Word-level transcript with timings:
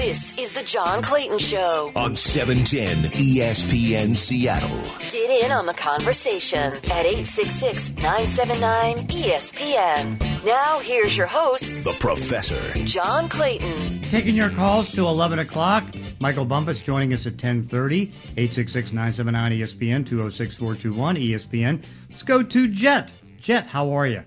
This 0.00 0.32
is 0.38 0.50
the 0.50 0.62
John 0.62 1.02
Clayton 1.02 1.38
Show. 1.38 1.92
on 1.94 2.16
710 2.16 3.12
ESPN 3.12 4.16
Seattle. 4.16 4.80
Get 5.10 5.44
in 5.44 5.52
on 5.52 5.66
the 5.66 5.74
conversation 5.74 6.58
at 6.58 7.04
866 7.04 7.96
979 7.96 8.96
ESPN. 9.08 10.18
Now, 10.46 10.78
here's 10.78 11.18
your 11.18 11.26
host, 11.26 11.84
The 11.84 11.94
Professor. 12.00 12.56
John 12.84 13.28
Clayton. 13.28 14.00
Taking 14.00 14.34
your 14.34 14.48
calls 14.48 14.90
to 14.92 15.02
11 15.02 15.40
o'clock. 15.40 15.84
Michael 16.18 16.46
Bumpus 16.46 16.82
joining 16.82 17.12
us 17.12 17.26
at 17.26 17.34
1030, 17.34 18.06
866-979-ESPN, 18.06 20.06
206-421-ESPN. 20.06 21.86
Let's 22.08 22.22
go 22.22 22.42
to 22.42 22.68
Jet. 22.68 23.12
Jet, 23.38 23.66
how 23.66 23.90
are 23.90 24.06
you? 24.06 24.22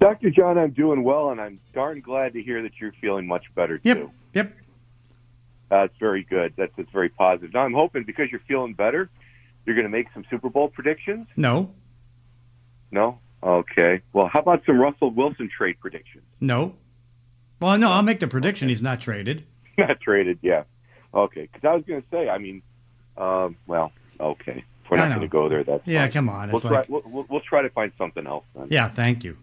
Dr. 0.00 0.30
John, 0.30 0.58
I'm 0.58 0.72
doing 0.72 1.04
well, 1.04 1.30
and 1.30 1.40
I'm 1.40 1.58
darn 1.72 2.00
glad 2.00 2.32
to 2.34 2.42
hear 2.42 2.62
that 2.62 2.72
you're 2.80 2.92
feeling 3.00 3.26
much 3.26 3.44
better 3.54 3.80
Yep, 3.82 3.96
too. 3.96 4.10
That's 5.68 5.92
very 5.98 6.22
good. 6.22 6.54
That's, 6.56 6.72
that's 6.76 6.90
very 6.92 7.08
positive. 7.08 7.52
Now, 7.54 7.60
I'm 7.64 7.74
hoping 7.74 8.04
because 8.04 8.30
you're 8.30 8.40
feeling 8.46 8.74
better, 8.74 9.08
you're 9.64 9.74
going 9.74 9.84
to 9.86 9.90
make 9.90 10.06
some 10.14 10.24
Super 10.30 10.48
Bowl 10.48 10.68
predictions. 10.68 11.26
No, 11.36 11.70
No? 12.90 13.18
Okay. 13.42 14.00
Well, 14.12 14.28
how 14.32 14.40
about 14.40 14.62
some 14.66 14.78
Russell 14.80 15.10
Wilson 15.10 15.48
trade 15.56 15.76
predictions? 15.80 16.24
no. 16.40 16.74
Well, 17.58 17.78
no, 17.78 17.90
I'll 17.90 18.02
make 18.02 18.20
the 18.20 18.26
prediction 18.28 18.68
he's 18.68 18.82
not 18.82 19.00
traded. 19.00 19.42
Not 19.78 19.98
traded, 20.00 20.38
yeah. 20.42 20.64
Okay. 21.14 21.48
Because 21.50 21.66
I 21.66 21.74
was 21.74 21.84
going 21.86 22.02
to 22.02 22.08
say, 22.10 22.28
I 22.28 22.36
mean, 22.36 22.60
um, 23.16 23.56
well, 23.66 23.92
okay. 24.20 24.62
If 24.84 24.90
we're 24.90 24.98
not 24.98 25.08
going 25.08 25.20
to 25.22 25.26
go 25.28 25.48
there. 25.48 25.64
That's 25.64 25.86
Yeah, 25.86 26.04
fine. 26.04 26.12
come 26.12 26.28
on. 26.28 26.48
We'll 26.48 26.56
It's 26.58 26.66
try. 26.66 26.78
like, 26.80 26.88
We'll, 26.90 27.02
we'll, 27.06 27.26
we'll 27.30 27.40
try 27.40 27.62
to 27.62 27.70
find 27.70 27.92
something 27.96 28.26
else. 28.26 28.44
Then. 28.54 28.66
yeah, 28.70 28.88
thank 28.90 29.24
you. 29.24 29.36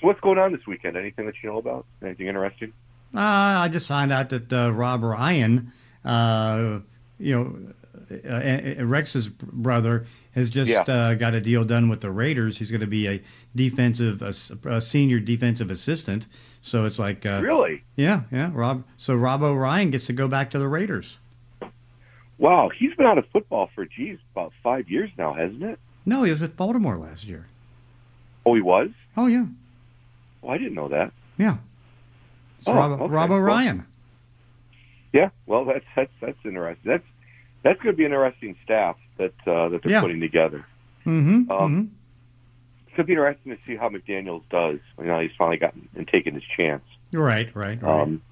So, 0.00 0.06
what's 0.06 0.20
going 0.20 0.38
on 0.38 0.52
this 0.52 0.66
weekend? 0.66 0.96
Anything 0.96 1.26
that 1.26 1.34
you 1.42 1.50
know 1.50 1.58
about? 1.58 1.84
Anything 2.02 2.28
interesting? 2.28 2.72
Uh, 3.14 3.18
I 3.64 3.68
just 3.68 3.86
found 3.86 4.12
out 4.12 4.30
that 4.30 4.52
uh, 4.52 4.70
Rob 4.72 5.02
Ryan, 5.02 5.72
uh, 6.04 6.80
you 7.18 7.34
know, 7.34 7.58
uh, 8.30 8.84
Rex's 8.84 9.28
brother, 9.28 10.06
has 10.34 10.50
just 10.50 10.70
Yeah. 10.70 10.82
uh, 10.82 11.14
got 11.14 11.34
a 11.34 11.40
deal 11.40 11.64
done 11.64 11.88
with 11.88 12.00
the 12.00 12.10
Raiders. 12.10 12.56
He's 12.58 12.70
going 12.70 12.82
to 12.82 12.86
be 12.86 13.08
a 13.08 13.22
defensive, 13.56 14.22
a 14.22 14.80
senior 14.80 15.20
defensive 15.20 15.70
assistant. 15.70 16.26
So 16.62 16.84
it's 16.84 16.98
like, 16.98 17.24
uh, 17.26 17.40
Really? 17.42 17.82
yeah, 17.96 18.22
yeah, 18.30 18.50
Rob. 18.52 18.84
So 18.98 19.14
Rob 19.16 19.42
O'Ryan 19.42 19.90
gets 19.90 20.06
to 20.06 20.12
go 20.12 20.28
back 20.28 20.50
to 20.50 20.58
the 20.58 20.68
Raiders. 20.68 21.16
Wow. 22.38 22.68
He's 22.76 22.94
been 22.94 23.06
out 23.06 23.18
of 23.18 23.26
football 23.32 23.70
for 23.74 23.84
geez 23.84 24.18
about 24.32 24.52
five 24.62 24.88
years 24.90 25.10
now, 25.18 25.32
hasn't 25.34 25.62
it? 25.62 25.78
No, 26.06 26.22
he 26.22 26.30
was 26.30 26.40
with 26.40 26.56
Baltimore 26.56 26.96
last 26.96 27.24
year. 27.24 27.46
Oh, 28.46 28.54
he 28.54 28.60
was. 28.60 28.90
Oh 29.16 29.26
yeah, 29.26 29.46
Well, 30.42 30.52
I 30.54 30.58
didn't 30.58 30.74
know 30.74 30.88
that. 30.88 31.12
yeah. 31.36 31.56
It's 32.58 32.66
Oh, 32.68 32.74
Rob, 32.74 33.00
okay. 33.00 33.12
Rob 33.12 33.30
Well- 33.30 33.84
Yeah, 35.12 35.30
well, 35.46 35.64
that's 35.64 35.84
that's 35.96 36.10
that's 36.20 36.38
interesting. 36.44 36.90
That's 36.90 37.04
that's 37.62 37.80
going 37.82 37.92
to 37.94 37.96
be 37.96 38.04
an 38.04 38.12
interesting 38.12 38.56
staff 38.62 38.96
that 39.16 39.32
uh, 39.46 39.68
that 39.70 39.82
they're 39.82 39.92
Yeah. 39.92 40.00
putting 40.00 40.20
together. 40.20 40.64
Mm-hmm. 41.06 41.50
Um, 41.50 41.90
It's 42.86 42.96
going 42.96 43.04
to 43.04 43.04
be 43.04 43.12
interesting 43.14 43.52
to 43.56 43.58
see 43.66 43.76
how 43.76 43.88
McDaniels 43.88 44.42
does. 44.50 44.80
You 44.98 45.04
know, 45.06 45.18
he's 45.20 45.30
finally 45.38 45.56
gotten 45.56 45.88
and 45.96 46.06
taken 46.06 46.34
his 46.34 46.44
chance. 46.56 46.82
mm-hmm. 47.12 47.18
Right, 47.18 47.54
right, 47.56 47.82
right. 47.82 48.02
Um, 48.02 48.22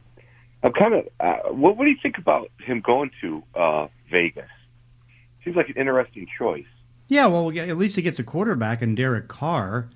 I'm 0.63 0.73
kind 0.73 0.95
of. 0.95 1.09
Uh, 1.21 1.53
what, 1.53 1.77
what 1.77 1.85
do 1.85 1.91
you 1.91 1.97
think 2.03 2.19
about 2.19 2.51
him 2.61 2.81
going 2.81 3.11
to 3.23 3.43
uh, 3.55 3.87
Vegas? 4.11 4.51
Seems 5.45 5.57
like 5.57 5.69
an 5.69 5.77
interesting 5.77 6.27
choice. 6.39 6.65
Yeah, 7.09 7.27
well, 7.27 7.53
yeah, 7.53 7.63
at 7.65 7.79
least 7.79 7.95
he 7.97 8.03
gets 8.03 8.19
a 8.19 8.25
quarterback 8.25 8.83
in 8.83 8.95
Derek 8.97 9.29
Carr. 9.29 9.89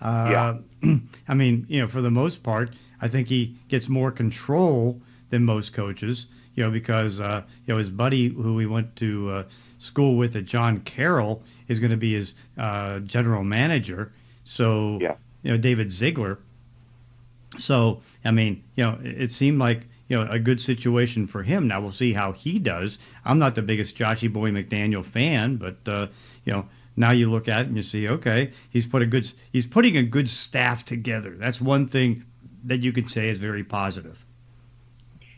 Uh, 0.00 0.58
I 1.28 1.34
mean, 1.34 1.64
you 1.68 1.80
know, 1.80 1.88
for 1.88 2.02
the 2.02 2.10
most 2.10 2.42
part, 2.42 2.70
I 3.00 3.08
think 3.08 3.28
he 3.28 3.56
gets 3.68 3.88
more 3.88 4.10
control 4.10 5.00
than 5.30 5.44
most 5.44 5.72
coaches. 5.72 6.26
You 6.54 6.64
know, 6.64 6.70
because 6.70 7.20
uh, 7.20 7.42
you 7.64 7.74
know 7.74 7.78
his 7.78 7.90
buddy 7.90 8.28
who 8.28 8.58
he 8.58 8.66
went 8.66 8.96
to 8.96 9.30
uh, 9.30 9.44
school 9.78 10.16
with 10.16 10.36
at 10.36 10.44
John 10.44 10.80
Carroll 10.80 11.42
is 11.68 11.78
going 11.78 11.92
to 11.92 11.96
be 11.96 12.14
his 12.14 12.34
uh, 12.58 12.98
general 13.00 13.44
manager. 13.44 14.12
So 14.44 14.98
Yeah. 15.00 15.14
you 15.42 15.52
know, 15.52 15.56
David 15.56 15.92
Ziegler. 15.92 16.38
So 17.58 18.02
I 18.24 18.30
mean, 18.30 18.62
you 18.74 18.84
know, 18.84 18.98
it, 19.02 19.22
it 19.22 19.30
seemed 19.32 19.58
like 19.58 19.82
you 20.08 20.16
know 20.16 20.30
a 20.30 20.38
good 20.38 20.60
situation 20.60 21.26
for 21.26 21.42
him. 21.42 21.68
Now 21.68 21.80
we'll 21.80 21.92
see 21.92 22.12
how 22.12 22.32
he 22.32 22.58
does. 22.58 22.98
I'm 23.24 23.38
not 23.38 23.54
the 23.54 23.62
biggest 23.62 23.96
Joshy 23.96 24.30
Boy 24.32 24.50
McDaniel 24.50 25.04
fan, 25.04 25.56
but 25.56 25.76
uh, 25.86 26.08
you 26.44 26.52
know, 26.52 26.66
now 26.96 27.12
you 27.12 27.30
look 27.30 27.48
at 27.48 27.62
it 27.62 27.68
and 27.68 27.76
you 27.76 27.82
see, 27.82 28.08
okay, 28.08 28.52
he's 28.70 28.86
put 28.86 29.02
a 29.02 29.06
good, 29.06 29.30
he's 29.52 29.66
putting 29.66 29.96
a 29.96 30.02
good 30.02 30.28
staff 30.28 30.84
together. 30.84 31.36
That's 31.38 31.60
one 31.60 31.86
thing 31.86 32.24
that 32.64 32.78
you 32.80 32.92
could 32.92 33.10
say 33.10 33.28
is 33.28 33.38
very 33.38 33.64
positive. 33.64 34.24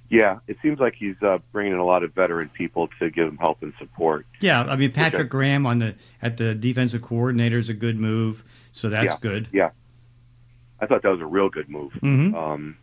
Yeah, 0.09 0.41
it 0.47 0.59
seems 0.61 0.79
like 0.79 0.95
he's 0.95 1.17
uh, 1.23 1.39
bringing 1.53 1.73
in 1.73 1.79
a 1.79 1.85
lot 1.87 2.03
of 2.03 2.13
veteran 2.13 2.51
people 2.51 2.89
to 2.99 3.11
give 3.11 3.27
him 3.27 3.39
help 3.39 3.63
and 3.63 3.73
support. 3.79 4.27
Yeah, 4.41 4.63
I 4.63 4.77
mean 4.77 4.93
Patrick. 4.93 5.31
Graham 5.31 5.65
on 5.65 5.79
the 5.79 5.95
at 6.21 6.37
the 6.37 6.55
defensive 6.55 7.01
coordinator 7.01 7.59
is 7.59 7.71
a 7.71 7.75
good 7.75 7.99
move, 7.99 8.45
so 8.73 8.91
that's 8.91 9.07
Yeah. 9.07 9.17
good. 9.23 9.49
Yeah, 9.53 9.71
I 10.81 10.87
thought 10.87 11.03
that 11.03 11.09
was 11.09 11.21
a 11.23 11.27
real 11.27 11.49
good 11.49 11.71
move. 11.71 11.93
hmm 11.95 12.35
Um, 12.35 12.77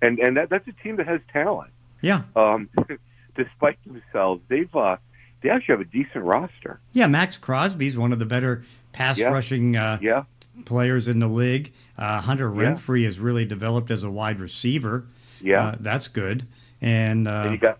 and 0.00 0.18
and 0.18 0.36
that, 0.38 0.48
that's 0.48 0.66
a 0.66 0.72
team 0.82 0.96
that 0.96 1.06
has 1.06 1.20
talent. 1.30 1.72
Yeah, 2.00 2.22
Um, 2.34 2.70
despite 3.36 3.78
themselves, 3.84 4.40
they've 4.48 4.74
uh, 4.74 4.96
they 5.42 5.50
actually 5.50 5.74
have 5.74 5.80
a 5.82 5.84
decent 5.90 6.24
roster. 6.24 6.80
yeah. 6.92 7.06
Maxx 7.06 7.36
Crosby's 7.36 7.98
one 7.98 8.12
of 8.14 8.18
the 8.18 8.24
better 8.26 8.64
pass 8.92 9.18
Yeah. 9.18 9.28
rushing 9.28 9.76
uh, 9.76 9.98
Yeah, 10.00 10.24
players 10.64 11.08
in 11.08 11.18
the 11.18 11.28
league. 11.28 11.72
Uh, 11.98 12.20
Hunter 12.20 12.52
Yeah. 12.54 12.74
Renfrow 12.74 13.04
has 13.04 13.18
really 13.18 13.44
developed 13.44 13.90
as 13.90 14.02
a 14.02 14.10
wide 14.10 14.40
receiver. 14.40 15.04
yeah. 15.40 15.68
Uh, 15.68 15.76
that's 15.80 16.08
good. 16.08 16.46
And 16.80 17.26
and 17.26 17.48
uh, 17.48 17.50
you 17.50 17.58
got 17.58 17.78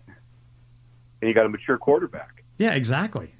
and 1.21 1.27
you 1.29 1.33
got 1.33 1.45
a 1.45 1.49
mature 1.49 1.77
quarterback. 1.77 2.43
yeah, 2.57 2.73
exactly. 2.73 3.31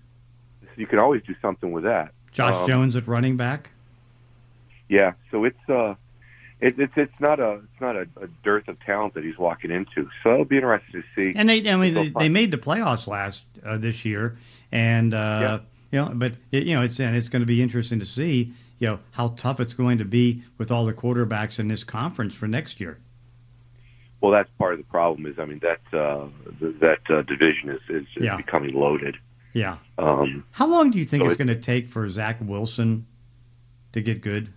So 0.61 0.69
you 0.75 0.87
can 0.87 0.99
always 0.99 1.23
do 1.23 1.35
something 1.41 1.71
with 1.71 1.83
that. 1.85 2.11
Josh 2.31 2.55
Um, 2.55 2.67
Jones 2.67 2.95
at 2.95 3.07
running 3.07 3.37
back. 3.37 3.71
Yeah, 4.89 5.13
so 5.31 5.43
it's 5.43 5.69
uh, 5.69 5.95
it, 6.61 6.79
it's 6.79 6.93
it's 6.95 7.19
not 7.19 7.39
a 7.39 7.53
it's 7.63 7.81
not 7.81 7.95
a, 7.95 8.07
a 8.21 8.27
dearth 8.43 8.67
of 8.67 8.79
talent 8.81 9.15
that 9.15 9.23
he's 9.23 9.37
walking 9.37 9.71
into. 9.71 10.09
So 10.23 10.33
it'll 10.33 10.45
be 10.45 10.57
interesting 10.57 11.01
to 11.01 11.07
see. 11.15 11.37
And 11.37 11.49
they, 11.49 11.67
I 11.69 11.75
mean, 11.75 11.93
they, 11.93 12.09
they 12.09 12.29
made 12.29 12.51
the 12.51 12.57
playoffs 12.57 13.07
last 13.07 13.41
uh, 13.65 13.77
this 13.77 14.05
year, 14.05 14.37
and 14.71 15.13
uh, 15.13 15.59
you 15.91 15.99
know, 15.99 16.11
but 16.13 16.33
it, 16.51 16.63
you 16.67 16.75
know, 16.75 16.83
it's 16.83 16.99
and 16.99 17.15
it's 17.15 17.29
going 17.29 17.41
to 17.41 17.45
be 17.47 17.61
interesting 17.61 17.99
to 17.99 18.05
see, 18.05 18.53
you 18.79 18.87
know, 18.87 18.99
how 19.11 19.29
tough 19.29 19.59
it's 19.59 19.73
going 19.73 19.97
to 19.99 20.05
be 20.05 20.43
with 20.57 20.71
all 20.71 20.85
the 20.85 20.93
quarterbacks 20.93 21.59
in 21.59 21.67
this 21.67 21.83
conference 21.83 22.33
for 22.35 22.47
next 22.47 22.79
year. 22.79 22.99
Well, 24.21 24.31
that's 24.31 24.49
part 24.57 24.73
of 24.73 24.79
the 24.79 24.85
problem. 24.85 25.25
Is 25.27 25.37
I 25.39 25.45
mean 25.45 25.59
that 25.61 25.81
uh, 25.97 26.27
th- 26.59 26.75
that 26.79 26.99
uh, 27.09 27.21
division 27.23 27.69
is 27.69 27.81
is, 27.89 28.03
is 28.17 28.23
Yeah. 28.25 28.37
becoming 28.37 28.73
loaded. 28.73 29.15
Yeah. 29.53 29.77
Um, 29.97 30.43
How 30.51 30.67
long 30.67 30.91
do 30.91 30.99
you 30.99 31.05
think 31.05 31.23
So 31.23 31.29
it's 31.29 31.39
it- 31.39 31.43
going 31.43 31.55
to 31.55 31.61
take 31.61 31.87
for 31.87 32.07
Zach 32.09 32.37
Wilson 32.41 33.05
to 33.93 34.01
get 34.01 34.21
good? 34.21 34.49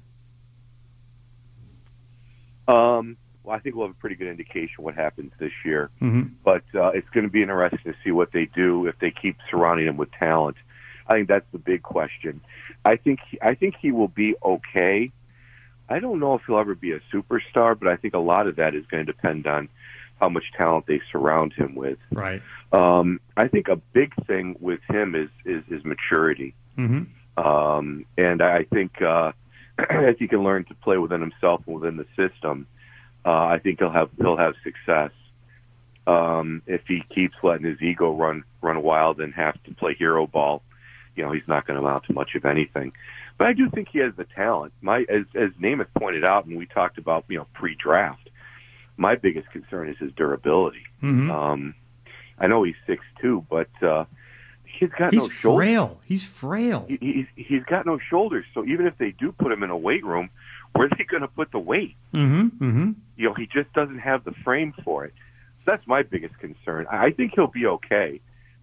um, 2.69 3.17
well, 3.43 3.57
I 3.57 3.59
think 3.61 3.75
we'll 3.75 3.87
have 3.87 3.97
a 3.97 3.99
pretty 3.99 4.17
good 4.17 4.29
indication 4.29 4.85
what 4.85 4.95
happens 4.95 5.33
this 5.39 5.53
year. 5.65 5.91
hmm 5.99 6.23
but 6.45 6.63
uh, 6.75 6.89
it's 6.91 7.09
going 7.11 7.25
to 7.25 7.31
be 7.33 7.43
interesting 7.43 7.81
to 7.93 7.95
see 8.05 8.11
what 8.11 8.33
they 8.33 8.47
do 8.47 8.87
if 8.87 8.99
they 9.01 9.11
keep 9.11 9.37
surrounding 9.51 9.87
him 9.87 9.97
with 9.97 10.11
talent. 10.13 10.57
I 11.11 11.15
think 11.15 11.29
that's 11.29 11.47
the 11.53 11.59
big 11.59 11.83
question. 11.83 12.41
I 12.85 12.97
think 12.97 13.19
he, 13.29 13.39
I 13.43 13.55
think 13.55 13.75
he 13.81 13.91
will 13.91 14.09
be 14.09 14.37
okay. 14.43 15.11
I 15.89 15.99
don't 15.99 16.21
know 16.21 16.35
if 16.35 16.43
he'll 16.47 16.59
ever 16.59 16.77
be 16.77 16.93
a 16.93 17.01
superstar, 17.13 17.79
but 17.79 17.89
I 17.89 17.97
think 17.97 18.15
a 18.15 18.19
lot 18.19 18.47
of 18.47 18.57
that 18.57 18.77
is 18.77 18.87
going 18.87 19.05
to 19.05 19.13
depend 19.13 19.49
on 19.49 19.69
how 20.21 20.29
much 20.29 20.45
talent 20.57 20.87
they 20.87 21.01
surround 21.11 21.53
him 21.53 21.75
with. 21.75 21.99
Right. 22.13 22.41
Um, 22.73 23.21
I 23.37 23.49
think 23.49 23.67
a 23.69 23.77
big 23.77 24.15
thing 24.27 24.57
with 24.61 24.81
him 24.89 25.17
is 25.17 25.29
is, 25.45 25.65
is 25.69 25.85
maturity, 25.85 26.55
hmm 26.77 27.03
um, 27.37 28.05
and 28.19 28.43
I 28.43 28.65
think 28.65 29.01
uh, 29.03 29.33
as 29.91 30.17
he 30.19 30.29
can 30.29 30.45
learn 30.45 30.65
to 30.67 30.75
play 30.75 30.99
within 30.99 31.21
himself 31.21 31.63
and 31.67 31.81
within 31.81 31.97
the 31.97 32.07
system, 32.17 32.67
uh, 33.25 33.47
I 33.47 33.59
think 33.59 33.79
he'll 33.79 33.91
have 33.91 34.11
he'll 34.19 34.37
have 34.37 34.55
success. 34.63 35.11
Um, 36.07 36.63
if 36.67 36.83
he 36.87 37.03
keeps 37.15 37.35
letting 37.43 37.67
his 37.67 37.81
ego 37.83 38.13
run 38.15 38.45
run 38.63 38.83
wild 38.83 39.21
and 39.21 39.35
have 39.35 39.63
to 39.65 39.75
play 39.75 39.95
hero 39.95 40.27
ball, 40.27 40.63
you 41.17 41.25
know, 41.25 41.33
he's 41.33 41.47
not 41.49 41.67
going 41.67 41.79
to 41.81 41.85
amount 41.87 42.05
to 42.05 42.13
much 42.13 42.35
of 42.35 42.45
anything. 42.45 42.93
But 43.39 43.47
I 43.49 43.53
do 43.53 43.69
think 43.71 43.89
he 43.91 43.99
has 44.01 44.15
the 44.17 44.25
talent. 44.25 44.73
My 44.83 45.01
as 45.09 45.25
as 45.35 45.51
Namath 45.61 45.89
pointed 45.97 46.25
out, 46.25 46.45
and 46.47 46.59
we 46.59 46.67
talked 46.67 46.99
about 46.99 47.25
you 47.29 47.39
know 47.39 47.47
pre-draft. 47.55 48.29
My 48.97 49.15
biggest 49.17 49.51
concern 49.51 49.89
is 49.89 49.97
his 49.99 50.13
durability. 50.13 50.83
hmm 51.01 51.31
Um, 51.31 51.75
I 52.39 52.47
know 52.47 52.63
he's 52.63 52.75
six 52.87 53.03
two, 53.21 53.45
but 53.49 53.71
uh, 53.83 54.05
he's 54.65 54.91
got 54.91 55.13
He's 55.13 55.23
no 55.23 55.29
shoulders. 55.31 55.67
He's 55.67 55.73
frail. 55.75 56.01
He's 56.05 56.25
frail. 56.25 56.87
He, 56.89 56.99
he's 57.37 57.47
he's 57.47 57.63
got 57.65 57.87
no 57.87 57.99
shoulders. 57.99 58.45
So 58.55 58.65
even 58.65 58.87
if 58.87 58.97
they 58.99 59.11
do 59.13 59.33
put 59.33 59.53
him 59.53 59.63
in 59.63 59.71
a 59.71 59.77
weight 59.77 60.05
room, 60.05 60.31
where 60.73 60.87
are 60.87 60.91
they 60.97 61.05
going 61.05 61.23
to 61.23 61.29
put 61.29 61.51
the 61.51 61.59
weight? 61.59 61.97
hmm 62.13 62.49
hmm 62.49 62.91
You 63.17 63.29
know, 63.29 63.35
he 63.35 63.47
just 63.47 63.73
doesn't 63.73 63.99
have 64.01 64.25
the 64.25 64.33
frame 64.45 64.75
for 64.85 65.05
it. 65.07 65.15
So 65.65 65.71
that's 65.73 65.87
my 65.87 66.03
biggest 66.03 66.39
concern. 66.39 66.87
I 66.91 67.11
think 67.11 67.33
he'll 67.35 67.47
be 67.47 67.67
okay. 67.67 68.21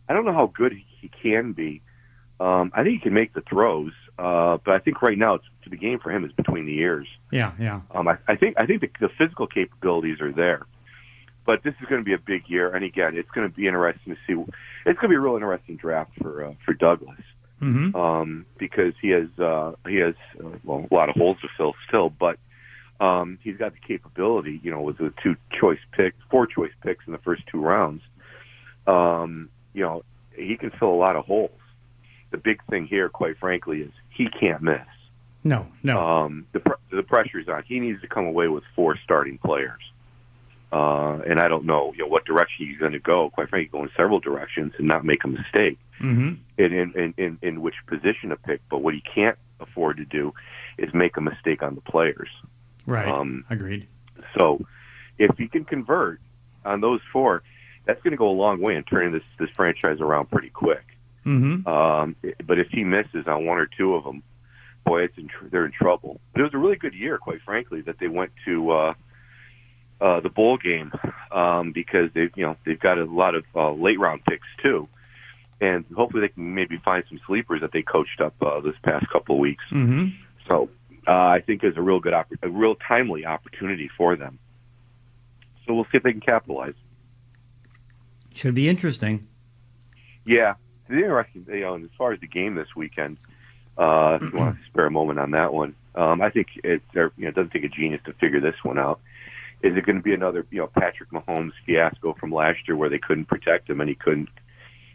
I 0.10 0.14
don't 0.14 0.26
know 0.26 0.34
how 0.34 0.48
good 0.48 0.72
he- 0.74 0.86
he 1.02 1.10
can 1.10 1.52
be. 1.54 1.82
Um, 2.40 2.72
I 2.76 2.84
think 2.84 2.96
he 2.96 3.00
can 3.00 3.14
make 3.14 3.34
the 3.34 3.42
throws, 3.42 3.94
uh, 4.20 4.58
but 4.64 4.76
I 4.76 4.80
think 4.80 5.02
right 5.02 5.18
now 5.18 5.36
it's, 5.36 5.46
the 5.68 5.76
game 5.76 6.00
for 6.00 6.12
him 6.12 6.24
is 6.24 6.32
between 6.32 6.66
the 6.66 6.78
ears. 6.78 7.08
Yeah, 7.32 7.52
yeah. 7.60 7.82
Um, 7.92 8.08
I, 8.08 8.18
I 8.28 8.36
think 8.38 8.56
I 8.58 8.66
think 8.66 8.82
the, 8.82 8.90
the 9.02 9.10
physical 9.18 9.48
capabilities 9.48 10.22
are 10.22 10.32
there, 10.32 10.66
but 11.46 11.64
this 11.64 11.74
is 11.82 11.88
going 11.90 12.00
to 12.00 12.06
be 12.06 12.14
a 12.14 12.18
big 12.18 12.44
year, 12.48 12.74
and 12.74 12.86
again, 12.86 13.18
it's 13.18 13.30
going 13.32 13.50
to 13.50 13.54
be 13.54 13.68
interesting 13.68 14.16
to 14.16 14.20
see. 14.26 14.52
It's 14.86 14.98
going 15.00 15.10
to 15.10 15.10
be 15.10 15.16
a 15.16 15.20
real 15.20 15.36
interesting 15.36 15.76
draft 15.76 16.12
for 16.22 16.46
uh, 16.46 16.54
for 16.64 16.74
Douglas 16.74 17.20
Mm-hmm. 17.62 17.96
um, 17.96 18.46
because 18.60 18.94
he 19.02 19.10
has 19.10 19.28
uh, 19.40 19.72
he 19.88 19.96
has 19.96 20.14
uh, 20.40 20.50
well 20.64 20.86
a 20.92 20.94
lot 20.94 21.10
of 21.10 21.16
holes 21.16 21.38
to 21.42 21.48
fill 21.58 21.74
still, 21.88 22.12
but 22.12 22.38
um, 23.00 23.40
he's 23.42 23.58
got 23.58 23.74
the 23.74 23.80
capability. 23.80 24.60
You 24.64 24.70
know, 24.70 24.82
with 24.82 25.00
the 25.00 25.12
two 25.24 25.36
choice 25.60 25.80
picks, 25.92 26.18
four 26.30 26.46
choice 26.46 26.72
picks 26.84 27.08
in 27.08 27.14
the 27.14 27.20
first 27.20 27.42
two 27.48 27.60
rounds, 27.60 28.04
um, 28.86 29.50
you 29.74 29.82
know, 29.82 30.04
he 30.36 30.56
can 30.56 30.70
fill 30.70 30.90
a 30.90 31.02
lot 31.02 31.16
of 31.16 31.26
holes. 31.26 31.57
The 32.32 32.38
big 32.38 32.62
thing 32.70 32.88
here, 32.88 33.10
quite 33.10 33.38
frankly, 33.38 33.82
is 33.82 33.92
he 34.10 34.28
can't 34.30 34.62
miss. 34.62 34.82
No, 35.44 35.68
no. 35.82 36.00
Um, 36.00 36.46
the 36.52 36.60
pr- 36.60 36.96
the 36.96 37.04
pressure's 37.04 37.48
on. 37.48 37.64
He 37.64 37.80
needs 37.80 38.02
to 38.02 38.08
come 38.08 38.26
away 38.26 38.48
with 38.48 38.64
four 38.76 38.98
starting 39.04 39.38
players. 39.38 39.82
Uh, 40.72 41.20
and 41.26 41.40
I 41.40 41.48
don't 41.48 41.64
know, 41.66 41.94
you 41.94 42.04
know, 42.04 42.08
what 42.08 42.26
direction 42.26 42.68
he's 42.68 42.78
going 42.78 42.92
to 42.92 43.00
go. 43.00 43.30
Quite 43.30 43.50
frankly, 43.50 43.70
go 43.72 43.84
in 43.84 43.90
several 43.96 44.20
directions 44.20 44.74
and 44.78 44.88
not 44.88 45.06
make 45.06 45.24
a 45.24 45.28
mistake 45.30 45.80
mm-hmm. 46.02 46.34
in, 46.58 46.74
in, 46.74 46.94
in, 46.94 47.14
in, 47.18 47.38
in 47.42 47.62
which 47.62 47.76
position 47.88 48.30
to 48.30 48.36
pick. 48.36 48.60
But 48.70 48.80
what 48.80 48.94
he 48.94 49.02
can't 49.02 49.38
afford 49.62 49.98
to 49.98 50.06
do 50.06 50.34
is 50.78 50.94
make 50.94 51.16
a 51.16 51.22
mistake 51.22 51.64
on 51.64 51.76
the 51.76 51.82
players. 51.82 52.30
Right. 52.86 53.08
Um, 53.08 53.46
Agreed. 53.50 53.88
So 54.38 54.66
if 55.18 55.38
he 55.38 55.48
can 55.48 55.64
convert 55.64 56.20
on 56.66 56.82
those 56.82 57.00
four, 57.14 57.44
that's 57.86 58.02
going 58.02 58.12
to 58.12 58.18
go 58.18 58.30
a 58.30 58.32
long 58.32 58.60
way 58.60 58.76
in 58.76 58.84
turning 58.84 59.14
this, 59.14 59.24
this 59.40 59.50
franchise 59.56 60.02
around 60.02 60.30
pretty 60.30 60.50
quick. 60.50 60.84
Mm-hmm. 61.28 61.68
Um, 61.68 62.16
but 62.46 62.58
if 62.58 62.70
he 62.70 62.84
misses 62.84 63.28
on 63.28 63.46
one 63.46 63.58
or 63.58 63.68
two 63.68 63.96
of 63.96 64.06
them, 64.06 64.24
boy, 64.86 65.04
it's 65.04 65.18
in 65.18 65.28
tr- 65.28 65.48
they're 65.52 65.66
in 65.66 65.74
trouble. 65.74 66.22
It 66.36 66.42
was 66.42 66.54
a 66.54 66.58
really 66.58 66.78
good 66.78 66.94
year, 66.94 67.18
quite 67.18 67.42
frankly, 67.42 67.82
that 67.82 68.00
they 68.00 68.08
went 68.08 68.32
to 68.46 68.72
uh, 68.72 68.94
uh, 70.00 70.20
the 70.22 70.30
bowl 70.30 70.58
game 70.58 70.92
um, 71.32 71.74
because 71.74 72.10
they've 72.14 72.32
you 72.36 72.46
know, 72.46 72.56
they've 72.66 72.80
got 72.80 72.98
a 72.98 73.04
lot 73.04 73.36
of 73.36 73.44
uh, 73.54 73.72
late 73.74 74.00
round 74.00 74.24
picks 74.26 74.48
too, 74.64 74.88
and 75.60 75.84
hopefully 75.96 76.22
they 76.22 76.30
can 76.30 76.56
maybe 76.56 76.78
find 76.78 77.04
some 77.10 77.20
sleepers 77.28 77.60
that 77.62 77.74
they 77.74 77.82
coached 77.82 78.22
up 78.22 78.34
uh, 78.42 78.62
this 78.62 78.76
past 78.84 79.10
couple 79.10 79.36
of 79.36 79.40
weeks. 79.40 79.66
Mm-hmm. 79.70 80.08
So 80.50 80.70
uh, 81.06 81.12
I 81.12 81.42
think 81.46 81.62
there's 81.62 81.78
a 81.78 81.82
real 81.82 82.00
good, 82.00 82.14
oppor- 82.14 82.42
a 82.42 82.50
real 82.50 82.76
timely 82.76 83.26
opportunity 83.26 83.90
for 83.98 84.16
them. 84.16 84.40
So 85.66 85.74
we'll 85.74 85.84
see 85.86 85.98
if 85.98 86.04
they 86.04 86.12
can 86.12 86.22
capitalize. 86.22 86.76
Should 88.34 88.56
be 88.56 88.70
interesting. 88.70 89.28
Yeah, 90.26 90.54
the 90.90 90.96
interesting, 90.98 91.46
you 91.50 91.62
know, 91.62 91.76
as 91.76 91.90
far 91.98 92.14
as 92.14 92.20
the 92.20 92.28
game 92.28 92.56
this 92.56 92.76
weekend, 92.76 93.18
uh, 93.78 94.18
if 94.22 94.34
you 94.34 94.40
want 94.40 94.58
to 94.58 94.66
spare 94.66 94.86
a 94.88 94.92
moment 94.92 95.20
on 95.20 95.32
that 95.32 95.54
one, 95.54 95.76
um, 95.96 96.22
I 96.22 96.30
think 96.30 96.48
it, 96.64 96.82
there, 96.94 97.12
you 97.18 97.24
know, 97.24 97.30
it 97.30 97.36
doesn't 97.36 97.52
take 97.52 97.64
a 97.64 97.70
genius 97.70 98.02
to 98.06 98.14
figure 98.14 98.40
this 98.40 98.56
one 98.64 98.80
out. 98.80 99.00
Is 99.62 99.76
it 99.76 99.86
going 99.86 99.98
to 99.98 100.04
be 100.04 100.14
another, 100.14 100.46
you 100.52 100.60
know, 100.60 100.68
Patrick 100.68 101.10
Mahomes 101.12 101.52
fiasco 101.66 102.14
from 102.14 102.32
last 102.32 102.60
year 102.68 102.78
where 102.78 102.90
they 102.90 103.00
couldn't 103.00 103.26
protect 103.26 103.70
him 103.70 103.82
and 103.82 103.90
he 103.90 103.96
couldn't, 103.96 104.30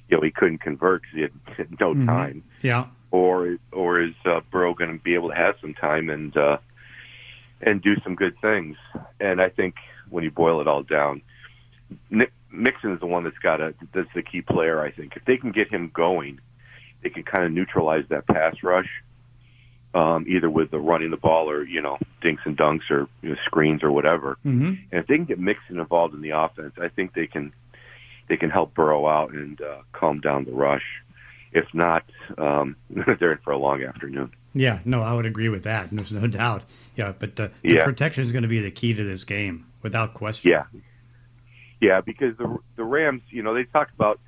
you 0.09 0.17
know, 0.17 0.23
he 0.23 0.31
couldn't 0.31 0.59
convert 0.59 1.03
because 1.03 1.17
he 1.17 1.55
had, 1.56 1.81
no 1.81 1.94
Mhm. 1.94 2.06
time, 2.06 2.44
Yeah. 2.62 2.87
or 3.11 3.56
or 3.73 4.00
is 4.00 4.15
uh, 4.25 4.41
Burrow 4.50 4.75
going 4.75 4.97
to 4.97 5.03
be 5.03 5.15
able 5.15 5.31
to 5.31 5.35
have 5.37 5.56
some 5.61 5.75
time 5.75 6.11
and 6.11 6.37
uh, 6.37 6.59
and 7.61 7.83
do 7.83 7.97
some 8.03 8.15
good 8.15 8.39
things? 8.41 8.77
And 9.21 9.41
I 9.41 9.49
think 9.49 9.75
when 10.11 10.23
you 10.25 10.31
boil 10.31 10.61
it 10.61 10.69
all 10.69 10.83
down, 10.83 11.23
Nick, 12.11 12.33
Mixon 12.53 12.93
is 12.93 13.01
the 13.01 13.07
one 13.07 13.25
that's 13.25 13.39
got 13.39 13.61
a 13.61 13.75
that's 13.93 14.09
the 14.15 14.23
key 14.23 14.43
player. 14.43 14.81
I 14.81 14.91
think 14.91 15.17
if 15.17 15.25
they 15.25 15.37
can 15.37 15.53
get 15.53 15.69
him 15.69 15.91
going, 15.93 16.39
they 17.03 17.11
can 17.11 17.23
kind 17.23 17.45
of 17.45 17.53
neutralize 17.53 18.05
that 18.11 18.27
pass 18.27 18.57
rush, 18.63 18.89
um, 19.95 20.27
either 20.29 20.49
with 20.51 20.71
the 20.71 20.79
running 20.79 21.11
the 21.11 21.17
ball 21.17 21.51
or 21.51 21.65
you 21.65 21.81
know 21.83 21.99
dinks 22.21 22.43
and 22.45 22.57
dunks 22.57 22.91
or 22.91 23.09
you 23.23 23.31
know, 23.31 23.37
screens 23.45 23.83
or 23.83 23.91
whatever. 23.93 24.37
Mm-hmm. 24.45 24.67
And 24.67 25.01
if 25.01 25.07
they 25.07 25.17
can 25.17 25.25
get 25.25 25.39
Mixon 25.39 25.79
involved 25.79 26.15
in 26.15 26.21
the 26.23 26.31
offense, 26.31 26.75
I 26.81 26.89
think 26.89 27.15
they 27.15 27.27
can 27.27 27.53
they 28.29 28.37
can 28.37 28.51
help 28.51 28.75
Burrow 28.75 29.07
out 29.07 29.33
and 29.33 29.61
uh, 29.61 29.83
calm 29.93 30.21
down 30.21 30.45
the 30.45 30.53
rush. 30.53 30.85
If 31.53 31.67
not, 31.75 32.05
um, 32.39 32.77
they're 32.91 33.33
in 33.33 33.39
for 33.39 33.51
a 33.53 33.59
long 33.59 33.83
afternoon. 33.83 34.33
Yeah. 34.55 34.79
No, 34.85 35.03
I 35.03 35.13
would 35.13 35.27
agree 35.27 35.49
with 35.51 35.65
that. 35.65 35.89
There's 35.91 36.13
no 36.13 36.27
doubt. 36.27 36.63
Yeah, 36.97 37.13
but 37.19 37.37
the, 37.37 37.51
the 37.63 37.75
Yeah. 37.75 37.85
protection 37.85 38.25
is 38.25 38.33
going 38.33 38.43
to 38.43 38.49
be 38.49 38.61
the 38.61 38.71
key 38.71 38.95
to 38.95 39.05
this 39.05 39.25
game, 39.25 39.67
without 39.83 40.15
question. 40.15 40.51
Yeah, 40.51 40.65
yeah, 41.82 42.00
because 42.00 42.37
the 42.37 42.58
the 42.76 42.84
Rams, 42.84 43.23
you 43.31 43.43
know, 43.43 43.55
they 43.55 43.64
talk 43.64 43.90
about, 43.93 44.20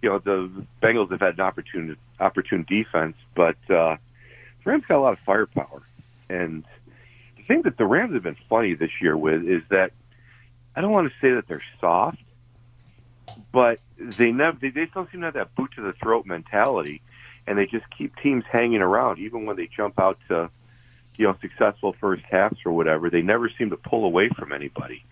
you 0.00 0.08
know, 0.08 0.20
the 0.20 0.64
Bengals 0.80 1.10
have 1.10 1.20
had 1.20 1.34
an 1.34 1.40
opportune 1.40 1.96
opportune 2.20 2.64
defense, 2.66 3.16
but 3.34 3.56
uh, 3.68 3.96
the 3.96 4.70
Rams 4.70 4.84
got 4.86 4.98
a 4.98 5.02
lot 5.02 5.12
of 5.12 5.18
firepower. 5.18 5.82
And 6.30 6.64
the 7.36 7.42
thing 7.42 7.62
that 7.62 7.76
the 7.76 7.86
Rams 7.86 8.14
have 8.14 8.22
been 8.22 8.36
funny 8.48 8.74
this 8.74 8.92
year 9.00 9.16
with 9.16 9.42
is 9.42 9.62
that 9.70 9.90
I 10.76 10.80
don't 10.80 10.92
want 10.92 11.12
to 11.12 11.14
say 11.20 11.34
that 11.34 11.48
they're 11.48 11.64
soft, 11.80 12.22
but 13.50 13.80
they 13.98 14.30
never 14.30 14.56
they, 14.60 14.70
they 14.70 14.86
don't 14.86 15.10
seem 15.10 15.22
to 15.22 15.26
have 15.26 15.34
that 15.34 15.56
boot 15.56 15.72
to 15.74 15.82
the 15.82 15.94
throat 15.94 16.24
mentality, 16.24 17.02
and 17.48 17.58
they 17.58 17.66
just 17.66 17.86
keep 17.98 18.14
teams 18.22 18.44
hanging 18.48 18.80
around 18.80 19.18
even 19.18 19.44
when 19.44 19.56
they 19.56 19.66
jump 19.66 19.98
out 19.98 20.18
to. 20.28 20.50
You 21.18 21.26
know, 21.26 21.36
successful 21.42 21.94
first 22.00 22.22
halves 22.22 22.60
or 22.64 22.72
whatever. 22.72 23.10
They 23.10 23.20
never 23.20 23.50
seem 23.58 23.68
to 23.68 23.76
pull 23.76 24.06
away 24.06 24.30
from 24.30 24.50
anybody 24.50 25.04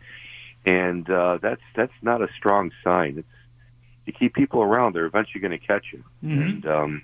and 0.65 1.09
uh, 1.09 1.39
that's 1.41 1.62
that's 1.75 1.93
not 2.03 2.23
a 2.23 2.29
strong 2.37 2.71
sign. 2.85 3.19
It's 3.19 3.29
you 4.07 4.12
keep 4.12 4.35
people 4.35 4.62
around; 4.62 4.95
they're 4.95 5.07
eventually 5.07 5.41
going 5.41 5.59
to 5.59 5.67
catch 5.67 5.87
you. 5.93 6.05
Mhm. 6.25 6.43
And 6.43 6.67
um, 6.67 7.03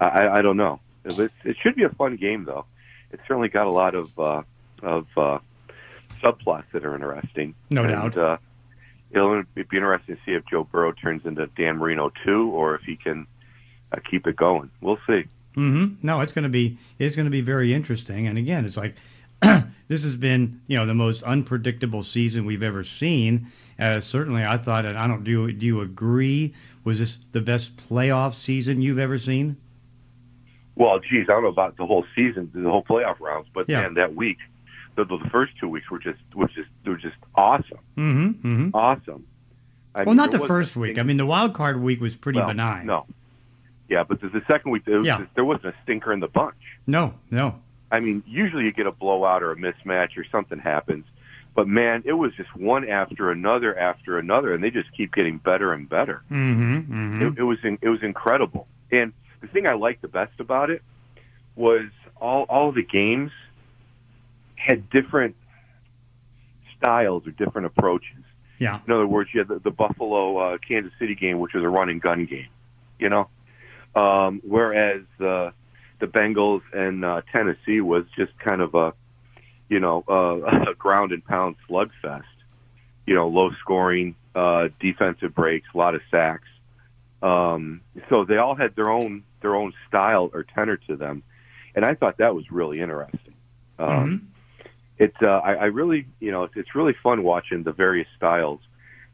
I, 0.00 0.28
I 0.28 0.42
don't 0.42 0.56
know. 0.56 0.80
It, 1.04 1.30
it 1.44 1.56
should 1.62 1.76
be 1.76 1.84
a 1.84 1.88
fun 1.88 2.16
game, 2.16 2.44
though. 2.44 2.66
It's 3.12 3.22
certainly 3.26 3.48
got 3.48 3.66
a 3.66 3.70
lot 3.70 3.94
of 3.94 4.18
uh, 4.18 4.42
of 4.82 5.06
uh, 5.16 5.38
subplots 6.22 6.64
that 6.72 6.84
are 6.84 6.94
interesting. 6.94 7.54
No 7.70 7.84
and, 7.84 7.92
doubt. 7.92 8.18
Uh, 8.18 8.36
it'll 9.10 9.42
be 9.54 9.62
interesting 9.72 10.16
to 10.16 10.22
see 10.24 10.32
if 10.32 10.44
Joe 10.46 10.64
Burrow 10.64 10.92
turns 10.92 11.24
into 11.24 11.46
Dan 11.56 11.78
Marino 11.78 12.12
too, 12.24 12.50
or 12.50 12.74
if 12.74 12.82
he 12.82 12.96
can 12.96 13.26
uh, 13.92 13.98
keep 14.08 14.26
it 14.26 14.36
going. 14.36 14.70
We'll 14.80 14.98
see. 15.06 15.24
Mm-hmm. 15.56 15.94
No, 16.02 16.20
it's 16.20 16.32
going 16.32 16.44
to 16.44 16.48
be 16.48 16.78
it's 16.98 17.16
going 17.16 17.26
to 17.26 17.30
be 17.30 17.40
very 17.40 17.74
interesting. 17.74 18.26
And 18.26 18.38
again, 18.38 18.64
it's 18.64 18.76
like 18.76 18.94
this 19.90 20.04
has 20.04 20.14
been 20.14 20.60
you 20.68 20.78
know 20.78 20.86
the 20.86 20.94
most 20.94 21.22
unpredictable 21.24 22.02
season 22.04 22.46
we've 22.46 22.62
ever 22.62 22.84
seen. 22.84 23.48
Uh, 23.78 24.00
certainly, 24.00 24.44
I 24.44 24.56
thought, 24.56 24.86
and 24.86 24.96
I 24.96 25.06
don't 25.08 25.24
do 25.24 25.50
do 25.52 25.66
you 25.66 25.80
agree? 25.80 26.54
Was 26.84 26.98
this 27.00 27.18
the 27.32 27.40
best 27.40 27.76
playoff 27.88 28.34
season 28.34 28.80
you've 28.80 28.98
ever 29.00 29.18
seen? 29.18 29.56
Well, 30.76 30.98
geez, 31.00 31.24
I 31.28 31.32
don't 31.32 31.42
know 31.42 31.48
about 31.48 31.76
the 31.76 31.84
whole 31.84 32.06
season, 32.14 32.50
the 32.54 32.70
whole 32.70 32.84
playoff 32.84 33.20
rounds, 33.20 33.48
but 33.52 33.68
Yeah. 33.68 33.82
man, 33.82 33.94
that 33.94 34.14
week, 34.14 34.38
the, 34.96 35.04
the 35.04 35.18
first 35.30 35.52
two 35.60 35.68
weeks 35.68 35.90
were 35.90 35.98
just 35.98 36.20
were 36.34 36.46
just 36.48 36.68
they 36.84 36.90
were 36.90 36.96
just 36.96 37.16
awesome, 37.34 37.78
Mm-hmm. 37.96 38.28
Mm-hmm. 38.48 38.70
awesome. 38.74 39.26
I 39.94 40.00
Well, 40.04 40.06
mean, 40.14 40.16
not 40.16 40.30
the 40.30 40.38
first 40.38 40.76
week. 40.76 40.98
I 40.98 41.02
mean, 41.02 41.16
the 41.16 41.26
wild 41.26 41.52
card 41.52 41.82
week 41.82 42.00
was 42.00 42.14
pretty 42.14 42.40
benign. 42.40 42.86
No, 42.86 43.06
yeah, 43.88 44.04
but 44.04 44.20
the, 44.20 44.28
the 44.28 44.42
second 44.46 44.70
week, 44.70 44.86
was 44.86 45.04
Yeah. 45.04 45.18
just- 45.18 45.34
there 45.34 45.44
wasn't 45.44 45.66
a 45.66 45.74
stinker 45.82 46.12
in 46.12 46.20
the 46.20 46.28
bunch. 46.28 46.54
no, 46.86 47.14
no. 47.30 47.56
I 47.90 48.00
mean, 48.00 48.22
usually 48.26 48.64
you 48.64 48.72
get 48.72 48.86
a 48.86 48.92
blowout 48.92 49.42
or 49.42 49.52
a 49.52 49.56
mismatch 49.56 50.16
or 50.16 50.24
something 50.30 50.58
happens, 50.58 51.04
but 51.54 51.66
man, 51.66 52.02
it 52.04 52.12
was 52.12 52.32
just 52.36 52.54
one 52.54 52.88
after 52.88 53.30
another 53.30 53.76
after 53.76 54.18
another, 54.18 54.54
and 54.54 54.62
they 54.62 54.70
just 54.70 54.92
keep 54.96 55.12
getting 55.12 55.38
better 55.38 55.72
and 55.72 55.88
better. 55.88 56.22
Mm-hmm. 56.30 56.76
Mm-hmm. 56.76 57.22
It, 57.22 57.38
it 57.38 57.42
was 57.42 57.58
in, 57.64 57.78
it 57.82 57.88
was 57.88 58.02
incredible. 58.02 58.68
And 58.92 59.12
the 59.40 59.48
thing 59.48 59.66
I 59.66 59.74
liked 59.74 60.02
the 60.02 60.08
best 60.08 60.38
about 60.38 60.70
it 60.70 60.82
was 61.56 61.86
all 62.20 62.44
all 62.48 62.72
the 62.72 62.84
games 62.84 63.32
had 64.54 64.88
different 64.90 65.34
styles 66.78 67.26
or 67.26 67.30
different 67.32 67.66
approaches. 67.66 68.24
yeah. 68.58 68.80
In 68.86 68.92
other 68.92 69.06
words, 69.06 69.30
you 69.32 69.40
had 69.40 69.48
the, 69.48 69.58
the 69.58 69.70
Buffalo 69.70 70.36
uh, 70.36 70.58
Kansas 70.58 70.92
City 70.98 71.14
game, 71.14 71.38
which 71.40 71.54
was 71.54 71.64
a 71.64 71.68
run 71.68 71.88
and 71.88 72.00
gun 72.00 72.26
game, 72.26 72.48
you 72.98 73.08
know, 73.08 73.28
um, 73.94 74.40
whereas 74.44 75.02
uh, 75.18 75.50
the 76.00 76.06
Bengals 76.06 76.62
and 76.72 77.04
uh, 77.04 77.22
Tennessee 77.32 77.80
was 77.80 78.04
just 78.16 78.36
kind 78.38 78.60
of 78.60 78.74
a, 78.74 78.92
you 79.68 79.80
know, 79.80 80.04
uh, 80.08 80.70
a 80.70 80.74
ground 80.74 81.12
and 81.12 81.24
pound 81.24 81.56
slugfest. 81.68 82.24
You 83.06 83.14
know, 83.14 83.28
low 83.28 83.50
scoring, 83.60 84.14
uh, 84.34 84.68
defensive 84.78 85.34
breaks, 85.34 85.68
a 85.74 85.78
lot 85.78 85.94
of 85.94 86.00
sacks. 86.10 86.48
Um, 87.22 87.80
so 88.08 88.24
they 88.24 88.36
all 88.36 88.54
had 88.54 88.76
their 88.76 88.90
own 88.90 89.24
their 89.42 89.54
own 89.54 89.72
style 89.88 90.30
or 90.32 90.42
tenor 90.42 90.76
to 90.88 90.96
them, 90.96 91.22
and 91.74 91.84
I 91.84 91.94
thought 91.94 92.18
that 92.18 92.34
was 92.34 92.50
really 92.50 92.80
interesting. 92.80 93.34
Um, 93.78 94.30
it's 94.98 95.16
uh, 95.22 95.26
I, 95.26 95.54
I 95.54 95.64
really 95.66 96.06
you 96.20 96.30
know 96.30 96.44
it's, 96.44 96.54
it's 96.56 96.74
really 96.74 96.94
fun 97.02 97.22
watching 97.22 97.62
the 97.62 97.72
various 97.72 98.06
styles 98.16 98.60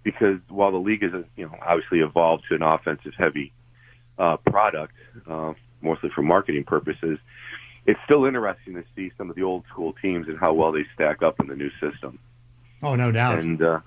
because 0.02 0.38
while 0.48 0.72
the 0.72 0.78
league 0.78 1.02
is 1.02 1.12
you 1.36 1.46
know 1.46 1.54
obviously 1.62 2.00
evolved 2.00 2.44
to 2.48 2.54
an 2.54 2.62
offensive 2.62 3.14
heavy 3.16 3.52
uh, 4.18 4.36
product 4.36 4.94
uh, 5.28 5.54
mostly 5.82 6.10
for 6.10 6.22
marketing 6.22 6.64
purposes, 6.64 7.18
it's 7.86 8.00
still 8.04 8.24
interesting 8.24 8.74
to 8.74 8.84
see 8.94 9.12
some 9.16 9.30
of 9.30 9.36
the 9.36 9.42
old 9.42 9.64
school 9.70 9.92
teams 10.02 10.28
and 10.28 10.38
how 10.38 10.52
well 10.52 10.72
they 10.72 10.84
stack 10.94 11.22
up 11.22 11.38
in 11.40 11.46
the 11.46 11.56
new 11.56 11.70
system 11.80 12.18
Oh, 12.82 12.94
no 12.94 13.10
doubt. 13.12 13.38
and 13.38 13.62
uh, 13.62 13.80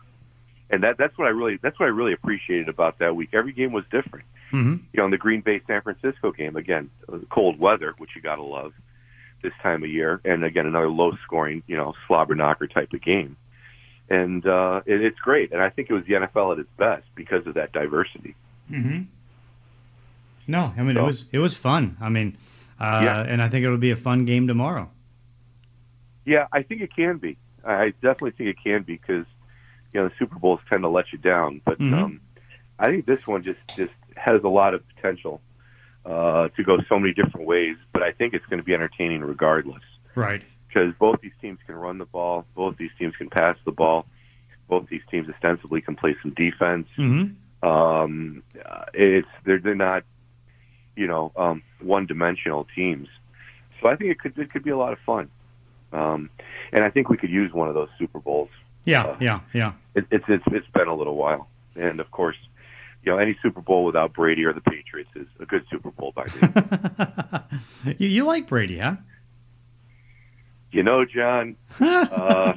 and 0.70 0.84
that 0.84 0.98
that's 0.98 1.18
what 1.18 1.26
I 1.28 1.32
really 1.32 1.58
that's 1.62 1.80
what 1.80 1.86
I 1.88 1.90
really 1.90 2.14
appreciated 2.14 2.70
about 2.70 3.00
that 3.00 3.16
week. 3.16 3.30
Every 3.34 3.52
game 3.54 3.72
was 3.72 3.84
different. 3.92 4.26
mm-hmm. 4.52 4.74
You 4.74 4.98
know, 4.98 5.06
in 5.06 5.12
the 5.12 5.18
Green 5.18 5.42
Bay 5.42 5.62
San 5.68 5.82
Francisco 5.82 6.32
game 6.32 6.56
again, 6.56 6.90
uh, 7.12 7.18
cold 7.30 7.60
weather, 7.60 7.94
which 7.98 8.12
you 8.16 8.22
gotta 8.22 8.42
love 8.44 8.74
this 9.42 9.54
time 9.64 9.84
of 9.84 9.90
year, 9.90 10.20
and 10.26 10.44
again 10.44 10.66
another 10.66 10.90
low 10.90 11.12
scoring, 11.24 11.64
you 11.68 11.78
know, 11.78 11.94
slobber 12.08 12.36
knocker 12.36 12.68
type 12.68 12.92
of 12.94 13.02
game. 13.02 13.38
and 14.10 14.46
uh, 14.48 14.82
it, 14.86 15.02
it's 15.02 15.20
great. 15.20 15.52
And 15.54 15.62
I 15.62 15.70
think 15.70 15.90
it 15.90 15.94
was 15.94 16.04
the 16.06 16.14
NFL 16.14 16.54
at 16.54 16.60
its 16.60 16.70
best 16.78 17.06
because 17.16 17.46
of 17.48 17.54
that 17.56 17.72
diversity. 17.72 18.36
hmm 18.70 19.02
No, 20.50 20.74
I 20.76 20.82
mean 20.82 20.96
So- 20.96 21.04
it 21.04 21.06
was 21.06 21.26
it 21.32 21.40
was 21.40 21.56
fun. 21.56 21.96
I 22.02 22.10
mean, 22.10 22.36
uh, 22.80 23.02
Yeah. 23.04 23.22
and 23.22 23.42
I 23.42 23.50
think 23.50 23.64
it'll 23.66 23.78
be 23.78 23.92
a 23.92 23.96
fun 23.96 24.26
game 24.26 24.48
tomorrow. 24.48 24.90
Yeah, 26.26 26.48
I 26.52 26.64
think 26.64 26.82
it 26.82 26.94
can 26.96 27.18
be. 27.18 27.38
I 27.66 27.90
definitely 28.02 28.32
think 28.32 28.50
it 28.50 28.58
can 28.64 28.82
be 28.84 28.94
because 28.96 29.26
you 29.94 30.00
know 30.02 30.08
the 30.10 30.16
Super 30.18 30.40
Bowls 30.40 30.60
tend 30.70 30.82
to 30.84 30.90
let 30.90 31.12
you 31.14 31.20
down, 31.20 31.62
but 31.66 31.78
Mhm. 31.78 31.94
um, 31.94 32.22
I 32.80 32.88
think 32.88 33.06
this 33.06 33.26
one 33.28 33.44
just 33.44 33.60
just 33.78 33.94
has 34.18 34.44
a 34.44 34.48
lot 34.50 34.74
of 34.74 34.82
potential 34.96 35.40
uh, 36.06 36.48
to 36.56 36.64
go 36.64 36.80
so 36.90 36.98
many 37.00 37.14
different 37.14 37.46
ways. 37.46 37.76
But 37.94 38.02
I 38.02 38.12
think 38.12 38.34
it's 38.34 38.46
going 38.48 38.60
to 38.60 38.64
be 38.64 38.74
entertaining 38.74 39.22
regardless 39.22 39.84
Right. 40.16 40.42
because 40.68 40.94
both 40.96 41.22
these 41.22 41.34
teams 41.42 41.60
can 41.68 41.76
run 41.76 41.98
the 42.00 42.06
ball, 42.06 42.46
both 42.56 42.78
these 42.78 42.90
teams 42.98 43.16
can 43.18 43.30
pass 43.30 43.56
the 43.66 43.72
ball, 43.72 44.08
both 44.68 44.88
these 44.90 45.04
teams 45.12 45.30
ostensibly 45.30 45.82
can 45.82 45.96
play 45.96 46.16
some 46.24 46.32
defense. 46.32 46.88
hmm 46.96 47.26
Um, 47.62 48.42
uh, 48.66 48.86
it's 48.94 49.28
they're 49.44 49.60
they're 49.60 49.76
not 49.76 50.04
you 51.00 51.08
know 51.08 51.32
um, 51.38 51.64
one 51.82 52.06
dimensional 52.06 52.68
teams, 52.76 53.08
so 53.82 53.88
I 53.88 53.96
think 53.96 54.12
it 54.12 54.20
could 54.20 54.38
it 54.38 54.52
could 54.52 54.64
be 54.64 54.72
a 54.72 54.78
lot 54.78 54.92
of 54.94 55.00
fun. 55.06 55.30
Um, 55.92 56.30
and 56.72 56.84
I 56.84 56.90
think 56.92 57.10
we 57.10 57.18
could 57.18 57.32
use 57.32 57.52
one 57.54 57.68
of 57.68 57.74
those 57.74 57.90
Super 57.98 58.20
Bowls. 58.20 58.50
Yeah, 58.86 59.04
Uh, 59.06 59.18
yeah, 59.20 59.40
yeah. 59.54 59.72
It, 59.96 60.06
it's 60.12 60.26
it's 60.28 60.44
it's 60.48 60.68
been 60.74 60.88
a 60.88 60.96
little 60.96 61.16
while, 61.16 61.48
and 61.76 62.00
of 62.00 62.12
course, 62.12 62.36
you 63.04 63.12
know 63.12 63.18
any 63.18 63.38
Super 63.42 63.62
Bowl 63.62 63.86
without 63.86 64.14
Brady 64.14 64.44
or 64.46 64.54
the 64.54 64.62
Patriots 64.62 65.10
is 65.16 65.28
a 65.40 65.46
good 65.46 65.64
Super 65.72 65.92
Bowl 65.92 66.12
by 66.14 66.26
me. 67.86 67.96
you, 68.00 68.08
you 68.10 68.24
like 68.26 68.48
Brady, 68.48 68.78
huh? 68.78 68.98
you 70.72 70.84
know, 70.84 71.04
John, 71.06 71.56
Uh, 71.80 72.54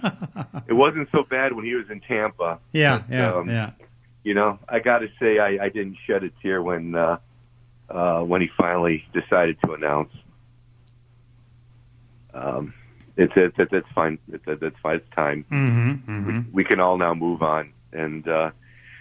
it 0.66 0.74
wasn't 0.74 1.08
so 1.12 1.22
bad 1.22 1.54
when 1.54 1.64
he 1.64 1.74
was 1.74 1.88
in 1.90 2.00
Tampa. 2.00 2.58
yeah, 2.72 2.98
but, 2.98 3.14
yeah, 3.14 3.34
um, 3.34 3.48
yeah. 3.48 3.70
You 4.24 4.34
know, 4.34 4.58
I 4.68 4.78
got 4.80 4.98
to 4.98 5.08
say 5.18 5.38
I, 5.38 5.64
I 5.64 5.68
didn't 5.70 5.96
shed 6.06 6.22
a 6.22 6.30
tear 6.42 6.62
when 6.62 6.94
uh, 6.94 7.16
uh, 7.92 8.22
when 8.22 8.40
he 8.40 8.48
finally 8.56 9.04
decided 9.12 9.58
to 9.64 9.72
announce. 9.72 10.12
Um, 12.34 12.74
it's 13.16 13.32
it's 13.36 13.56
it's 13.58 13.88
fine. 13.94 14.18
It's 14.32 14.44
it's 14.46 14.76
fine. 14.82 14.96
It's 14.96 15.14
time. 15.14 15.44
Mm-hmm, 15.50 16.10
mm-hmm. 16.10 16.36
we, 16.36 16.44
we 16.52 16.64
can 16.64 16.80
all 16.80 16.96
now 16.96 17.12
move 17.12 17.42
on, 17.42 17.72
and 17.92 18.26
uh, 18.26 18.52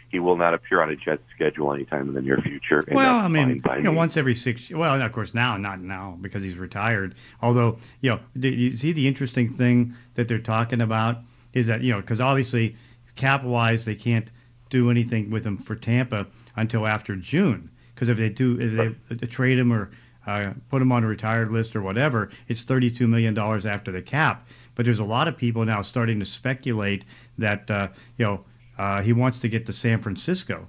he 0.10 0.20
will 0.20 0.36
not 0.36 0.54
appear 0.54 0.82
on 0.82 0.90
a 0.90 0.98
Jets 0.98 1.24
schedule 1.34 1.74
anytime 1.74 2.10
in 2.10 2.14
the 2.14 2.22
near 2.22 2.38
future. 2.38 2.82
And 2.82 2.96
Well, 2.96 3.16
I 3.16 3.30
mean, 3.30 3.64
you 3.66 3.82
know, 3.82 3.92
me. 3.92 3.98
once 3.98 4.18
every 4.18 4.36
six. 4.36 4.70
Well, 4.70 5.02
of 5.02 5.12
course 5.14 5.34
now, 5.34 5.56
not 5.56 5.80
now 5.80 6.18
because 6.20 6.44
he's 6.44 6.58
retired. 6.58 7.16
Although, 7.42 7.78
you 8.02 8.10
know, 8.10 8.20
you 8.36 8.74
see 8.74 8.92
the 8.92 9.08
interesting 9.08 9.54
thing 9.54 9.96
that 10.16 10.28
they're 10.28 10.40
talking 10.40 10.82
about 10.82 11.20
is 11.54 11.68
that 11.68 11.82
you 11.82 11.94
know, 11.94 12.02
because 12.02 12.20
obviously, 12.20 12.76
cap 13.16 13.44
wise, 13.46 13.86
they 13.86 13.96
can't 13.96 14.30
do 14.70 14.92
anything 14.92 15.30
with 15.30 15.46
him 15.46 15.58
for 15.58 15.76
Tampa 15.76 16.28
until 16.58 16.86
after 16.86 17.16
June. 17.16 17.70
Because 18.02 18.10
if 18.10 18.18
they 18.18 18.30
do, 18.30 18.58
if 18.60 19.20
they, 19.20 19.28
trade 19.28 19.60
him 19.60 19.72
or 19.72 19.92
uh, 20.26 20.54
put 20.72 20.82
him 20.82 20.92
on 20.92 21.04
a 21.04 21.08
retired 21.08 21.52
list 21.52 21.76
or 21.76 21.84
whatever, 21.84 22.32
it's 22.48 22.64
thirty-two 22.64 23.08
million 23.08 23.36
dollars 23.36 23.64
after 23.68 23.92
the 23.92 24.02
cap. 24.02 24.48
But 24.74 24.86
there's 24.86 24.98
a 24.98 25.04
lot 25.06 25.28
of 25.28 25.38
people 25.38 25.64
now 25.66 25.84
starting 25.84 26.18
to 26.18 26.26
speculate 26.26 27.06
that 27.38 27.70
uh, 27.70 27.90
you 28.18 28.26
know 28.26 28.44
uh, 28.76 29.04
he 29.04 29.14
wants 29.14 29.42
to 29.42 29.50
get 29.50 29.68
to 29.68 29.74
San 29.74 30.00
Francisco. 30.00 30.66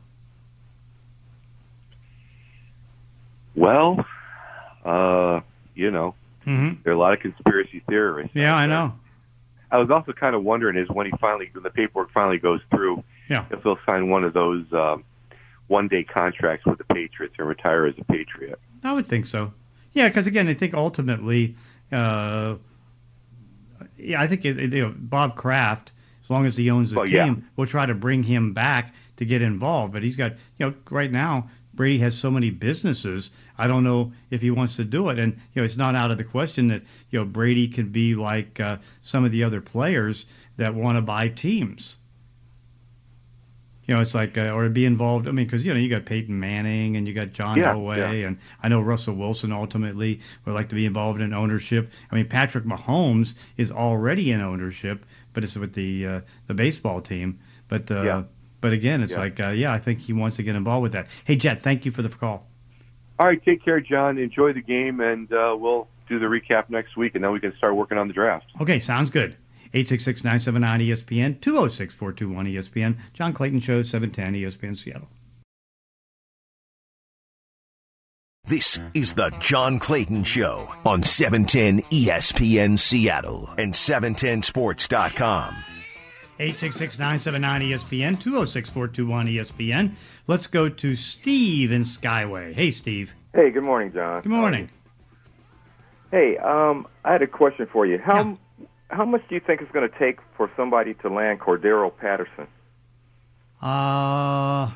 well, 3.56 4.04
uh, 4.84 5.40
you 5.74 5.90
know, 5.90 6.14
Mm-hmm. 6.44 6.82
there 6.82 6.92
are 6.92 6.96
a 6.96 6.98
lot 6.98 7.14
of 7.14 7.20
conspiracy 7.20 7.82
theorists. 7.88 8.34
Yeah, 8.34 8.54
I 8.54 8.66
know. 8.66 8.92
I 9.70 9.78
was 9.78 9.90
also 9.90 10.12
kind 10.12 10.34
of 10.34 10.42
wondering 10.44 10.76
is 10.76 10.88
when 10.90 11.06
he 11.06 11.12
finally, 11.18 11.48
when 11.52 11.62
the 11.62 11.70
paperwork 11.70 12.10
finally 12.12 12.38
goes 12.38 12.60
through, 12.68 13.04
Yeah. 13.30 13.46
if 13.50 13.62
he'll 13.62 13.78
sign 13.86 14.10
one 14.10 14.24
of 14.24 14.34
those 14.34 14.64
um, 14.74 15.04
one-day 15.72 16.04
contracts 16.04 16.66
with 16.66 16.76
the 16.76 16.84
Patriots 16.84 17.34
and 17.38 17.48
retire 17.48 17.86
as 17.86 17.94
a 17.98 18.04
Patriot. 18.04 18.60
I 18.84 18.92
would 18.92 19.06
think 19.06 19.24
so. 19.24 19.54
Yeah, 19.92 20.08
because 20.08 20.26
again, 20.26 20.46
I 20.46 20.54
think 20.54 20.74
ultimately, 20.74 21.56
uh, 21.90 22.56
yeah, 23.96 24.20
I 24.20 24.26
think 24.26 24.44
it, 24.44 24.58
it, 24.58 24.72
you 24.72 24.82
know, 24.82 24.94
Bob 24.94 25.34
Kraft, 25.34 25.92
as 26.22 26.30
long 26.30 26.44
as 26.44 26.56
he 26.58 26.70
owns 26.70 26.90
the 26.90 26.96
Well, 26.96 27.06
team, 27.06 27.14
yeah. 27.14 27.34
will 27.56 27.66
try 27.66 27.86
to 27.86 27.94
bring 27.94 28.22
him 28.22 28.52
back 28.52 28.94
to 29.16 29.24
get 29.24 29.40
involved. 29.40 29.94
But 29.94 30.02
he's 30.02 30.16
got, 30.16 30.32
you 30.58 30.66
know, 30.66 30.74
right 30.90 31.10
now 31.10 31.48
Brady 31.72 31.98
has 31.98 32.16
so 32.16 32.30
many 32.30 32.50
businesses. 32.50 33.30
I 33.56 33.66
don't 33.66 33.82
know 33.82 34.12
if 34.30 34.42
he 34.42 34.50
wants 34.50 34.76
to 34.76 34.84
do 34.84 35.08
it, 35.08 35.18
and 35.18 35.32
you 35.54 35.62
know, 35.62 35.64
it's 35.64 35.76
not 35.76 35.94
out 35.94 36.10
of 36.10 36.18
the 36.18 36.24
question 36.24 36.68
that 36.68 36.82
you 37.10 37.18
know 37.18 37.24
Brady 37.24 37.68
could 37.68 37.92
be 37.92 38.14
like 38.14 38.60
uh, 38.60 38.76
some 39.00 39.24
of 39.24 39.32
the 39.32 39.44
other 39.44 39.62
players 39.62 40.26
that 40.58 40.74
want 40.74 40.98
to 40.98 41.02
buy 41.02 41.28
teams. 41.28 41.96
You 43.86 43.94
know, 43.94 44.00
it's 44.00 44.14
like, 44.14 44.38
uh, 44.38 44.50
or 44.50 44.68
be 44.68 44.84
involved. 44.84 45.26
I 45.26 45.32
mean, 45.32 45.44
because 45.44 45.64
you 45.64 45.74
know, 45.74 45.80
you 45.80 45.88
got 45.88 46.04
Peyton 46.04 46.38
Manning 46.38 46.96
and 46.96 47.08
you 47.08 47.14
got 47.14 47.32
John 47.32 47.58
Yeah, 47.58 47.74
Elway, 47.74 48.20
yeah. 48.20 48.28
and 48.28 48.38
I 48.62 48.68
know 48.68 48.80
Russell 48.80 49.14
Wilson 49.14 49.50
ultimately 49.50 50.20
would 50.44 50.54
like 50.54 50.68
to 50.68 50.76
be 50.76 50.86
involved 50.86 51.20
in 51.20 51.32
ownership. 51.34 51.90
I 52.10 52.14
mean, 52.14 52.28
Patrick 52.28 52.64
Mahomes 52.64 53.34
is 53.56 53.72
already 53.72 54.30
in 54.30 54.40
ownership, 54.40 55.04
but 55.32 55.42
it's 55.42 55.56
with 55.56 55.74
the 55.74 56.06
uh, 56.06 56.20
the 56.46 56.54
baseball 56.54 57.00
team. 57.00 57.40
But 57.68 57.90
uh, 57.90 58.02
Yeah. 58.02 58.22
but 58.60 58.72
again, 58.72 59.02
it's 59.02 59.16
like, 59.16 59.40
uh, 59.40 59.48
yeah, 59.48 59.72
I 59.72 59.78
think 59.80 59.98
he 59.98 60.12
wants 60.12 60.36
to 60.36 60.44
get 60.44 60.54
involved 60.54 60.84
with 60.84 60.92
that. 60.92 61.08
Hey, 61.24 61.34
Jet, 61.34 61.62
thank 61.62 61.84
you 61.84 61.90
for 61.90 62.02
the 62.02 62.08
call. 62.08 62.46
All 63.18 63.26
right, 63.26 63.44
take 63.44 63.64
care, 63.64 63.80
John. 63.80 64.16
Enjoy 64.18 64.52
the 64.52 64.62
game, 64.62 65.00
and 65.00 65.30
uh, 65.32 65.56
we'll 65.58 65.88
do 66.08 66.18
the 66.18 66.26
recap 66.26 66.70
next 66.70 66.96
week, 66.96 67.14
and 67.14 67.24
then 67.24 67.32
we 67.32 67.40
can 67.40 67.54
start 67.56 67.74
working 67.74 67.98
on 67.98 68.06
the 68.08 68.14
draft. 68.14 68.46
Okay, 68.60 68.78
sounds 68.78 69.10
good. 69.10 69.36
866-979-ESPN, 69.74 71.40
206-421-ESPN, 71.40 72.96
John 73.14 73.32
Clayton 73.32 73.60
Show, 73.60 73.82
710 73.82 74.34
ESPN 74.34 74.76
Seattle. 74.76 75.08
This 78.44 78.80
is 78.92 79.14
the 79.14 79.30
John 79.40 79.78
Clayton 79.78 80.24
Show 80.24 80.68
on 80.84 81.00
E 81.00 81.04
710 81.04 81.82
ESPN 81.90 82.78
Seattle 82.78 83.48
and 83.56 83.72
710sports.com. 83.72 85.54
866-979-ESPN, 86.40 88.16
206-421-ESPN. 88.16 89.92
Let's 90.26 90.48
go 90.48 90.68
to 90.68 90.96
Steve 90.96 91.70
in 91.70 91.84
Skyway. 91.84 92.52
Hey, 92.52 92.72
Steve. 92.72 93.12
Hey, 93.32 93.50
good 93.50 93.62
morning, 93.62 93.92
John. 93.92 94.22
Good 94.22 94.32
morning. 94.32 94.68
Hey, 96.10 96.36
um, 96.38 96.88
I 97.04 97.12
had 97.12 97.22
a 97.22 97.26
question 97.26 97.66
for 97.72 97.86
you. 97.86 97.98
How 97.98 98.24
Yeah. 98.24 98.36
How 98.92 99.06
much 99.06 99.22
do 99.28 99.34
you 99.34 99.40
think 99.40 99.62
it's 99.62 99.72
going 99.72 99.88
to 99.88 99.98
take 99.98 100.18
for 100.36 100.50
somebody 100.54 100.94
to 100.94 101.08
land 101.08 101.40
Cordarrelle 101.40 101.96
Patterson? 101.96 102.46
Uh, 103.62 104.70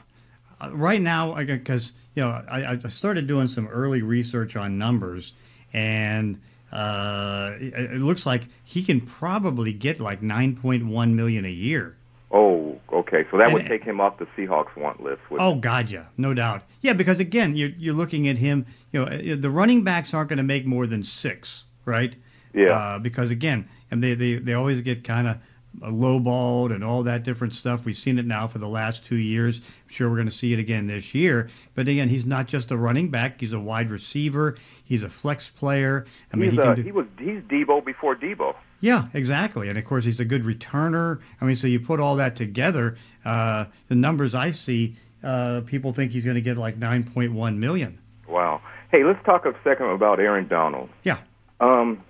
right 0.71 1.03
now, 1.03 1.35
because 1.45 1.93
you 2.15 2.23
know, 2.23 2.43
I, 2.51 2.79
I 2.83 2.89
started 2.89 3.27
doing 3.27 3.47
some 3.47 3.69
early 3.69 4.01
research 4.01 4.57
on 4.57 4.79
numbers, 4.79 5.35
and 5.75 6.41
uh, 6.73 7.53
it, 7.61 7.75
it 7.75 8.01
looks 8.01 8.25
like 8.25 8.43
he 8.65 8.83
can 8.83 9.03
probably 9.03 9.73
get 9.73 10.01
like 10.01 10.23
9.1 10.23 11.13
million 11.13 11.45
a 11.45 11.51
year. 11.51 11.97
Oh, 12.31 12.81
okay. 12.93 13.25
So 13.31 13.39
that 13.39 13.53
would 13.53 13.67
take 13.67 13.85
him 13.85 14.01
off 14.01 14.19
the 14.19 14.27
Seahawks 14.37 14.75
want 14.77 15.03
list. 15.03 15.21
Oh, 15.31 15.57
God, 15.57 15.91
yeah, 15.91 16.07
no 16.17 16.33
doubt. 16.35 16.63
Yeah, 16.81 16.95
because 16.95 17.21
again, 17.21 17.55
you're 17.55 17.71
you're 17.71 17.95
looking 17.95 18.29
at 18.29 18.37
him. 18.37 18.67
You 18.93 19.05
know, 19.05 19.37
the 19.37 19.51
running 19.51 19.85
backs 19.85 20.15
aren't 20.15 20.31
going 20.31 20.39
to 20.39 20.43
make 20.43 20.67
more 20.67 20.87
than 20.87 21.05
six, 21.05 21.65
right? 21.85 22.15
Yeah. 22.57 22.71
Uh, 22.71 22.99
because 22.99 23.31
again, 23.31 23.69
and 23.91 24.03
they 24.03 24.15
they, 24.15 24.35
they 24.37 24.55
always 24.55 24.81
get 24.81 25.05
kind 25.05 25.29
of 25.29 25.37
lowballed 25.81 26.75
and 26.75 26.83
all 26.83 27.03
that 27.03 27.23
different 27.23 27.55
stuff. 27.55 27.85
We've 27.85 27.97
seen 27.97 28.19
it 28.19 28.25
now 28.25 28.47
for 28.47 28.59
the 28.59 28.69
last 28.69 29.05
two 29.05 29.17
years. 29.17 29.59
I'm 29.59 29.93
sure 29.93 30.09
we're 30.09 30.17
going 30.17 30.31
to 30.31 30.35
see 30.35 30.53
it 30.53 30.59
again 30.59 30.87
this 30.87 31.15
year. 31.15 31.51
But 31.75 31.87
again, 31.87 32.09
he's 32.09 32.25
not 32.25 32.47
just 32.47 32.71
a 32.71 32.77
running 32.77 33.11
back. 33.11 33.41
He's 33.41 33.53
a 33.53 33.61
wide 33.61 33.91
receiver. 33.91 34.57
He's 34.85 35.03
a 35.03 35.11
flex 35.11 35.49
player. 35.51 36.07
I 36.33 36.37
mean, 36.37 36.51
he's 36.51 36.59
he 36.59 36.65
can 36.65 36.77
do. 36.77 36.83
he 36.83 36.93
was 36.93 37.07
he's 37.19 37.43
Deebo 37.43 37.85
before 37.85 38.17
Deebo. 38.17 38.57
Yeah, 38.81 39.09
exactly. 39.15 39.69
And 39.69 39.79
of 39.79 39.85
course, 39.85 40.05
he's 40.05 40.21
a 40.21 40.25
good 40.25 40.45
returner. 40.45 41.21
I 41.41 41.45
mean, 41.45 41.57
so 41.57 41.67
you 41.67 41.81
put 41.81 42.01
all 42.01 42.17
that 42.17 42.37
together, 42.37 42.97
uh, 43.25 43.67
the 43.89 43.95
numbers 43.95 44.35
I 44.35 44.53
see, 44.53 44.97
uh, 45.23 45.63
people 45.67 45.93
think 45.93 46.13
he's 46.13 46.25
going 46.25 46.37
to 46.37 46.43
get 46.43 46.57
like 46.57 46.79
9.1 46.79 47.57
million. 47.57 47.99
Wow. 48.29 48.61
Hey, 48.93 49.03
let's 49.05 49.23
talk 49.25 49.47
a 49.47 49.55
second 49.65 49.87
about 49.91 50.21
Aaron 50.21 50.47
Donald. 50.47 50.89
Yeah. 51.05 51.19
Um, 51.61 52.03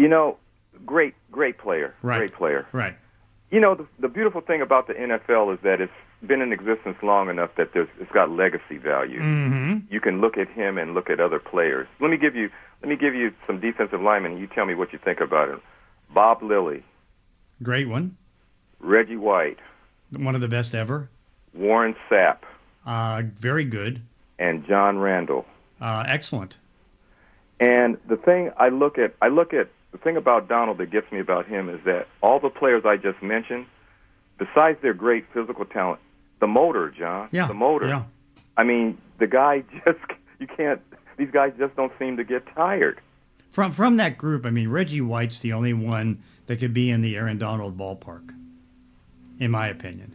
you 0.00 0.08
know, 0.08 0.36
great 0.86 1.14
great 1.30 1.58
player. 1.58 1.94
Right. 2.02 2.18
Great 2.18 2.34
player. 2.34 2.66
Right. 2.72 2.96
You 3.50 3.60
know, 3.60 3.74
the, 3.74 3.86
the 3.98 4.08
beautiful 4.08 4.40
thing 4.40 4.62
about 4.62 4.86
the 4.86 4.94
NFL 4.94 5.52
is 5.54 5.60
that 5.62 5.80
it's 5.80 5.92
been 6.24 6.40
in 6.40 6.52
existence 6.52 6.96
long 7.02 7.28
enough 7.28 7.50
that 7.56 7.72
there's, 7.74 7.88
it's 7.98 8.12
got 8.12 8.30
legacy 8.30 8.76
value. 8.78 9.20
Mm-hmm. 9.20 9.92
you 9.92 10.00
can 10.00 10.20
look 10.20 10.38
at 10.38 10.48
him 10.48 10.78
and 10.78 10.94
look 10.94 11.10
at 11.10 11.18
other 11.18 11.40
players. 11.40 11.88
Let 12.00 12.10
me 12.10 12.16
give 12.16 12.34
you 12.36 12.48
let 12.82 12.88
me 12.88 12.96
give 12.96 13.14
you 13.14 13.32
some 13.46 13.60
defensive 13.60 14.00
linemen. 14.00 14.38
You 14.38 14.46
tell 14.46 14.64
me 14.66 14.74
what 14.74 14.92
you 14.92 14.98
think 14.98 15.20
about 15.20 15.48
it. 15.50 15.58
Bob 16.14 16.42
Lilly, 16.42 16.82
Great 17.62 17.88
one. 17.88 18.16
Reggie 18.78 19.16
White, 19.16 19.58
One 20.16 20.34
of 20.34 20.40
the 20.40 20.48
best 20.48 20.74
ever. 20.74 21.10
Warren 21.52 21.94
Sapp, 22.08 22.38
Uh, 22.86 23.22
very 23.38 23.64
good. 23.64 24.00
and 24.38 24.66
John 24.66 24.98
Randle. 24.98 25.44
Uh, 25.80 26.04
excellent. 26.08 26.56
And 27.58 27.98
the 28.08 28.16
thing 28.16 28.50
I 28.56 28.68
look 28.70 28.96
at 28.98 29.14
I 29.20 29.28
look 29.28 29.52
at 29.52 29.68
the 29.92 29.98
thing 29.98 30.16
about 30.16 30.48
Donald 30.48 30.78
that 30.78 30.90
gets 30.90 31.10
me 31.12 31.18
about 31.20 31.46
him 31.46 31.68
is 31.68 31.80
that 31.84 32.06
all 32.22 32.38
the 32.40 32.50
players 32.50 32.84
I 32.84 32.96
just 32.96 33.22
mentioned, 33.22 33.66
besides 34.38 34.80
their 34.82 34.94
great 34.94 35.24
physical 35.32 35.64
talent, 35.64 36.00
the 36.40 36.46
motor, 36.46 36.90
John, 36.90 37.28
Yeah. 37.32 37.46
the 37.48 37.54
motor. 37.54 37.88
Yeah. 37.88 38.04
I 38.56 38.62
mean, 38.64 38.98
the 39.18 39.26
guy 39.26 39.62
just 39.84 39.98
you 40.38 40.46
can't. 40.46 40.80
These 41.16 41.30
guys 41.30 41.52
just 41.58 41.76
don't 41.76 41.92
seem 41.98 42.16
to 42.16 42.24
get 42.24 42.46
tired. 42.54 43.00
From 43.52 43.72
from 43.72 43.96
that 43.96 44.16
group, 44.16 44.46
I 44.46 44.50
mean, 44.50 44.68
Reggie 44.68 45.00
White's 45.00 45.40
the 45.40 45.52
only 45.52 45.72
one 45.74 46.22
that 46.46 46.60
could 46.60 46.72
be 46.72 46.90
in 46.90 47.02
the 47.02 47.16
Aaron 47.16 47.36
Donald 47.38 47.76
ballpark, 47.76 48.32
in 49.38 49.50
my 49.50 49.68
opinion. 49.68 50.14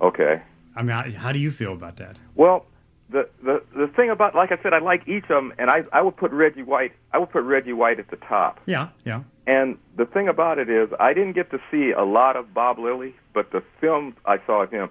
Okay. 0.00 0.40
I 0.74 0.82
mean, 0.82 1.12
how 1.12 1.32
do 1.32 1.38
you 1.38 1.50
feel 1.50 1.72
about 1.72 1.96
that? 1.98 2.16
Well, 2.34 2.64
the 3.10 3.28
the 3.42 3.62
the 3.76 3.86
thing 3.88 4.10
about 4.10 4.34
like 4.34 4.52
I 4.52 4.58
said, 4.62 4.72
I 4.72 4.78
like 4.78 5.06
each 5.08 5.24
of 5.24 5.28
them, 5.30 5.52
and 5.58 5.70
I 5.70 5.84
I 5.92 6.00
would 6.02 6.16
put 6.16 6.30
Reggie 6.32 6.62
White. 6.62 6.92
I 7.12 7.18
would 7.18 7.30
put 7.30 7.42
Reggie 7.42 7.72
White 7.72 7.98
at 7.98 8.08
the 8.10 8.16
top. 8.16 8.60
Yeah, 8.66 8.88
yeah. 9.04 9.22
And 9.46 9.78
the 9.96 10.04
thing 10.06 10.28
about 10.28 10.58
it 10.58 10.68
is, 10.70 10.88
I 11.00 11.12
didn't 11.12 11.32
get 11.32 11.50
to 11.50 11.58
see 11.70 11.90
a 11.90 12.04
lot 12.04 12.36
of 12.36 12.54
Bob 12.54 12.78
Lilly, 12.78 13.14
but 13.34 13.50
the 13.50 13.62
film 13.80 14.14
I 14.26 14.38
saw 14.46 14.62
of 14.62 14.70
him, 14.70 14.90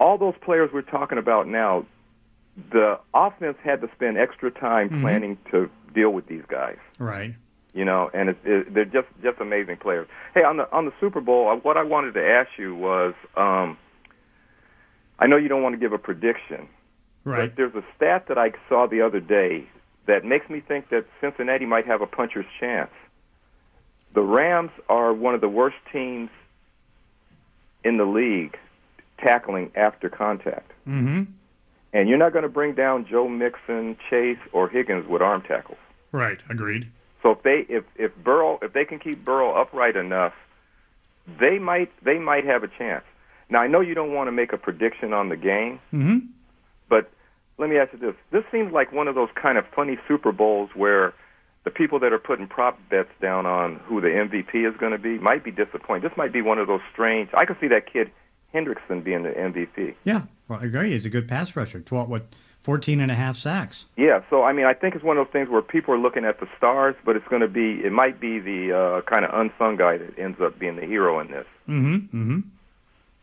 all 0.00 0.18
those 0.18 0.34
players 0.40 0.70
we're 0.72 0.82
talking 0.82 1.18
about 1.18 1.46
now, 1.46 1.86
the 2.72 2.98
offense 3.14 3.56
had 3.62 3.80
to 3.82 3.88
spend 3.94 4.18
extra 4.18 4.50
time 4.50 4.90
Mhm. 4.90 5.00
planning 5.02 5.38
to 5.52 5.70
deal 5.94 6.10
with 6.10 6.26
these 6.26 6.44
guys. 6.48 6.78
Right. 6.98 7.34
You 7.72 7.84
know, 7.84 8.10
and 8.12 8.30
it, 8.30 8.38
it, 8.44 8.74
they're 8.74 8.84
just 8.84 9.06
just 9.22 9.38
amazing 9.40 9.76
players. 9.76 10.08
Hey, 10.34 10.42
on 10.42 10.56
the 10.56 10.68
on 10.72 10.86
the 10.86 10.92
Super 10.98 11.20
Bowl, 11.20 11.54
what 11.62 11.76
I 11.76 11.84
wanted 11.84 12.14
to 12.14 12.24
ask 12.28 12.48
you 12.58 12.74
was, 12.74 13.14
um, 13.36 13.78
I 15.20 15.26
know 15.28 15.36
you 15.36 15.48
don't 15.48 15.62
want 15.62 15.74
to 15.74 15.78
give 15.78 15.92
a 15.92 15.98
prediction, 15.98 16.66
Right. 17.30 17.48
but 17.48 17.56
there's 17.56 17.74
a 17.74 17.84
stat 17.96 18.26
that 18.28 18.38
I 18.38 18.52
saw 18.68 18.86
the 18.86 19.02
other 19.02 19.20
day 19.20 19.66
that 20.06 20.24
makes 20.24 20.48
me 20.50 20.60
think 20.60 20.88
that 20.90 21.04
Cincinnati 21.20 21.66
might 21.66 21.86
have 21.86 22.00
a 22.02 22.06
puncher's 22.06 22.46
chance. 22.58 22.90
The 24.14 24.22
Rams 24.22 24.70
are 24.88 25.12
one 25.14 25.34
of 25.34 25.40
the 25.40 25.48
worst 25.48 25.76
teams 25.92 26.30
in 27.84 27.96
the 27.96 28.04
league 28.04 28.56
tackling 29.18 29.70
after 29.74 30.08
contact. 30.08 30.70
Mm-hmm. 30.88 31.22
And 31.92 32.08
you're 32.08 32.18
not 32.18 32.32
going 32.32 32.42
to 32.44 32.48
bring 32.48 32.74
down 32.74 33.06
Joe 33.08 33.28
Mixon, 33.28 33.96
Chase, 34.08 34.38
or 34.52 34.68
Higgins 34.68 35.06
with 35.08 35.22
arm 35.22 35.42
tackles. 35.42 35.78
Right. 36.12 36.38
Agreed. 36.48 36.88
So 37.22 37.32
if 37.32 37.42
they 37.42 37.66
if 37.68 37.84
if 37.96 38.12
Burrow 38.16 38.58
if 38.62 38.72
they 38.72 38.84
can 38.84 38.98
keep 38.98 39.24
Burrow 39.24 39.52
upright 39.60 39.94
enough, 39.96 40.32
they 41.38 41.58
might 41.58 41.90
they 42.04 42.18
might 42.18 42.44
have 42.46 42.62
a 42.64 42.68
chance. 42.68 43.04
Now 43.50 43.60
I 43.60 43.66
know 43.66 43.80
you 43.80 43.94
don't 43.94 44.14
want 44.14 44.28
to 44.28 44.32
make 44.32 44.52
a 44.52 44.56
prediction 44.56 45.12
on 45.12 45.28
the 45.28 45.36
game, 45.36 45.78
Mm-hmm. 45.92 46.18
but 46.88 47.10
let 47.60 47.70
me 47.70 47.76
ask 47.76 47.92
you 47.92 47.98
this: 47.98 48.14
This 48.32 48.44
seems 48.50 48.72
like 48.72 48.92
one 48.92 49.06
of 49.06 49.14
those 49.14 49.28
kind 49.40 49.58
of 49.58 49.64
funny 49.74 49.98
Super 50.08 50.32
Bowls 50.32 50.70
where 50.74 51.14
the 51.64 51.70
people 51.70 52.00
that 52.00 52.12
are 52.12 52.18
putting 52.18 52.48
prop 52.48 52.78
bets 52.88 53.10
down 53.20 53.46
on 53.46 53.76
who 53.84 54.00
the 54.00 54.08
MVP 54.08 54.68
is 54.68 54.76
going 54.78 54.92
to 54.92 54.98
be 54.98 55.18
might 55.18 55.44
be 55.44 55.50
disappointed. 55.50 56.10
This 56.10 56.16
might 56.16 56.32
be 56.32 56.40
one 56.40 56.58
of 56.58 56.66
those 56.66 56.80
strange. 56.92 57.28
I 57.34 57.44
could 57.44 57.58
see 57.60 57.68
that 57.68 57.92
kid 57.92 58.10
Hendrickson 58.54 59.04
being 59.04 59.22
the 59.22 59.30
MVP. 59.30 59.94
Yeah. 60.04 60.22
Well, 60.48 60.58
I 60.60 60.64
agree. 60.64 60.92
He's 60.92 61.04
a 61.04 61.10
good 61.10 61.28
pass 61.28 61.54
rusher. 61.54 61.80
Twelve, 61.80 62.08
what, 62.08 62.24
14 62.62 63.00
and 63.00 63.10
a 63.10 63.14
half 63.14 63.36
sacks. 63.36 63.84
Yeah, 63.96 64.22
so 64.28 64.42
I 64.42 64.52
mean, 64.52 64.66
I 64.66 64.74
think 64.74 64.94
it's 64.94 65.04
one 65.04 65.16
of 65.16 65.26
those 65.26 65.32
things 65.32 65.48
where 65.48 65.62
people 65.62 65.94
are 65.94 65.98
looking 65.98 66.24
at 66.24 66.40
the 66.40 66.48
stars, 66.56 66.94
but 67.04 67.16
it's 67.16 67.26
going 67.28 67.42
to 67.42 67.48
be, 67.48 67.80
it 67.84 67.92
might 67.92 68.20
be 68.20 68.38
the 68.38 68.76
uh, 68.76 69.00
kind 69.02 69.24
of 69.24 69.30
unsung 69.32 69.76
guy 69.76 69.96
that 69.96 70.18
ends 70.18 70.40
up 70.40 70.58
being 70.58 70.76
the 70.76 70.84
hero 70.84 71.20
in 71.20 71.30
this. 71.30 71.46
Mm-hmm. 71.68 71.94
Mm-hmm. 71.94 72.40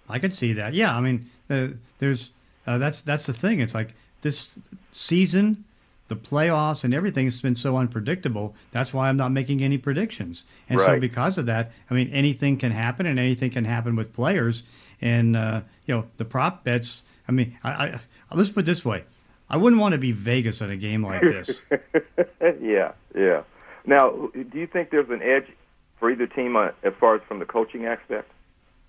I 0.10 0.20
could 0.20 0.34
see 0.34 0.54
that. 0.54 0.74
Yeah. 0.74 0.96
I 0.96 1.02
mean, 1.02 1.30
uh, 1.50 1.68
there's 2.00 2.32
uh, 2.66 2.78
that's 2.78 3.02
that's 3.02 3.26
the 3.26 3.34
thing. 3.34 3.60
It's 3.62 3.74
like 3.74 3.94
this 4.22 4.56
season, 4.94 5.64
the 6.08 6.16
playoffs 6.16 6.84
and 6.84 6.94
everything 6.94 7.26
has 7.26 7.42
been 7.42 7.56
so 7.56 7.78
unpredictable. 7.78 8.56
That's 8.72 8.94
why 8.94 9.10
I'm 9.10 9.18
not 9.18 9.32
making 9.32 9.64
any 9.64 9.78
predictions. 9.78 10.44
And 10.70 10.80
so 10.80 11.00
because 11.00 11.38
of 11.38 11.48
that, 11.48 11.72
I 11.90 11.94
mean, 11.94 12.10
anything 12.12 12.58
can 12.58 12.72
happen, 12.72 13.06
and 13.06 13.20
anything 13.20 13.52
can 13.52 13.66
happen 13.66 13.96
with 13.96 14.14
players. 14.14 14.64
And 15.02 15.36
uh, 15.36 15.62
you 15.86 15.96
know, 15.96 16.06
the 16.18 16.26
prop 16.26 16.64
bets. 16.64 17.02
I 17.28 17.32
mean, 17.32 17.58
I, 17.64 17.70
I 17.70 18.36
let's 18.36 18.50
put 18.50 18.62
it 18.62 18.66
this 18.66 18.86
way. 18.86 19.04
I 19.50 19.58
wouldn't 19.58 19.82
want 19.82 19.94
to 19.94 19.98
be 19.98 20.12
Vegas 20.12 20.62
in 20.62 20.70
a 20.70 20.78
game 20.78 21.06
like 21.06 21.22
this. 21.22 21.62
yeah, 22.62 22.92
yeah. 23.16 23.44
Now, 23.86 24.10
do 24.34 24.60
you 24.60 24.68
think 24.68 24.90
there's 24.90 25.10
an 25.10 25.22
edge 25.22 25.48
for 26.00 26.12
either 26.12 26.28
team 26.28 26.56
uh, 26.56 26.72
as 26.84 26.94
far 27.00 27.16
as 27.16 27.22
from 27.28 27.40
the 27.40 27.46
coaching 27.46 27.86
aspect? 27.86 28.30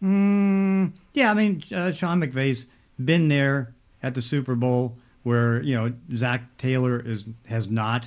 Mm, 0.02 0.92
yeah, 1.12 1.30
I 1.30 1.34
mean, 1.34 1.62
uh, 1.74 1.92
Sean 1.92 2.20
McVay's 2.20 2.66
been 3.02 3.28
there 3.28 3.72
at 4.02 4.14
the 4.14 4.22
Super 4.22 4.54
Bowl 4.54 4.96
where 5.28 5.62
you 5.62 5.76
know 5.76 5.92
Zac 6.16 6.56
Taylor 6.56 6.98
is 6.98 7.24
has 7.46 7.68
not. 7.68 8.06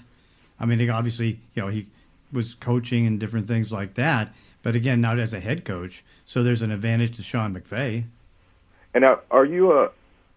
I 0.60 0.66
mean, 0.66 0.90
obviously, 0.90 1.40
you 1.54 1.62
know, 1.62 1.68
he 1.68 1.88
was 2.34 2.56
coaching 2.56 3.06
and 3.06 3.20
different 3.20 3.48
things 3.48 3.72
like 3.72 3.94
that, 3.96 4.34
but 4.64 4.76
again, 4.76 5.02
not 5.02 5.20
as 5.20 5.34
a 5.34 5.40
head 5.40 5.64
coach. 5.64 6.04
So 6.26 6.44
there's 6.44 6.64
an 6.64 6.72
advantage 6.72 7.18
to 7.18 7.24
Sean 7.24 7.56
McVay. 7.56 8.04
And 8.94 9.04
now, 9.04 9.20
are 9.30 9.46
you 9.46 9.72
uh, 9.72 9.90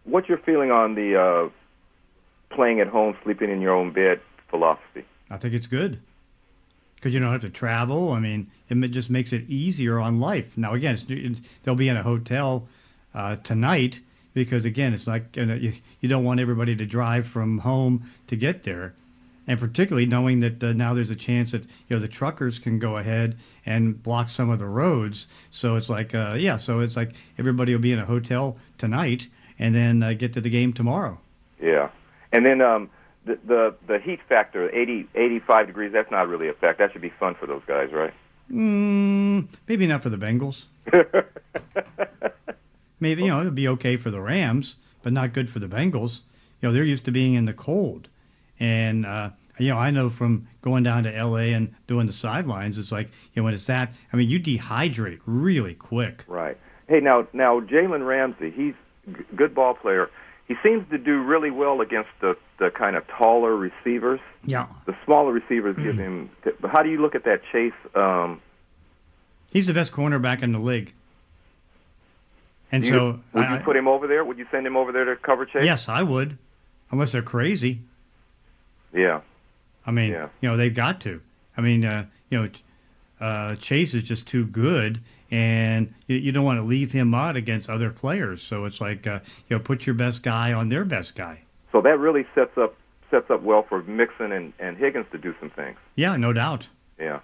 what's 0.04 0.28
your 0.28 0.38
feeling 0.38 0.70
on 0.70 0.94
the 0.94 1.20
uh, 1.20 1.48
playing 2.54 2.80
at 2.80 2.88
home, 2.88 3.16
sleeping 3.24 3.50
in 3.50 3.62
your 3.62 3.74
own 3.74 3.90
bed 3.92 4.20
philosophy? 4.48 5.04
I 5.30 5.38
think 5.38 5.54
it's 5.54 5.66
good 5.66 5.98
because 6.96 7.14
you 7.14 7.20
don't 7.20 7.32
have 7.32 7.42
to 7.42 7.50
travel. 7.50 8.12
I 8.12 8.20
mean, 8.20 8.50
it 8.68 8.88
just 8.88 9.08
makes 9.08 9.32
it 9.32 9.48
easier 9.48 9.98
on 9.98 10.20
life. 10.20 10.56
Now, 10.58 10.74
again, 10.74 10.98
they'll 11.62 11.74
be 11.74 11.88
in 11.88 11.96
a 11.96 12.02
hotel 12.02 12.68
uh, 13.14 13.36
tonight 13.36 14.00
because, 14.34 14.64
again, 14.64 14.92
it's 14.92 15.06
like 15.06 15.36
you, 15.36 15.46
know, 15.46 15.54
you, 15.54 15.72
you 16.00 16.08
don't 16.08 16.24
want 16.24 16.40
everybody 16.40 16.76
to 16.76 16.86
drive 16.86 17.26
from 17.26 17.58
home 17.58 18.10
to 18.26 18.36
get 18.36 18.64
there. 18.64 18.94
And 19.46 19.60
particularly 19.60 20.06
knowing 20.06 20.40
that 20.40 20.62
uh, 20.62 20.72
now 20.72 20.94
there's 20.94 21.10
a 21.10 21.16
chance 21.16 21.52
that 21.52 21.62
you 21.62 21.96
know 21.96 21.98
the 21.98 22.08
truckers 22.08 22.58
can 22.58 22.78
go 22.78 22.96
ahead 22.96 23.36
and 23.66 24.02
block 24.02 24.30
some 24.30 24.48
of 24.48 24.58
the 24.58 24.66
roads. 24.66 25.26
So 25.50 25.76
it's 25.76 25.90
like, 25.90 26.14
uh, 26.14 26.36
yeah, 26.38 26.56
so 26.56 26.80
it's 26.80 26.96
like 26.96 27.12
everybody 27.38 27.74
will 27.74 27.82
be 27.82 27.92
in 27.92 27.98
a 27.98 28.06
hotel 28.06 28.56
tonight 28.78 29.26
and 29.58 29.74
then 29.74 30.02
uh, 30.02 30.14
get 30.14 30.32
to 30.34 30.40
the 30.40 30.48
game 30.48 30.72
tomorrow. 30.72 31.18
Yeah, 31.60 31.90
and 32.32 32.46
then 32.46 32.62
um, 32.62 32.88
the 33.24 33.38
the 33.46 33.74
the 33.86 33.98
heat 33.98 34.20
factor, 34.28 34.74
80, 34.74 35.08
85 35.14 35.66
degrees. 35.66 35.92
That's 35.92 36.10
not 36.10 36.28
really 36.28 36.48
a 36.48 36.54
fact. 36.54 36.78
That 36.78 36.92
should 36.92 37.02
be 37.02 37.10
fun 37.10 37.34
for 37.34 37.46
those 37.46 37.62
guys, 37.66 37.92
right? 37.92 38.14
Mm, 38.50 39.48
maybe 39.68 39.86
not 39.86 40.02
for 40.02 40.10
the 40.10 40.18
Bengals. 40.18 40.64
Maybe 43.04 43.24
you 43.24 43.28
know 43.28 43.42
it'd 43.42 43.54
be 43.54 43.68
okay 43.68 43.98
for 43.98 44.10
the 44.10 44.18
Rams, 44.18 44.76
but 45.02 45.12
not 45.12 45.34
good 45.34 45.46
for 45.50 45.58
the 45.58 45.66
Bengals. 45.66 46.20
You 46.62 46.68
know 46.68 46.72
they're 46.72 46.84
used 46.84 47.04
to 47.04 47.10
being 47.10 47.34
in 47.34 47.44
the 47.44 47.52
cold, 47.52 48.08
and 48.58 49.04
uh, 49.04 49.28
you 49.58 49.68
know 49.68 49.76
I 49.76 49.90
know 49.90 50.08
from 50.08 50.48
going 50.62 50.84
down 50.84 51.02
to 51.02 51.14
L.A. 51.14 51.52
and 51.52 51.74
doing 51.86 52.06
the 52.06 52.14
sidelines, 52.14 52.78
it's 52.78 52.90
like 52.90 53.08
you 53.34 53.42
know 53.42 53.44
when 53.44 53.52
it's 53.52 53.66
that. 53.66 53.92
I 54.10 54.16
mean 54.16 54.30
you 54.30 54.40
dehydrate 54.40 55.20
really 55.26 55.74
quick. 55.74 56.24
Right. 56.26 56.56
Hey, 56.88 57.00
now 57.00 57.28
now 57.34 57.60
Jalen 57.60 58.06
Ramsey, 58.06 58.50
he's 58.50 58.72
g- 59.14 59.24
good 59.36 59.54
ball 59.54 59.74
player. 59.74 60.08
He 60.48 60.54
seems 60.62 60.88
to 60.88 60.96
do 60.96 61.22
really 61.22 61.50
well 61.50 61.82
against 61.82 62.08
the 62.22 62.38
the 62.58 62.70
kind 62.70 62.96
of 62.96 63.06
taller 63.06 63.54
receivers. 63.54 64.20
Yeah, 64.46 64.66
The 64.86 64.96
smaller 65.04 65.32
receivers 65.32 65.76
give 65.76 65.98
him. 65.98 66.30
But 66.42 66.70
how 66.70 66.82
do 66.82 66.88
you 66.88 67.02
look 67.02 67.14
at 67.14 67.24
that 67.24 67.42
Chase? 67.52 67.74
Um, 67.94 68.40
he's 69.50 69.66
the 69.66 69.74
best 69.74 69.92
cornerback 69.92 70.42
in 70.42 70.52
the 70.52 70.58
league. 70.58 70.94
And 72.74 72.84
you, 72.84 72.90
so 72.90 73.20
would 73.32 73.44
I, 73.44 73.58
you 73.58 73.64
put 73.64 73.76
him 73.76 73.86
over 73.88 74.06
there? 74.06 74.24
Would 74.24 74.38
you 74.38 74.46
send 74.50 74.66
him 74.66 74.76
over 74.76 74.90
there 74.92 75.04
to 75.04 75.16
cover 75.16 75.46
Chase? 75.46 75.64
yes, 75.64 75.88
I 75.88 76.02
would, 76.02 76.36
unless 76.90 77.12
they're 77.12 77.22
crazy. 77.22 77.80
Yeah. 78.92 79.20
I 79.86 79.90
mean, 79.90 80.12
Yeah. 80.12 80.28
you 80.40 80.48
know, 80.48 80.56
they've 80.56 80.74
got 80.74 81.00
to. 81.02 81.20
I 81.56 81.60
mean, 81.60 81.84
uh, 81.84 82.06
you 82.30 82.38
know, 82.42 82.48
uh, 83.20 83.56
Chase 83.56 83.94
is 83.94 84.02
just 84.02 84.26
too 84.26 84.44
good, 84.44 85.00
and 85.30 85.94
you, 86.06 86.16
you 86.16 86.32
don't 86.32 86.44
want 86.44 86.58
to 86.58 86.64
leave 86.64 86.90
him 86.90 87.14
out 87.14 87.36
against 87.36 87.70
other 87.70 87.90
players. 87.90 88.42
So 88.42 88.64
it's 88.64 88.80
like, 88.80 89.06
uh, 89.06 89.20
you 89.48 89.56
know, 89.56 89.62
put 89.62 89.86
your 89.86 89.94
best 89.94 90.22
guy 90.22 90.52
on 90.52 90.68
their 90.68 90.84
best 90.84 91.14
guy. 91.14 91.40
So 91.72 91.80
that 91.82 91.98
really 91.98 92.26
sets 92.34 92.56
up 92.58 92.74
sets 93.10 93.30
up 93.30 93.42
well 93.42 93.62
for 93.62 93.82
Mixon 93.84 94.32
and, 94.32 94.52
and 94.58 94.76
Higgins 94.76 95.06
to 95.12 95.18
do 95.18 95.34
some 95.38 95.50
things. 95.50 95.76
Yeah, 95.94 96.16
no 96.16 96.32
doubt. 96.32 96.66
Yeah. 96.98 97.20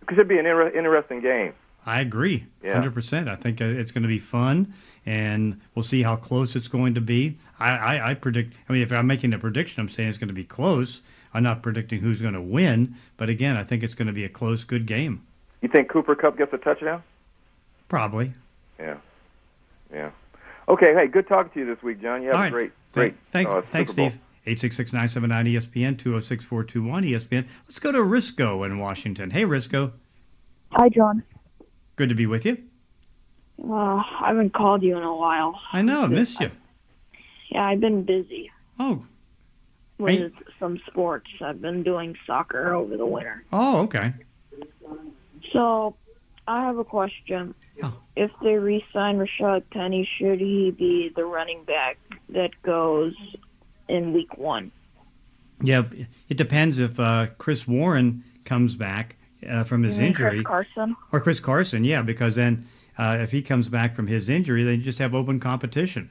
because 0.00 0.14
It 0.16 0.20
should 0.20 0.28
be 0.28 0.38
an 0.38 0.46
inter- 0.46 0.68
interesting 0.70 1.20
game. 1.20 1.54
I 1.84 2.00
agree, 2.00 2.46
Yeah. 2.62 2.80
100%. 2.80 3.28
I 3.28 3.34
think 3.34 3.60
uh, 3.60 3.64
it's 3.64 3.90
going 3.90 4.02
to 4.02 4.08
be 4.08 4.20
fun, 4.20 4.72
and 5.04 5.60
we'll 5.74 5.82
see 5.82 6.02
how 6.02 6.14
close 6.16 6.54
it's 6.54 6.68
going 6.68 6.94
to 6.94 7.00
be. 7.00 7.36
I, 7.58 7.70
I, 7.76 8.10
I 8.10 8.14
predict. 8.14 8.54
I 8.68 8.72
mean, 8.72 8.82
if 8.82 8.92
I'm 8.92 9.06
making 9.06 9.32
a 9.32 9.38
prediction, 9.38 9.80
I'm 9.80 9.88
saying 9.88 10.08
it's 10.08 10.18
going 10.18 10.28
to 10.28 10.34
be 10.34 10.44
close. 10.44 11.00
I'm 11.34 11.42
not 11.42 11.62
predicting 11.62 11.98
who's 12.00 12.20
going 12.20 12.34
to 12.34 12.40
win, 12.40 12.94
but 13.16 13.28
again, 13.28 13.56
I 13.56 13.64
think 13.64 13.82
it's 13.82 13.94
going 13.94 14.06
to 14.06 14.12
be 14.12 14.24
a 14.24 14.28
close, 14.28 14.62
good 14.64 14.86
game. 14.86 15.22
You 15.60 15.68
think 15.68 15.88
Cooper 15.88 16.14
Kupp 16.14 16.36
gets 16.38 16.52
a 16.52 16.58
touchdown? 16.58 17.02
Probably. 17.88 18.32
Yeah. 18.78 18.96
Yeah. 19.92 20.10
Okay. 20.68 20.94
Hey, 20.94 21.06
good 21.08 21.26
talking 21.26 21.52
to 21.52 21.60
you 21.60 21.66
this 21.74 21.82
week, 21.82 22.00
John. 22.00 22.22
You 22.22 22.28
have 22.28 22.36
All 22.36 22.40
a 22.42 22.44
right. 22.44 22.52
great, 22.52 22.72
great. 22.92 23.14
Thank, 23.32 23.48
uh, 23.48 23.62
thanks, 23.62 23.90
Super 23.90 24.10
Bowl. 24.10 24.10
Steve. 24.10 24.20
866-979-ESPN, 24.44 25.96
206-421 25.96 27.10
ESPN. 27.10 27.46
Let's 27.66 27.78
go 27.78 27.92
to 27.92 27.98
Risco 27.98 28.66
in 28.66 28.78
Washington. 28.78 29.30
Hey, 29.30 29.44
Risco. 29.44 29.92
Hi, 30.72 30.88
John. 30.88 31.22
Good 31.96 32.08
to 32.08 32.14
be 32.14 32.26
with 32.26 32.44
you. 32.44 32.58
Uh, 33.62 33.72
I 33.74 34.24
haven't 34.28 34.54
called 34.54 34.82
you 34.82 34.96
in 34.96 35.02
a 35.02 35.14
while. 35.14 35.60
I 35.72 35.82
know, 35.82 36.02
I 36.02 36.06
missed 36.08 36.40
you. 36.40 36.50
Yeah, 37.50 37.64
I've 37.66 37.80
been 37.80 38.02
busy 38.04 38.50
Oh, 38.78 39.04
with 39.98 40.32
some 40.58 40.80
sports. 40.86 41.28
I've 41.40 41.60
been 41.60 41.82
doing 41.82 42.16
soccer 42.26 42.74
over 42.74 42.96
the 42.96 43.06
winter. 43.06 43.44
oh, 43.52 43.80
okay. 43.82 44.14
So, 45.52 45.94
I 46.48 46.64
have 46.64 46.78
a 46.78 46.84
question. 46.84 47.54
Yeah. 47.76 47.90
If 48.16 48.30
they 48.42 48.54
re-sign 48.54 49.18
Rashad 49.18 49.64
Penny, 49.70 50.08
should 50.18 50.40
he 50.40 50.70
be 50.70 51.10
the 51.14 51.24
running 51.24 51.62
back 51.64 51.98
that 52.30 52.50
goes 52.62 53.14
in 53.88 54.12
Week 54.12 54.36
One? 54.38 54.72
Yeah, 55.62 55.82
it 56.28 56.36
depends 56.36 56.78
if 56.78 56.98
uh, 56.98 57.26
Chris 57.38 57.68
Warren 57.68 58.24
comes 58.44 58.74
back 58.74 59.16
uh, 59.48 59.64
from 59.64 59.82
his 59.82 59.98
injury, 59.98 60.42
Chris 60.42 60.66
Carson. 60.74 60.96
or 61.12 61.20
Chris 61.20 61.40
Carson. 61.40 61.84
Yeah, 61.84 62.02
because 62.02 62.34
then 62.34 62.66
uh, 62.98 63.18
if 63.20 63.30
he 63.30 63.42
comes 63.42 63.68
back 63.68 63.94
from 63.94 64.06
his 64.06 64.28
injury, 64.28 64.64
then 64.64 64.78
you 64.78 64.82
just 64.84 64.98
have 64.98 65.14
open 65.14 65.40
competition. 65.40 66.10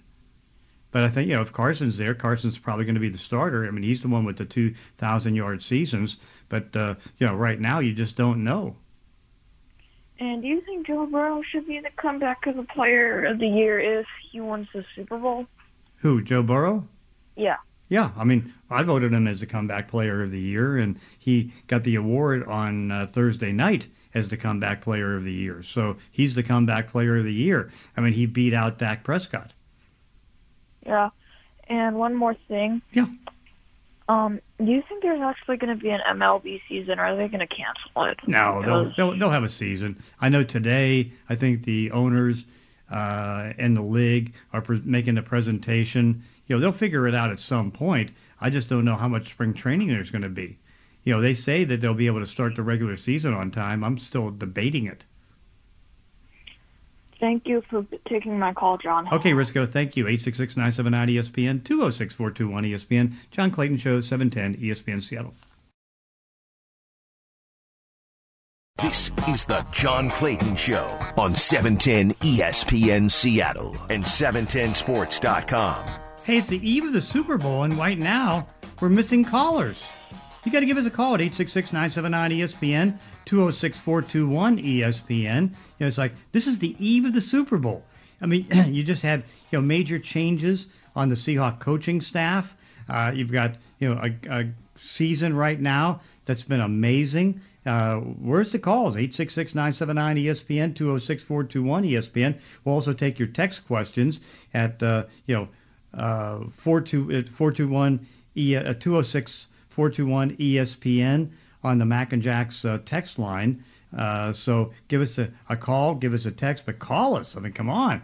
But 0.92 1.04
I 1.04 1.10
think 1.10 1.30
you 1.30 1.36
know 1.36 1.42
if 1.42 1.54
Carson's 1.54 1.98
there, 1.98 2.14
Carson's 2.14 2.58
probably 2.58 2.86
going 2.86 2.96
to 2.96 3.02
be 3.02 3.10
the 3.10 3.18
starter. 3.18 3.66
I 3.66 3.72
mean, 3.72 3.84
he's 3.84 4.02
the 4.02 4.10
one 4.10 4.26
with 4.26 4.38
the 4.38 4.46
2,000 4.46 5.36
yard 5.36 5.64
seasons. 5.64 6.18
But 6.50 6.76
uh, 6.76 6.96
you 7.18 7.28
know, 7.28 7.36
right 7.36 7.60
now 7.60 7.80
you 7.80 7.94
just 7.94 8.18
don't 8.18 8.44
know. 8.44 8.76
And 10.20 10.42
do 10.42 10.48
you 10.48 10.62
think 10.62 10.86
Joe 10.86 11.08
Burrow 11.08 11.42
should 11.42 11.66
be 11.68 11.80
the 11.80 11.90
comeback 11.96 12.46
of 12.46 12.56
the 12.56 12.64
player 12.64 13.26
of 13.26 13.40
the 13.40 13.48
year 13.48 13.80
if 13.80 14.06
he 14.32 14.40
wins 14.40 14.68
the 14.74 14.86
Super 14.96 15.18
Bowl? 15.18 15.48
Who? 15.98 16.22
Joe 16.22 16.44
Burrow? 16.44 16.88
Yeah. 17.36 17.58
Yeah, 17.92 18.12
I 18.16 18.24
mean, 18.24 18.54
I 18.70 18.84
voted 18.84 19.12
him 19.12 19.28
as 19.28 19.42
the 19.42 19.46
comeback 19.46 19.90
player 19.90 20.24
of 20.24 20.32
the 20.32 20.40
year, 20.40 20.78
and 20.78 20.98
he 21.20 21.52
got 21.68 21.84
the 21.84 21.96
award 21.96 22.48
on 22.48 22.90
uh, 22.90 23.08
Thursday 23.12 23.52
night 23.52 23.86
as 24.14 24.30
the 24.30 24.38
comeback 24.38 24.80
player 24.80 25.18
of 25.18 25.26
the 25.26 25.34
year. 25.34 25.62
So 25.62 25.98
he's 26.10 26.34
the 26.34 26.42
comeback 26.42 26.90
player 26.90 27.18
of 27.18 27.26
the 27.26 27.34
year. 27.34 27.70
I 27.98 28.00
mean, 28.00 28.14
he 28.14 28.28
beat 28.28 28.54
out 28.54 28.78
Dak 28.78 29.04
Prescott. 29.04 29.52
Yeah. 30.86 31.10
And 31.68 31.98
one 31.98 32.16
more 32.16 32.34
thing. 32.48 32.82
Yeah. 32.94 33.08
Um, 34.08 34.40
do 34.58 34.72
you 34.72 34.82
think 34.88 35.04
there's 35.04 35.20
actually 35.20 35.58
going 35.58 35.78
to 35.78 35.84
be 35.84 35.90
an 35.90 36.00
MLB 36.12 36.62
season, 36.70 36.98
or 36.98 37.08
are 37.08 37.18
they 37.18 37.28
going 37.28 37.46
to 37.46 37.48
cancel 37.48 38.06
it? 38.06 38.20
No, 38.26 38.62
they'll, 38.62 38.94
they'll 38.96 39.20
they'll 39.20 39.30
have 39.30 39.44
a 39.44 39.50
season. 39.50 40.02
I 40.22 40.30
know 40.30 40.46
today. 40.46 41.12
I 41.28 41.36
think 41.36 41.66
the 41.66 41.92
owners 41.92 42.46
uh, 42.90 43.54
and 43.58 43.76
the 43.76 43.82
league 43.82 44.34
are 44.54 44.62
pre- 44.62 44.82
making 44.84 45.16
the 45.16 45.22
presentation. 45.22 46.24
You 46.52 46.58
know, 46.58 46.64
they'll 46.64 46.74
figure 46.74 47.08
it 47.08 47.16
out 47.16 47.32
at 47.32 47.40
some 47.40 47.72
point. 47.72 48.12
I 48.42 48.50
just 48.50 48.68
don't 48.68 48.84
know 48.84 48.98
how 48.98 49.08
much 49.08 49.30
spring 49.30 49.54
training 49.54 49.88
there's 49.88 50.12
going 50.12 50.24
to 50.24 50.28
be. 50.28 50.58
You 51.06 51.14
know, 51.14 51.22
they 51.22 51.34
say 51.34 51.64
that 51.64 51.80
they'll 51.80 51.94
be 51.94 52.08
able 52.08 52.20
to 52.20 52.26
start 52.26 52.58
the 52.58 52.62
regular 52.62 52.98
season 52.98 53.34
on 53.34 53.52
time. 53.52 53.86
I'm 53.86 53.98
still 53.98 54.32
debating 54.32 54.86
it. 54.86 55.06
Thank 57.22 57.48
you 57.48 57.64
for 57.70 57.86
taking 58.06 58.38
my 58.38 58.52
call, 58.52 58.78
John. 58.78 59.08
Okay, 59.14 59.32
Risco, 59.32 59.66
thank 59.66 59.96
you. 59.96 60.04
866-979-ESPN, 60.04 61.62
206-421-ESPN, 61.62 63.14
John 63.32 63.52
Clayton 63.52 63.78
Show, 63.78 64.02
710 64.02 64.62
ESPN 64.62 65.02
Seattle. 65.02 65.34
This 68.82 69.10
is 69.30 69.46
the 69.46 69.66
John 69.72 70.10
Clayton 70.10 70.58
Show 70.58 71.00
on 71.18 71.32
E 71.32 71.36
710 71.36 72.12
ESPN 72.16 73.10
Seattle 73.10 73.78
and 73.90 74.04
710sports.com. 74.04 76.11
Hey, 76.24 76.38
it's 76.38 76.50
the 76.50 76.70
eve 76.70 76.84
of 76.84 76.94
the 76.94 77.02
Super 77.02 77.40
Bowl, 77.40 77.64
and 77.64 77.74
right 77.74 77.98
now 77.98 78.48
we're 78.80 78.90
missing 78.90 79.26
callers. 79.26 79.82
You 80.46 80.52
got 80.52 80.60
to 80.60 80.68
give 80.68 80.78
us 80.78 80.86
a 80.86 80.92
call 80.92 81.16
at 81.16 81.22
866-979-ESPN, 81.22 83.00
206-421-ESPN. 83.26 85.42
You 85.42 85.50
know, 85.80 85.88
it's 85.88 85.98
like 85.98 86.14
this 86.32 86.46
is 86.46 86.60
the 86.60 86.76
eve 86.78 87.06
of 87.06 87.14
the 87.14 87.22
Super 87.22 87.58
Bowl. 87.58 87.84
I 88.22 88.28
mean, 88.28 88.46
you 88.68 88.84
just 88.84 89.02
had 89.02 89.24
you 89.52 89.58
know 89.58 89.64
major 89.64 89.98
changes 89.98 90.68
on 90.96 91.10
the 91.10 91.16
Seahawk 91.16 91.60
coaching 91.60 92.02
staff. 92.02 92.56
Uh, 92.88 93.12
you've 93.16 93.32
got 93.32 93.56
you 93.80 93.90
know 93.90 94.00
a, 94.00 94.12
a 94.30 94.46
season 94.80 95.36
right 95.36 95.60
now 95.60 96.02
that's 96.26 96.44
been 96.44 96.62
amazing. 96.62 97.42
Uh, 97.66 97.98
where's 97.98 98.52
the 98.52 98.60
calls? 98.60 98.96
866-979-ESPN, 98.96 100.74
206-421-ESPN. 100.74 102.40
We'll 102.64 102.76
also 102.76 102.94
take 102.94 103.20
your 103.20 103.28
text 103.28 103.68
questions 103.68 104.20
at, 104.54 104.82
uh, 104.82 105.06
you 105.28 105.36
know, 105.36 105.48
uh, 105.94 106.46
42, 106.52 107.04
uh, 107.04 107.22
421 107.32 108.06
E, 108.38 108.56
uh, 108.56 108.74
206 108.74 109.48
421 109.70 110.38
ESPN 110.38 111.32
on 111.64 111.78
the 111.80 111.86
Mac 111.86 112.14
and 112.14 112.22
Jacks 112.22 112.66
uh, 112.66 112.80
text 112.86 113.20
line. 113.20 113.64
Uh, 113.98 114.32
so 114.32 114.72
give 114.88 115.02
us 115.02 115.18
a, 115.18 115.30
a 115.50 115.56
call, 115.56 115.96
give 115.96 116.14
us 116.14 116.26
a 116.26 116.32
text, 116.32 116.66
but 116.66 116.80
call 116.80 117.16
us. 117.16 117.36
I 117.36 117.40
mean, 117.40 117.54
come 117.54 117.70
on. 117.70 118.02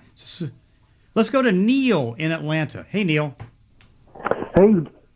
Let's 1.15 1.29
go 1.29 1.41
to 1.41 1.51
Neil 1.51 2.15
in 2.17 2.31
Atlanta. 2.31 2.85
Hey, 2.89 3.03
Neil. 3.03 3.35
Hey, 4.55 4.73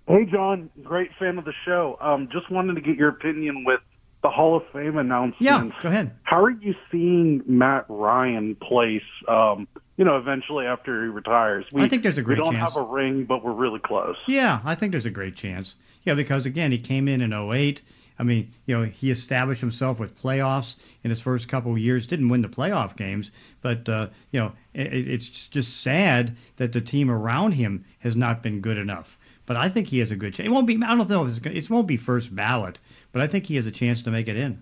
hey, 0.07 0.25
John. 0.25 0.69
Great 0.84 1.12
fan 1.19 1.38
of 1.38 1.45
the 1.45 1.53
show. 1.65 1.97
Um, 2.01 2.29
just 2.31 2.49
wanted 2.49 2.75
to 2.75 2.81
get 2.81 2.95
your 2.95 3.10
opinion 3.10 3.63
with 3.65 3.81
the 4.23 4.29
Hall 4.29 4.55
of 4.55 4.63
Fame 4.71 4.97
announcements. 4.97 5.41
Yeah, 5.41 5.69
go 5.81 5.89
ahead. 5.89 6.12
How 6.23 6.43
are 6.43 6.51
you 6.51 6.75
seeing 6.91 7.41
Matt 7.45 7.86
Ryan 7.89 8.55
place? 8.55 9.01
Um, 9.27 9.67
you 9.97 10.05
know, 10.05 10.17
eventually 10.17 10.65
after 10.65 11.03
he 11.03 11.10
retires, 11.10 11.65
we 11.71 11.84
I 11.84 11.88
think 11.88 12.03
there's 12.03 12.17
a 12.17 12.21
great 12.21 12.38
chance. 12.38 12.49
we 12.49 12.53
don't 12.53 12.60
chance. 12.62 12.73
have 12.73 12.81
a 12.81 12.86
ring, 12.86 13.25
but 13.25 13.43
we're 13.43 13.51
really 13.53 13.79
close. 13.79 14.17
Yeah, 14.27 14.60
I 14.63 14.75
think 14.75 14.91
there's 14.91 15.05
a 15.05 15.12
great 15.12 15.36
chance. 15.36 15.75
Yeah, 16.03 16.15
because 16.15 16.45
again, 16.45 16.71
he 16.71 16.79
came 16.79 17.07
in 17.07 17.21
in 17.21 17.34
08. 17.34 17.81
I 18.19 18.23
mean, 18.23 18.51
you 18.67 18.77
know, 18.77 18.84
he 18.84 19.10
established 19.10 19.62
himself 19.62 19.99
with 19.99 20.21
playoffs 20.21 20.75
in 21.03 21.10
his 21.10 21.19
first 21.19 21.47
couple 21.47 21.71
of 21.71 21.79
years. 21.79 22.05
Didn't 22.05 22.29
win 22.29 22.41
the 22.43 22.47
playoff 22.49 22.95
games, 22.95 23.31
but 23.62 23.88
uh, 23.89 24.10
you 24.29 24.39
know, 24.39 24.51
it, 24.73 24.93
it's 25.07 25.47
just 25.47 25.81
sad 25.81 26.36
that 26.57 26.71
the 26.71 26.81
team 26.81 27.10
around 27.10 27.53
him 27.53 27.86
has 27.99 28.15
not 28.15 28.43
been 28.43 28.62
good 28.62 28.77
enough. 28.77 29.17
But 29.47 29.57
I 29.57 29.69
think 29.69 29.88
he 29.88 29.99
has 29.99 30.12
a 30.12 30.15
good 30.15 30.36
chance. 30.36 30.47
It 30.47 30.51
won't 30.51 30.67
be. 30.67 30.75
I 30.84 30.95
don't 30.95 31.10
know 31.10 31.23
if 31.25 31.29
it's, 31.29 31.39
gonna- 31.39 31.55
it 31.55 31.69
won't 31.69 31.88
be 31.88 31.97
first 31.97 32.34
ballot, 32.36 32.77
but 33.12 33.21
I 33.21 33.28
think 33.28 33.45
he 33.45 33.56
has 33.58 33.67
a 33.67 33.71
chance 33.71 34.04
to 34.04 34.12
make 34.12 34.28
it 34.28 34.36
in. 34.38 34.62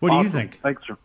What 0.00 0.10
do 0.12 0.18
you 0.18 0.28
think? 0.28 0.58
Thanks, 0.62 0.82
sir. 0.86 0.96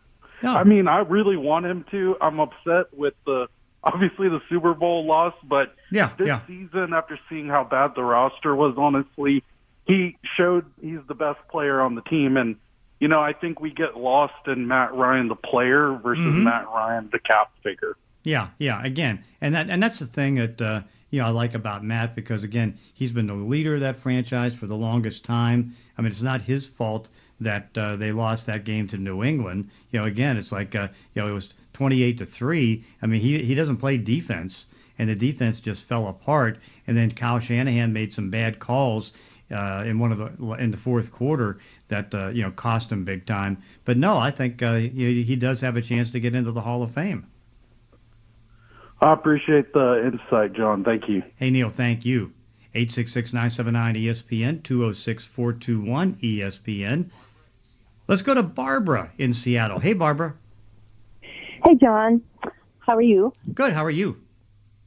No. 0.42 0.54
I 0.54 0.64
mean, 0.64 0.88
I 0.88 0.98
really 1.00 1.36
want 1.36 1.66
him 1.66 1.84
to. 1.90 2.16
I'm 2.20 2.40
upset 2.40 2.86
with 2.96 3.14
the 3.26 3.48
obviously 3.84 4.28
the 4.28 4.40
Super 4.48 4.74
Bowl 4.74 5.04
loss, 5.06 5.34
but 5.44 5.74
Yeah, 5.90 6.10
this 6.18 6.26
yeah. 6.26 6.40
season, 6.46 6.92
after 6.92 7.18
seeing 7.28 7.48
how 7.48 7.64
bad 7.64 7.94
the 7.94 8.02
roster 8.02 8.54
was, 8.54 8.74
honestly, 8.76 9.42
he 9.86 10.16
showed 10.36 10.64
he's 10.82 10.98
the 11.06 11.14
best 11.14 11.38
player 11.48 11.80
on 11.80 11.94
the 11.94 12.02
team. 12.02 12.36
And, 12.36 12.56
you 13.00 13.08
know, 13.08 13.20
I 13.20 13.32
think 13.32 13.60
we 13.60 13.70
get 13.70 13.96
lost 13.96 14.34
in 14.46 14.66
Matt 14.68 14.94
Ryan, 14.94 15.28
the 15.28 15.36
player, 15.36 15.92
versus 16.02 16.24
Mhm. 16.24 16.42
Matt 16.42 16.66
Ryan, 16.66 17.08
the 17.10 17.18
cap 17.20 17.50
figure. 17.62 17.96
Yeah, 18.28 18.48
yeah. 18.58 18.84
Again, 18.84 19.24
and 19.40 19.54
that 19.54 19.70
and 19.70 19.82
that's 19.82 20.00
the 20.00 20.06
thing 20.06 20.34
that 20.34 20.60
uh, 20.60 20.82
you 21.08 21.18
know 21.18 21.28
I 21.28 21.30
like 21.30 21.54
about 21.54 21.82
Matt 21.82 22.14
because 22.14 22.44
again 22.44 22.76
he's 22.92 23.10
been 23.10 23.26
the 23.26 23.32
leader 23.32 23.72
of 23.72 23.80
that 23.80 23.96
franchise 23.96 24.54
for 24.54 24.66
the 24.66 24.76
longest 24.76 25.24
time. 25.24 25.74
I 25.96 26.02
mean 26.02 26.10
it's 26.10 26.20
not 26.20 26.42
his 26.42 26.66
fault 26.66 27.08
that 27.40 27.70
uh, 27.78 27.96
they 27.96 28.12
lost 28.12 28.44
that 28.44 28.64
game 28.64 28.86
to 28.88 28.98
New 28.98 29.24
England. 29.24 29.70
You 29.92 30.00
know 30.00 30.04
again 30.04 30.36
it's 30.36 30.52
like 30.52 30.74
uh, 30.74 30.88
you 31.14 31.22
know 31.22 31.28
it 31.28 31.32
was 31.32 31.54
28 31.72 32.18
to 32.18 32.26
three. 32.26 32.84
I 33.00 33.06
mean 33.06 33.22
he 33.22 33.42
he 33.42 33.54
doesn't 33.54 33.78
play 33.78 33.96
defense 33.96 34.66
and 34.98 35.08
the 35.08 35.16
defense 35.16 35.60
just 35.60 35.84
fell 35.84 36.06
apart. 36.06 36.58
And 36.86 36.94
then 36.94 37.10
Kyle 37.12 37.40
Shanahan 37.40 37.94
made 37.94 38.12
some 38.12 38.28
bad 38.28 38.58
calls 38.58 39.12
uh, 39.50 39.84
in 39.86 39.98
one 39.98 40.12
of 40.12 40.18
the 40.18 40.52
in 40.56 40.70
the 40.70 40.76
fourth 40.76 41.12
quarter 41.12 41.60
that 41.88 42.14
uh, 42.14 42.28
you 42.28 42.42
know 42.42 42.50
cost 42.50 42.92
him 42.92 43.06
big 43.06 43.24
time. 43.24 43.62
But 43.86 43.96
no, 43.96 44.18
I 44.18 44.32
think 44.32 44.62
uh, 44.62 44.74
he, 44.74 45.22
he 45.22 45.36
does 45.36 45.62
have 45.62 45.78
a 45.78 45.80
chance 45.80 46.10
to 46.10 46.20
get 46.20 46.34
into 46.34 46.52
the 46.52 46.60
Hall 46.60 46.82
of 46.82 46.92
Fame. 46.92 47.26
I 49.00 49.12
appreciate 49.12 49.72
the 49.72 50.04
insight, 50.06 50.54
John. 50.54 50.82
Thank 50.84 51.08
you. 51.08 51.22
Hey, 51.36 51.50
Neil, 51.50 51.70
thank 51.70 52.04
you. 52.04 52.32
866-979-ESPN, 52.74 54.62
206-421-ESPN. 54.62 57.10
Let's 58.06 58.22
go 58.22 58.34
to 58.34 58.42
Barbara 58.42 59.10
in 59.18 59.34
Seattle. 59.34 59.78
Hey, 59.78 59.92
Barbara. 59.92 60.34
Hey, 61.64 61.74
John. 61.80 62.22
How 62.80 62.96
are 62.96 63.02
you? 63.02 63.32
Good. 63.54 63.72
How 63.72 63.84
are 63.84 63.90
you? 63.90 64.16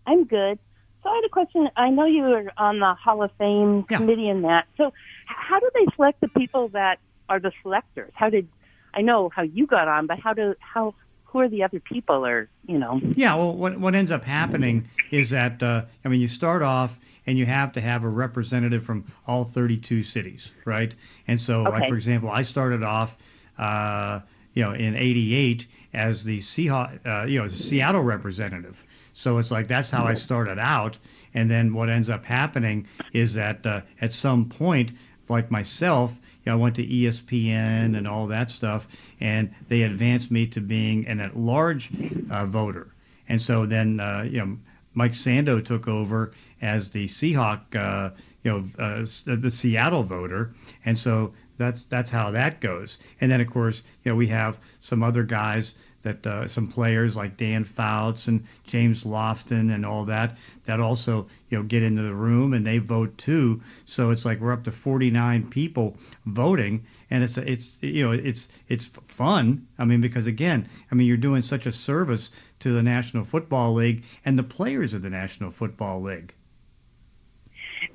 I'm 0.07 0.25
good. 0.25 0.59
So 1.03 1.09
I 1.09 1.15
had 1.15 1.23
a 1.25 1.29
question. 1.29 1.69
I 1.77 1.89
know 1.89 2.05
you 2.05 2.23
were 2.23 2.51
on 2.57 2.79
the 2.79 2.93
Hall 2.95 3.23
of 3.23 3.31
Fame 3.37 3.85
Yeah. 3.89 3.97
committee 3.97 4.27
and 4.29 4.43
that. 4.43 4.67
So 4.77 4.91
how 5.25 5.59
do 5.59 5.69
they 5.73 5.85
select 5.95 6.21
the 6.21 6.27
people 6.29 6.69
that 6.69 6.99
are 7.29 7.39
the 7.39 7.51
selectors? 7.61 8.11
How 8.15 8.29
did 8.29 8.47
I 8.93 9.01
know 9.01 9.29
how 9.33 9.43
you 9.43 9.67
got 9.67 9.87
on, 9.87 10.07
but 10.07 10.19
how 10.19 10.33
do 10.33 10.55
how 10.59 10.95
who 11.31 11.39
are 11.39 11.47
the 11.47 11.63
other 11.63 11.79
people 11.79 12.25
or 12.25 12.49
you 12.67 12.77
know? 12.77 12.99
Yeah, 13.15 13.35
well, 13.35 13.55
what, 13.55 13.79
what 13.79 13.95
ends 13.95 14.11
up 14.11 14.23
happening 14.23 14.89
is 15.11 15.29
that, 15.29 15.63
uh, 15.63 15.83
I 16.03 16.09
mean, 16.09 16.19
you 16.19 16.27
start 16.27 16.61
off 16.61 16.97
and 17.25 17.37
you 17.37 17.45
have 17.45 17.73
to 17.73 17.81
have 17.81 18.03
a 18.03 18.09
representative 18.09 18.83
from 18.83 19.05
all 19.27 19.45
32 19.45 20.03
cities, 20.03 20.51
right? 20.65 20.93
And 21.27 21.39
so, 21.39 21.63
like, 21.63 21.87
for 21.87 21.95
example, 21.95 22.29
I 22.29 22.43
started 22.43 22.83
off, 22.83 23.15
uh, 23.57 24.21
you 24.53 24.63
know, 24.63 24.71
in 24.71 24.95
88 24.95 25.67
as 25.93 26.23
the 26.23 26.39
Seahawk, 26.39 26.99
uh, 27.05 27.25
you 27.25 27.39
know, 27.39 27.45
as 27.45 27.53
a 27.53 27.63
Seattle 27.63 28.01
representative. 28.01 28.83
So 29.13 29.37
it's 29.37 29.51
like 29.51 29.67
that's 29.67 29.89
how 29.89 30.05
I 30.05 30.15
started 30.15 30.59
out. 30.59 30.97
And 31.33 31.49
then 31.49 31.73
what 31.73 31.89
ends 31.89 32.09
up 32.09 32.25
happening 32.25 32.87
is 33.13 33.35
that 33.35 33.65
uh, 33.65 33.81
at 34.01 34.13
some 34.13 34.49
point, 34.49 34.91
like 35.29 35.51
myself, 35.51 36.19
you 36.43 36.51
know, 36.51 36.53
I 36.53 36.55
went 36.55 36.75
to 36.75 36.85
ESPN 36.85 37.97
and 37.97 38.07
all 38.07 38.27
that 38.27 38.51
stuff, 38.51 38.87
and 39.19 39.53
they 39.67 39.83
advanced 39.83 40.31
me 40.31 40.47
to 40.47 40.61
being 40.61 41.07
an 41.07 41.19
at-large 41.19 41.91
uh, 42.29 42.45
voter. 42.45 42.93
And 43.29 43.41
so 43.41 43.65
then, 43.65 43.99
uh, 43.99 44.27
you 44.29 44.39
know, 44.39 44.57
Mike 44.93 45.13
Sando 45.13 45.63
took 45.63 45.87
over 45.87 46.33
as 46.61 46.89
the 46.89 47.07
Seahawk, 47.07 47.75
uh, 47.75 48.11
you 48.43 48.51
know, 48.51 48.65
uh, 48.77 49.05
the 49.25 49.51
Seattle 49.51 50.03
voter, 50.03 50.53
and 50.83 50.97
so 50.97 51.33
that's 51.57 51.85
that's 51.85 52.09
how 52.09 52.31
that 52.31 52.59
goes. 52.59 52.97
And 53.21 53.31
then 53.31 53.39
of 53.39 53.49
course, 53.49 53.83
you 54.03 54.11
know, 54.11 54.15
we 54.15 54.27
have 54.27 54.57
some 54.81 55.03
other 55.03 55.23
guys 55.23 55.75
that 56.01 56.25
uh, 56.25 56.47
some 56.47 56.67
players 56.67 57.15
like 57.15 57.37
Dan 57.37 57.63
Fouts 57.63 58.27
and 58.27 58.43
James 58.65 59.03
Lofton 59.03 59.73
and 59.73 59.85
all 59.85 60.05
that 60.05 60.37
that 60.65 60.79
also 60.79 61.27
you 61.51 61.57
know 61.59 61.63
get 61.63 61.83
into 61.83 62.01
the 62.01 62.13
room 62.15 62.53
and 62.53 62.65
they 62.65 62.79
vote 62.79 63.17
too. 63.17 63.61
So 63.85 64.09
it's 64.09 64.25
like 64.25 64.39
we're 64.39 64.53
up 64.53 64.63
to 64.63 64.71
49 64.71 65.49
people 65.49 65.97
voting, 66.25 66.85
and 67.11 67.23
it's 67.23 67.37
it's 67.37 67.77
you 67.81 68.03
know 68.05 68.11
it's 68.11 68.47
it's 68.67 68.85
fun. 69.07 69.67
I 69.77 69.85
mean 69.85 70.01
because 70.01 70.25
again, 70.25 70.67
I 70.91 70.95
mean 70.95 71.05
you're 71.07 71.17
doing 71.17 71.43
such 71.43 71.65
a 71.67 71.71
service 71.71 72.31
to 72.61 72.71
the 72.73 72.81
National 72.81 73.23
Football 73.23 73.73
League 73.73 74.03
and 74.25 74.39
the 74.39 74.43
players 74.43 74.93
of 74.93 75.01
the 75.03 75.09
National 75.09 75.51
Football 75.51 76.01
League. 76.01 76.33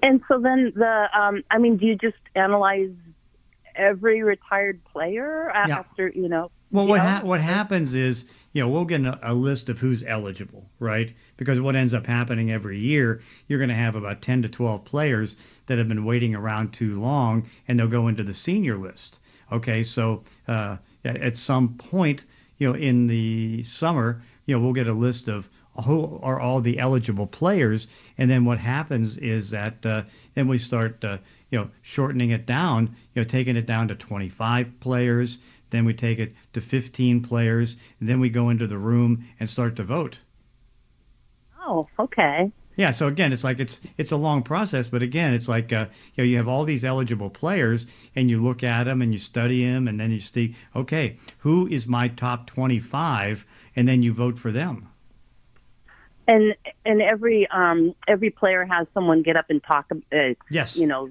And 0.03 0.21
so 0.29 0.39
then 0.41 0.73
the, 0.75 1.09
um, 1.17 1.45
I 1.51 1.59
mean, 1.59 1.77
do 1.77 1.87
you 1.87 1.95
just 1.97 2.17
analyze 2.35 2.91
every 3.77 4.23
retired 4.23 4.83
player 4.85 5.51
Yeah. 5.55 5.79
after, 5.79 6.09
you 6.09 6.29
know? 6.29 6.51
Well, 6.73 6.85
you 6.85 6.91
what 6.91 6.97
know? 6.99 7.03
ha- 7.05 7.21
what 7.23 7.41
happens 7.41 7.95
is, 7.95 8.25
you 8.53 8.63
know, 8.63 8.69
we'll 8.69 8.85
get 8.85 9.01
a, 9.03 9.19
a 9.23 9.33
list 9.35 9.69
of 9.69 9.79
who's 9.79 10.03
eligible, 10.03 10.69
right? 10.81 11.15
Because 11.37 11.61
what 11.61 11.77
ends 11.77 11.93
up 11.93 12.07
happening 12.07 12.51
every 12.51 12.79
year, 12.79 13.21
you're 13.47 13.59
going 13.59 13.69
to 13.69 13.75
have 13.75 13.95
about 13.95 14.23
10 14.23 14.43
to 14.43 14.49
12 14.49 14.85
players 14.85 15.37
that 15.67 15.79
have 15.79 15.89
been 15.89 16.05
waiting 16.05 16.35
around 16.35 16.73
too 16.73 17.01
long, 17.01 17.47
and 17.69 17.79
they'll 17.79 17.89
go 17.89 18.09
into 18.09 18.23
the 18.23 18.35
senior 18.35 18.79
list. 18.79 19.19
Okay, 19.53 19.83
so 19.83 20.25
uh, 20.49 20.77
at 21.05 21.37
some 21.37 21.75
point, 21.75 22.25
you 22.59 22.69
know, 22.69 22.75
in 22.75 23.07
the 23.07 23.63
summer, 23.63 24.23
you 24.47 24.57
know, 24.57 24.63
we'll 24.63 24.73
get 24.73 24.89
a 24.89 24.93
list 24.93 25.29
of 25.29 25.49
who 25.85 26.19
are 26.23 26.41
all 26.41 26.61
the 26.61 26.79
eligible 26.79 27.27
players, 27.27 27.87
and 28.17 28.31
then 28.31 28.45
what 28.45 28.59
happens 28.59 29.19
is 29.19 29.51
that 29.51 29.85
uh, 29.85 30.03
then 30.35 30.49
we 30.49 30.59
start, 30.59 31.05
uh, 31.05 31.19
you 31.51 31.59
know, 31.59 31.71
shortening 31.83 32.31
it 32.31 32.47
down, 32.47 32.97
you 33.15 33.23
know, 33.23 33.29
taking 33.29 33.57
it 33.57 33.67
down 33.67 33.89
to 33.89 33.95
25 33.95 34.81
players. 34.81 35.39
Then 35.69 35.85
we 35.85 35.93
take 35.95 36.19
it 36.19 36.35
to 36.55 36.61
15 36.61 37.23
players, 37.23 37.77
and 38.01 38.09
then 38.09 38.21
we 38.21 38.31
go 38.31 38.49
into 38.49 38.67
the 38.67 38.79
room 38.79 39.27
and 39.39 39.51
start 39.51 39.77
to 39.77 39.85
vote. 39.85 40.19
Oh, 41.67 41.89
okay. 41.99 42.53
Yeah, 42.77 42.93
so 42.93 43.09
again, 43.09 43.33
it's 43.33 43.43
like 43.43 43.59
it's 43.59 43.81
it's 43.99 44.13
a 44.13 44.17
long 44.17 44.43
process, 44.43 44.87
but 44.87 45.03
again, 45.03 45.35
it's 45.35 45.49
like 45.49 45.73
uh, 45.73 45.87
you 46.15 46.23
know 46.23 46.29
you 46.29 46.37
have 46.37 46.47
all 46.47 46.65
these 46.65 46.85
eligible 46.85 47.31
players, 47.31 47.87
and 48.15 48.31
you 48.31 48.41
look 48.41 48.63
at 48.63 48.85
them 48.85 49.03
and 49.03 49.13
you 49.13 49.19
study 49.19 49.65
them, 49.65 49.89
and 49.89 49.99
then 49.99 50.13
you 50.13 50.21
see, 50.21 50.55
okay, 50.77 51.17
who 51.39 51.67
is 51.67 51.87
my 51.87 52.09
top 52.09 52.47
25, 52.47 53.45
and 53.75 53.89
then 53.89 54.03
you 54.03 54.13
vote 54.13 54.39
for 54.39 54.53
them. 54.53 54.89
And 56.29 56.55
and 56.85 57.03
every 57.03 57.49
um 57.51 57.95
every 58.07 58.31
player 58.31 58.65
has 58.65 58.87
someone 58.95 59.23
get 59.23 59.37
up 59.37 59.47
and 59.49 59.63
talk. 59.65 59.87
Uh, 60.13 60.35
Yes. 60.51 60.77
You 60.77 60.87
know, 60.87 61.11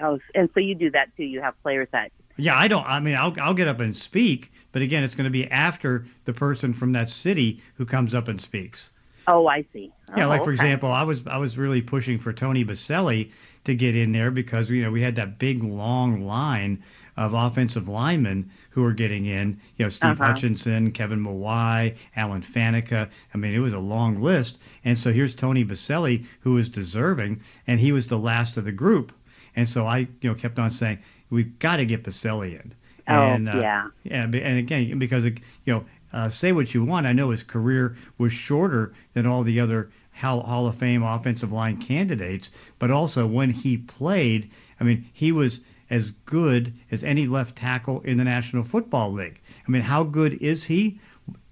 oh, 0.00 0.18
and 0.34 0.50
so 0.54 0.60
you 0.60 0.74
do 0.74 0.90
that 0.90 1.16
too. 1.16 1.24
You 1.24 1.40
have 1.40 1.60
players 1.62 1.88
that. 1.92 2.12
Yeah, 2.36 2.56
I 2.56 2.68
don't. 2.68 2.86
I 2.86 3.00
mean, 3.00 3.16
I'll 3.16 3.34
I'll 3.40 3.54
get 3.54 3.68
up 3.68 3.80
and 3.80 3.96
speak, 3.96 4.52
but 4.70 4.82
again, 4.82 5.02
it's 5.02 5.14
going 5.14 5.24
to 5.24 5.30
be 5.30 5.50
after 5.50 6.06
the 6.26 6.32
person 6.32 6.74
from 6.74 6.92
that 6.92 7.08
city 7.08 7.62
who 7.76 7.86
comes 7.86 8.14
up 8.14 8.28
and 8.28 8.40
speaks. 8.40 8.90
Oh, 9.26 9.46
I 9.46 9.64
see. 9.72 9.92
Yeah, 10.14 10.26
Oh, 10.26 10.28
like 10.28 10.44
for 10.44 10.50
okay. 10.52 10.52
example, 10.52 10.90
I 10.90 11.02
was 11.02 11.26
I 11.26 11.38
was 11.38 11.56
really 11.58 11.80
pushing 11.82 12.18
for 12.18 12.32
Tony 12.32 12.64
Boselli 12.64 13.32
to 13.64 13.74
get 13.74 13.96
in 13.96 14.12
there 14.12 14.30
because 14.30 14.70
you 14.70 14.82
know 14.82 14.90
we 14.90 15.02
had 15.02 15.16
that 15.16 15.38
big 15.38 15.62
long 15.62 16.26
line 16.26 16.82
of 17.16 17.32
offensive 17.32 17.88
linemen 17.88 18.50
who 18.70 18.82
were 18.82 18.92
getting 18.92 19.26
in. 19.26 19.58
You 19.76 19.84
know, 19.86 19.88
Steve 19.88 20.20
Uh-huh. 20.20 20.32
Hutchinson, 20.32 20.92
Kevin 20.92 21.20
Mawae, 21.24 21.96
Alan 22.16 22.42
Faneca. 22.42 23.08
I 23.32 23.38
mean, 23.38 23.54
it 23.54 23.60
was 23.60 23.72
a 23.72 23.78
long 23.78 24.20
list. 24.22 24.58
And 24.84 24.98
so 24.98 25.12
here's 25.12 25.34
Tony 25.34 25.64
Boselli, 25.64 26.26
who 26.40 26.54
was 26.54 26.68
deserving, 26.68 27.40
and 27.66 27.78
he 27.80 27.92
was 27.92 28.08
the 28.08 28.18
last 28.18 28.56
of 28.56 28.64
the 28.64 28.72
group. 28.72 29.12
And 29.56 29.68
so 29.68 29.86
I, 29.86 29.98
you 30.20 30.28
know, 30.30 30.34
kept 30.34 30.58
on 30.58 30.70
saying 30.70 30.98
we've 31.30 31.58
got 31.58 31.76
to 31.76 31.86
get 31.86 32.02
Boselli 32.04 32.60
in. 32.60 32.74
Oh, 33.08 33.12
and, 33.12 33.48
uh, 33.48 33.60
yeah. 33.60 33.88
yeah, 34.04 34.22
and 34.24 34.58
again, 34.58 34.98
because 34.98 35.24
you 35.24 35.34
know, 35.66 35.84
uh, 36.14 36.30
say 36.30 36.52
what 36.52 36.72
you 36.72 36.84
want. 36.84 37.06
I 37.06 37.12
know 37.12 37.30
his 37.30 37.42
career 37.42 37.96
was 38.16 38.32
shorter 38.32 38.94
than 39.12 39.26
all 39.26 39.42
the 39.42 39.60
other 39.60 39.90
Hall, 40.12 40.68
of 40.68 40.76
Fame 40.76 41.02
offensive 41.02 41.50
line 41.50 41.76
candidates, 41.76 42.50
but 42.78 42.92
also 42.92 43.26
when 43.26 43.50
he 43.50 43.76
played, 43.76 44.48
I 44.80 44.84
mean, 44.84 45.06
he 45.12 45.32
was 45.32 45.60
as 45.90 46.10
good 46.24 46.72
as 46.92 47.02
any 47.02 47.26
left 47.26 47.56
tackle 47.56 48.00
in 48.02 48.16
the 48.16 48.24
National 48.24 48.62
Football 48.62 49.12
League. 49.12 49.40
I 49.66 49.70
mean, 49.70 49.82
how 49.82 50.04
good 50.04 50.34
is 50.34 50.64
he? 50.64 51.00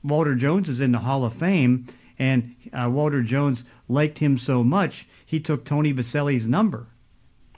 Walter 0.04 0.36
Jones 0.36 0.68
is 0.68 0.80
in 0.80 0.92
the 0.92 0.98
Hall 0.98 1.24
of 1.24 1.34
Fame, 1.34 1.86
and 2.18 2.54
uh, 2.72 2.88
Walter 2.90 3.22
Jones 3.22 3.64
liked 3.88 4.18
him 4.18 4.38
so 4.38 4.62
much 4.62 5.08
he 5.26 5.40
took 5.40 5.64
Tony 5.64 5.92
Boselli's 5.92 6.46
number. 6.46 6.86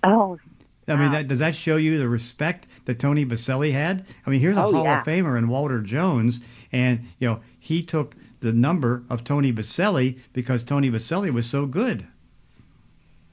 Oh, 0.05 0.39
I 0.87 0.97
mean, 0.97 1.13
that, 1.13 1.29
does 1.29 1.39
that 1.39 1.55
show 1.57 1.77
you 1.77 1.99
the 1.99 2.09
respect 2.09 2.67
that 2.85 2.99
Tony 2.99 3.25
Boselli 3.25 3.73
had? 3.73 4.05
I 4.27 4.31
mean, 4.31 4.41
here's 4.41 4.57
a 4.57 4.63
Oh, 4.63 4.73
Hall 4.73 4.85
yeah. 4.85 4.99
of 5.01 5.05
Famer 5.07 5.39
in 5.39 5.49
Walter 5.49 5.81
Jones, 5.81 6.41
and 6.73 7.07
you 7.19 7.29
know 7.29 7.41
he 7.59 7.83
took 7.83 8.15
the 8.41 8.53
number 8.53 9.03
of 9.09 9.25
Tony 9.25 9.53
Boselli 9.53 10.19
because 10.35 10.63
Tony 10.65 10.91
Boselli 10.91 11.31
was 11.33 11.47
so 11.47 11.65
good. 11.67 12.07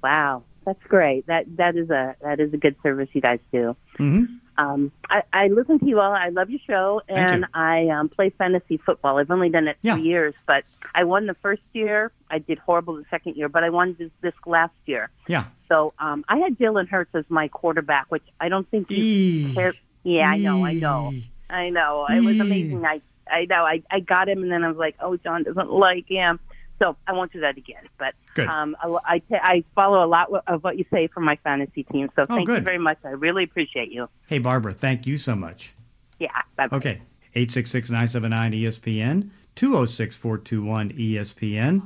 wow, 0.04 0.44
that's 0.66 0.84
great. 0.86 1.28
That 1.28 1.46
that 1.58 1.76
is 1.76 1.90
a 1.90 2.16
that 2.22 2.40
is 2.40 2.54
a 2.54 2.58
good 2.58 2.76
service 2.84 3.10
you 3.14 3.22
guys 3.22 3.40
do. 3.52 3.76
hmm 3.98 4.26
Um, 4.62 4.92
I, 5.10 5.24
I 5.34 5.48
listen 5.48 5.80
to 5.80 5.86
you 5.86 6.00
all. 6.00 6.12
I 6.14 6.30
love 6.30 6.50
your 6.50 6.60
show, 6.68 7.02
and 7.08 7.42
you. 7.42 7.48
I 7.54 7.88
um, 7.90 8.10
play 8.10 8.30
fantasy 8.30 8.78
football. 8.78 9.18
I've 9.18 9.32
only 9.32 9.50
done 9.50 9.68
it 9.68 9.78
Yeah. 9.82 9.96
three 9.96 10.04
years, 10.04 10.34
but 10.46 10.64
I 10.94 11.04
won 11.04 11.26
the 11.26 11.34
first 11.36 11.64
year. 11.74 12.12
I 12.30 12.40
did 12.40 12.60
horrible 12.60 12.96
the 12.96 13.06
second 13.10 13.36
year, 13.36 13.50
but 13.50 13.64
I 13.64 13.70
won 13.70 13.96
this, 13.98 14.12
this 14.22 14.34
last 14.46 14.74
year. 14.86 15.10
Yeah. 15.28 15.46
So 15.68 15.94
um, 16.00 16.24
I 16.30 16.38
had 16.38 16.58
Jalen 16.58 16.90
Hurts 16.90 17.14
as 17.16 17.26
my 17.30 17.48
quarterback, 17.48 18.06
which 18.10 18.24
I 18.40 18.50
don't 18.50 18.70
think 18.70 18.90
you 18.92 18.98
Eee. 19.04 19.54
care. 19.54 19.74
Yeah, 20.04 20.30
I 20.30 20.38
know, 20.38 20.64
I 20.66 20.74
know, 20.74 21.14
I 21.50 21.70
know. 21.70 22.08
It 22.08 22.24
was 22.24 22.40
amazing. 22.40 22.86
I 22.86 23.02
I 23.30 23.46
know. 23.46 23.64
I 23.64 23.82
I 23.90 24.00
got 24.00 24.28
him, 24.28 24.44
and 24.44 24.52
then 24.52 24.64
I 24.64 24.68
was 24.68 24.78
like, 24.78 24.96
oh, 25.00 25.16
John 25.18 25.44
doesn't 25.44 25.72
like 25.72 26.08
him. 26.08 26.40
So 26.82 26.96
I 27.06 27.14
won't 27.14 27.32
do 27.32 27.42
that 27.42 27.58
again. 27.58 27.84
But 28.00 28.16
Good. 28.34 28.48
um, 28.48 28.76
I 28.82 28.98
I, 29.06 29.22
I 29.32 29.64
follow 29.76 30.04
a 30.04 30.08
lot 30.10 30.30
of 30.48 30.64
what 30.64 30.80
you 30.80 30.86
say 30.92 31.06
from 31.08 31.26
my 31.26 31.38
fantasy 31.44 31.84
team. 31.84 32.10
So 32.16 32.24
Oh, 32.24 32.36
thank 32.36 32.50
you 32.50 32.60
very 32.62 32.80
much. 32.80 32.98
I 33.04 33.10
really 33.10 33.44
appreciate 33.44 33.92
you. 33.92 34.10
Hey, 34.28 34.40
Barbara, 34.40 34.74
thank 34.74 35.06
you 35.06 35.20
so 35.20 35.36
much. 35.36 35.72
Yeah. 36.20 36.30
Bye. 36.56 36.70
Okay, 36.72 37.02
866-979-ESPN, 37.36 39.30
206-421-ESPN. 39.56 41.82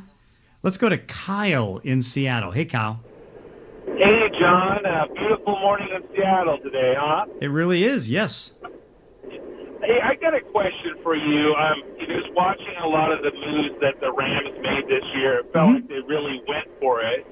Let's 0.64 0.78
go 0.78 0.90
to 0.90 0.98
Kyle 0.98 1.80
in 1.84 2.02
Seattle. 2.02 2.52
Hey, 2.52 2.66
Kyle. 2.66 3.00
Hey, 3.98 4.30
John. 4.40 4.86
Uh, 4.86 5.06
beautiful 5.14 5.60
morning 5.60 5.90
in 5.94 6.04
Seattle 6.16 6.58
today, 6.58 6.96
huh? 6.98 7.26
It 7.40 7.48
really 7.48 7.84
is, 7.84 8.10
yes. 8.10 8.52
Hey, 9.86 10.02
I 10.02 10.16
got 10.16 10.34
a 10.34 10.42
question 10.42 10.96
for 11.04 11.16
you. 11.16 11.54
Um, 11.56 11.84
just 12.00 12.34
watching 12.34 12.76
a 12.82 12.88
lot 12.88 13.12
of 13.12 13.22
the 13.22 13.32
moves 13.34 13.76
that 13.82 14.00
the 14.02 14.12
Rams 14.12 14.50
made 14.62 14.88
this 14.88 15.04
year, 15.14 15.40
it 15.40 15.54
felt 15.54 15.70
Mhm. 15.70 15.74
like 15.76 15.88
they 15.88 16.02
really 16.08 16.42
went 16.48 16.68
for 16.80 17.02
it, 17.02 17.26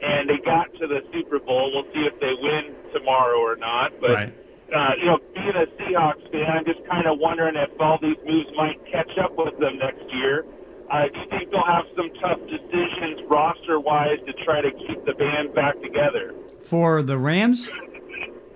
and 0.00 0.28
they 0.28 0.38
got 0.38 0.72
to 0.80 0.86
the 0.86 1.02
Super 1.12 1.38
Bowl. 1.38 1.70
We'll 1.74 1.86
see 1.92 2.06
if 2.06 2.18
they 2.18 2.32
win 2.34 2.74
tomorrow 2.94 3.38
or 3.38 3.56
not. 3.56 3.92
But 4.00 4.10
right. 4.10 4.32
uh, 4.72 4.94
you 4.98 5.06
know, 5.06 5.18
being 5.34 5.48
a 5.56 5.66
Seahawks 5.80 6.30
fan, 6.30 6.44
I'm 6.50 6.64
just 6.64 6.84
kind 6.84 7.06
of 7.06 7.18
wondering 7.18 7.56
if 7.56 7.70
all 7.80 7.98
these 8.00 8.16
moves 8.26 8.50
might 8.54 8.78
catch 8.90 9.16
up 9.18 9.36
with 9.38 9.58
them 9.58 9.78
next 9.78 10.12
year. 10.12 10.44
Uh, 10.90 11.08
do 11.08 11.20
you 11.20 11.26
think 11.26 11.50
they'll 11.50 11.62
have 11.62 11.86
some 11.96 12.10
tough 12.20 12.38
decisions 12.48 13.22
roster-wise 13.28 14.18
to 14.26 14.32
try 14.44 14.60
to 14.62 14.70
keep 14.70 15.02
the 15.04 15.14
band 15.14 15.54
back 15.54 15.80
together? 15.82 16.34
For 16.62 17.02
the 17.02 17.18
Rams, 17.18 17.68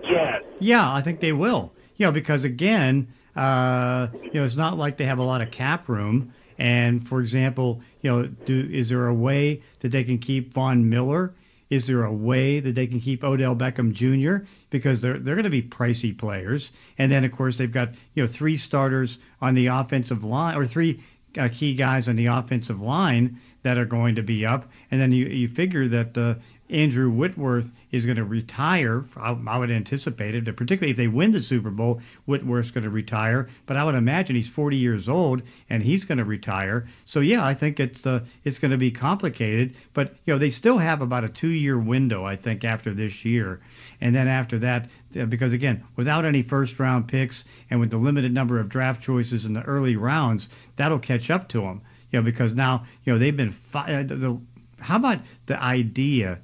Yes. 0.03 0.43
Yeah, 0.59 0.91
I 0.93 1.01
think 1.01 1.19
they 1.19 1.31
will. 1.31 1.73
You 1.97 2.07
know, 2.07 2.11
because 2.11 2.43
again, 2.43 3.07
uh, 3.35 4.07
you 4.21 4.39
know, 4.39 4.45
it's 4.45 4.55
not 4.55 4.77
like 4.77 4.97
they 4.97 5.05
have 5.05 5.19
a 5.19 5.23
lot 5.23 5.41
of 5.41 5.51
cap 5.51 5.89
room. 5.89 6.33
And 6.57 7.07
for 7.07 7.19
example, 7.19 7.81
you 8.01 8.11
know, 8.11 8.27
do 8.27 8.69
is 8.71 8.89
there 8.89 9.07
a 9.07 9.13
way 9.13 9.63
that 9.79 9.89
they 9.89 10.03
can 10.03 10.19
keep 10.19 10.53
Von 10.53 10.89
Miller? 10.89 11.33
Is 11.69 11.87
there 11.87 12.03
a 12.03 12.13
way 12.13 12.59
that 12.59 12.75
they 12.75 12.85
can 12.85 13.01
keep 13.01 13.23
Odell 13.23 13.55
Beckham 13.55 13.93
Jr. 13.93 14.45
because 14.69 15.01
they're 15.01 15.17
they're 15.17 15.35
going 15.35 15.45
to 15.45 15.49
be 15.49 15.63
pricey 15.63 16.15
players? 16.15 16.69
And 16.97 17.11
then 17.11 17.25
of 17.25 17.31
course 17.31 17.57
they've 17.57 17.71
got 17.71 17.89
you 18.13 18.23
know 18.23 18.27
three 18.27 18.57
starters 18.57 19.17
on 19.41 19.55
the 19.55 19.67
offensive 19.67 20.23
line 20.23 20.55
or 20.55 20.67
three 20.67 21.01
uh, 21.37 21.49
key 21.51 21.73
guys 21.73 22.07
on 22.07 22.15
the 22.15 22.27
offensive 22.27 22.79
line 22.79 23.39
that 23.63 23.79
are 23.79 23.85
going 23.85 24.15
to 24.15 24.23
be 24.23 24.45
up. 24.45 24.69
And 24.91 25.01
then 25.01 25.11
you 25.11 25.25
you 25.25 25.47
figure 25.47 25.87
that 25.87 26.17
uh, 26.17 26.35
Andrew 26.69 27.09
Whitworth 27.09 27.69
is 27.91 28.05
going 28.05 28.17
to 28.17 28.23
retire. 28.23 29.03
I, 29.17 29.37
I 29.47 29.57
would 29.57 29.69
anticipate 29.69 30.33
it, 30.33 30.55
particularly 30.55 30.91
if 30.91 30.97
they 30.97 31.07
win 31.07 31.31
the 31.31 31.41
Super 31.41 31.69
Bowl. 31.69 32.01
Whitworth's 32.25 32.71
going 32.71 32.85
to 32.85 32.89
retire, 32.89 33.49
but 33.65 33.75
I 33.77 33.83
would 33.83 33.95
imagine 33.95 34.35
he's 34.35 34.47
40 34.47 34.77
years 34.77 35.09
old 35.09 35.43
and 35.69 35.83
he's 35.83 36.05
going 36.05 36.17
to 36.17 36.23
retire. 36.23 36.87
So 37.05 37.19
yeah, 37.19 37.45
I 37.45 37.53
think 37.53 37.79
it's 37.79 38.05
uh, 38.07 38.21
it's 38.43 38.59
going 38.59 38.71
to 38.71 38.77
be 38.77 38.91
complicated. 38.91 39.75
But 39.93 40.15
you 40.25 40.33
know, 40.33 40.39
they 40.39 40.49
still 40.49 40.77
have 40.77 41.01
about 41.01 41.25
a 41.25 41.29
two-year 41.29 41.77
window, 41.77 42.23
I 42.23 42.37
think, 42.37 42.63
after 42.63 42.93
this 42.93 43.25
year, 43.25 43.59
and 44.01 44.15
then 44.15 44.27
after 44.27 44.59
that, 44.59 44.89
uh, 45.19 45.25
because 45.25 45.53
again, 45.53 45.83
without 45.95 46.25
any 46.25 46.43
first-round 46.43 47.07
picks 47.07 47.43
and 47.69 47.79
with 47.79 47.91
the 47.91 47.97
limited 47.97 48.33
number 48.33 48.59
of 48.59 48.69
draft 48.69 49.03
choices 49.03 49.45
in 49.45 49.53
the 49.53 49.63
early 49.63 49.97
rounds, 49.97 50.49
that'll 50.77 50.99
catch 50.99 51.29
up 51.29 51.49
to 51.49 51.61
them. 51.61 51.81
You 52.11 52.19
know, 52.19 52.23
because 52.23 52.55
now 52.55 52.85
you 53.03 53.13
know 53.13 53.19
they've 53.19 53.35
been. 53.35 53.51
Fi- 53.51 53.93
uh, 53.93 54.03
the, 54.03 54.39
how 54.79 54.95
about 54.95 55.19
the 55.45 55.61
idea? 55.61 56.39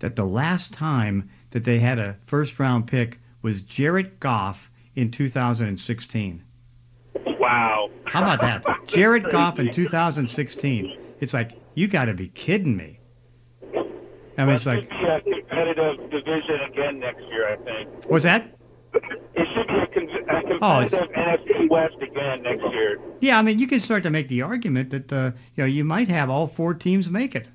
That 0.00 0.16
the 0.16 0.24
last 0.24 0.72
time 0.72 1.28
that 1.50 1.64
they 1.64 1.78
had 1.78 1.98
a 1.98 2.16
first 2.26 2.58
round 2.58 2.86
pick 2.86 3.18
was 3.42 3.62
Jared 3.62 4.18
Goff 4.20 4.70
in 4.94 5.10
2016. 5.10 6.42
Wow. 7.38 7.90
How 8.04 8.22
about 8.22 8.40
that? 8.40 8.64
Jared 8.86 9.30
Goff 9.30 9.58
in 9.58 9.72
2016. 9.72 10.98
It's 11.20 11.34
like 11.34 11.52
you 11.74 11.88
got 11.88 12.06
to 12.06 12.14
be 12.14 12.28
kidding 12.28 12.76
me. 12.76 12.98
I 14.36 14.44
mean, 14.44 14.54
it's 14.54 14.66
like, 14.66 14.88
should 15.00 15.24
be 15.24 15.32
a 15.32 15.34
competitive 15.42 16.10
division 16.10 16.60
again 16.70 17.00
next 17.00 17.22
year, 17.28 17.48
I 17.52 17.56
think. 17.56 17.88
what's 18.06 18.22
that? 18.24 18.54
It 18.94 19.46
should 19.54 19.66
be 19.66 19.74
a, 19.74 19.86
con- 19.86 20.08
a 20.52 20.58
Oh, 20.62 20.80
it's- 20.82 20.90
competitive 20.90 21.46
NFC 21.56 21.68
West 21.70 21.96
again 22.00 22.42
next 22.42 22.62
year. 22.72 22.98
Yeah, 23.20 23.38
I 23.38 23.42
mean, 23.42 23.58
you 23.58 23.66
can 23.66 23.80
start 23.80 24.04
to 24.04 24.10
make 24.10 24.28
the 24.28 24.42
argument 24.42 24.90
that 24.90 25.12
uh, 25.12 25.32
you 25.56 25.62
know 25.62 25.66
you 25.66 25.84
might 25.84 26.08
have 26.08 26.30
all 26.30 26.46
four 26.46 26.72
teams 26.72 27.10
make 27.10 27.34
it, 27.34 27.46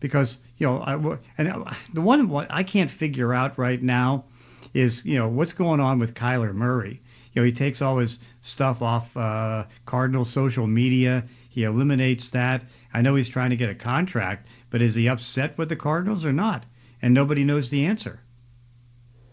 because 0.00 0.36
you 0.58 0.66
know, 0.66 0.78
I, 0.78 0.94
and 1.38 1.64
the 1.92 2.00
one 2.00 2.28
what 2.28 2.46
I 2.50 2.62
can't 2.62 2.90
figure 2.90 3.32
out 3.32 3.58
right 3.58 3.82
now 3.82 4.24
is 4.72 5.04
you 5.04 5.18
know 5.18 5.28
what's 5.28 5.52
going 5.52 5.80
on 5.80 5.98
with 5.98 6.14
Kyler 6.14 6.54
Murray. 6.54 7.00
You 7.32 7.42
know, 7.42 7.46
he 7.46 7.52
takes 7.52 7.82
all 7.82 7.98
his 7.98 8.18
stuff 8.42 8.80
off 8.82 9.16
uh, 9.16 9.64
Cardinal 9.86 10.24
social 10.24 10.66
media. 10.66 11.24
He 11.50 11.64
eliminates 11.64 12.30
that. 12.30 12.62
I 12.92 13.02
know 13.02 13.16
he's 13.16 13.28
trying 13.28 13.50
to 13.50 13.56
get 13.56 13.70
a 13.70 13.74
contract, 13.74 14.48
but 14.70 14.82
is 14.82 14.94
he 14.94 15.08
upset 15.08 15.58
with 15.58 15.68
the 15.68 15.76
Cardinals 15.76 16.24
or 16.24 16.32
not? 16.32 16.64
And 17.02 17.12
nobody 17.12 17.44
knows 17.44 17.68
the 17.70 17.86
answer. 17.86 18.20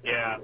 Yeah. 0.03 0.37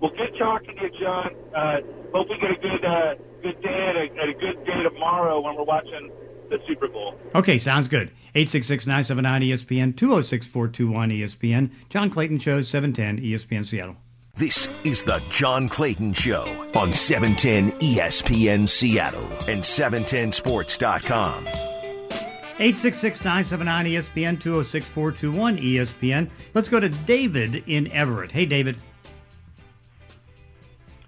Well, 0.00 0.12
good 0.16 0.36
talking 0.38 0.76
to 0.76 0.82
you, 0.82 0.90
John. 1.00 1.34
Uh, 1.54 1.80
hope 2.12 2.28
we 2.28 2.38
get 2.38 2.52
a 2.52 2.60
good 2.60 2.84
uh, 2.84 3.14
good 3.42 3.60
day 3.60 3.86
and 3.88 3.98
a, 3.98 4.22
and 4.22 4.30
a 4.30 4.34
good 4.34 4.64
day 4.64 4.82
tomorrow 4.82 5.40
when 5.40 5.56
we're 5.56 5.64
watching 5.64 6.10
the 6.50 6.60
Super 6.66 6.88
Bowl. 6.88 7.14
Okay, 7.34 7.58
sounds 7.58 7.88
good. 7.88 8.10
866-979-ESPN, 8.34 9.94
206-421-ESPN. 9.94 11.70
John 11.88 12.10
Clayton 12.10 12.38
Show, 12.38 12.60
710 12.62 13.24
ESPN 13.24 13.66
Seattle. 13.66 13.96
This 14.36 14.68
is 14.82 15.04
the 15.04 15.22
John 15.30 15.68
Clayton 15.68 16.12
Show 16.12 16.42
on 16.74 16.90
E 16.90 16.94
710 16.94 17.70
ESPN 17.80 18.68
Seattle 18.68 19.24
and 19.48 19.62
710sports.com. 19.62 21.44
866-979-ESPN, 21.46 24.38
206-421-ESPN. 24.40 26.28
Let's 26.52 26.68
go 26.68 26.80
to 26.80 26.88
David 26.88 27.62
in 27.68 27.90
Everett. 27.92 28.32
Hey, 28.32 28.46
David. 28.46 28.76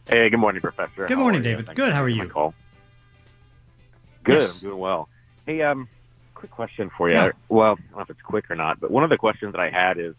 Hey, 0.09 0.29
good 0.31 0.39
morning, 0.39 0.61
Professor. 0.63 1.07
Good 1.09 1.17
How 1.17 1.23
morning, 1.23 1.41
are 1.41 1.45
you? 1.51 1.57
David. 1.57 1.75
Good, 1.77 1.93
how 1.93 2.03
are 2.03 2.09
you? 2.09 2.29
Call. 2.29 2.55
Good, 4.25 4.43
Yes. 4.43 4.53
I'm 4.55 4.59
doing 4.61 4.79
well. 4.79 5.09
Hey, 5.47 5.63
um, 5.63 5.89
quick 6.35 6.51
question 6.51 6.91
for 6.97 7.09
you. 7.09 7.15
Yeah. 7.15 7.31
Well, 7.49 7.73
I 7.73 7.83
don't 7.91 7.97
know 7.97 8.03
if 8.03 8.11
it's 8.11 8.21
quick 8.23 8.51
or 8.51 8.57
not, 8.57 8.81
but 8.81 8.91
one 8.91 9.05
of 9.05 9.11
the 9.11 9.17
questions 9.17 9.53
that 9.53 9.61
I 9.61 9.71
had 9.71 9.99
is, 9.99 10.15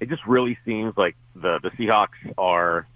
it 0.00 0.08
just 0.08 0.26
really 0.26 0.58
seems 0.64 0.94
like 0.96 1.14
the 1.36 1.60
the 1.62 1.70
Seahawks 1.70 2.08
are 2.36 2.86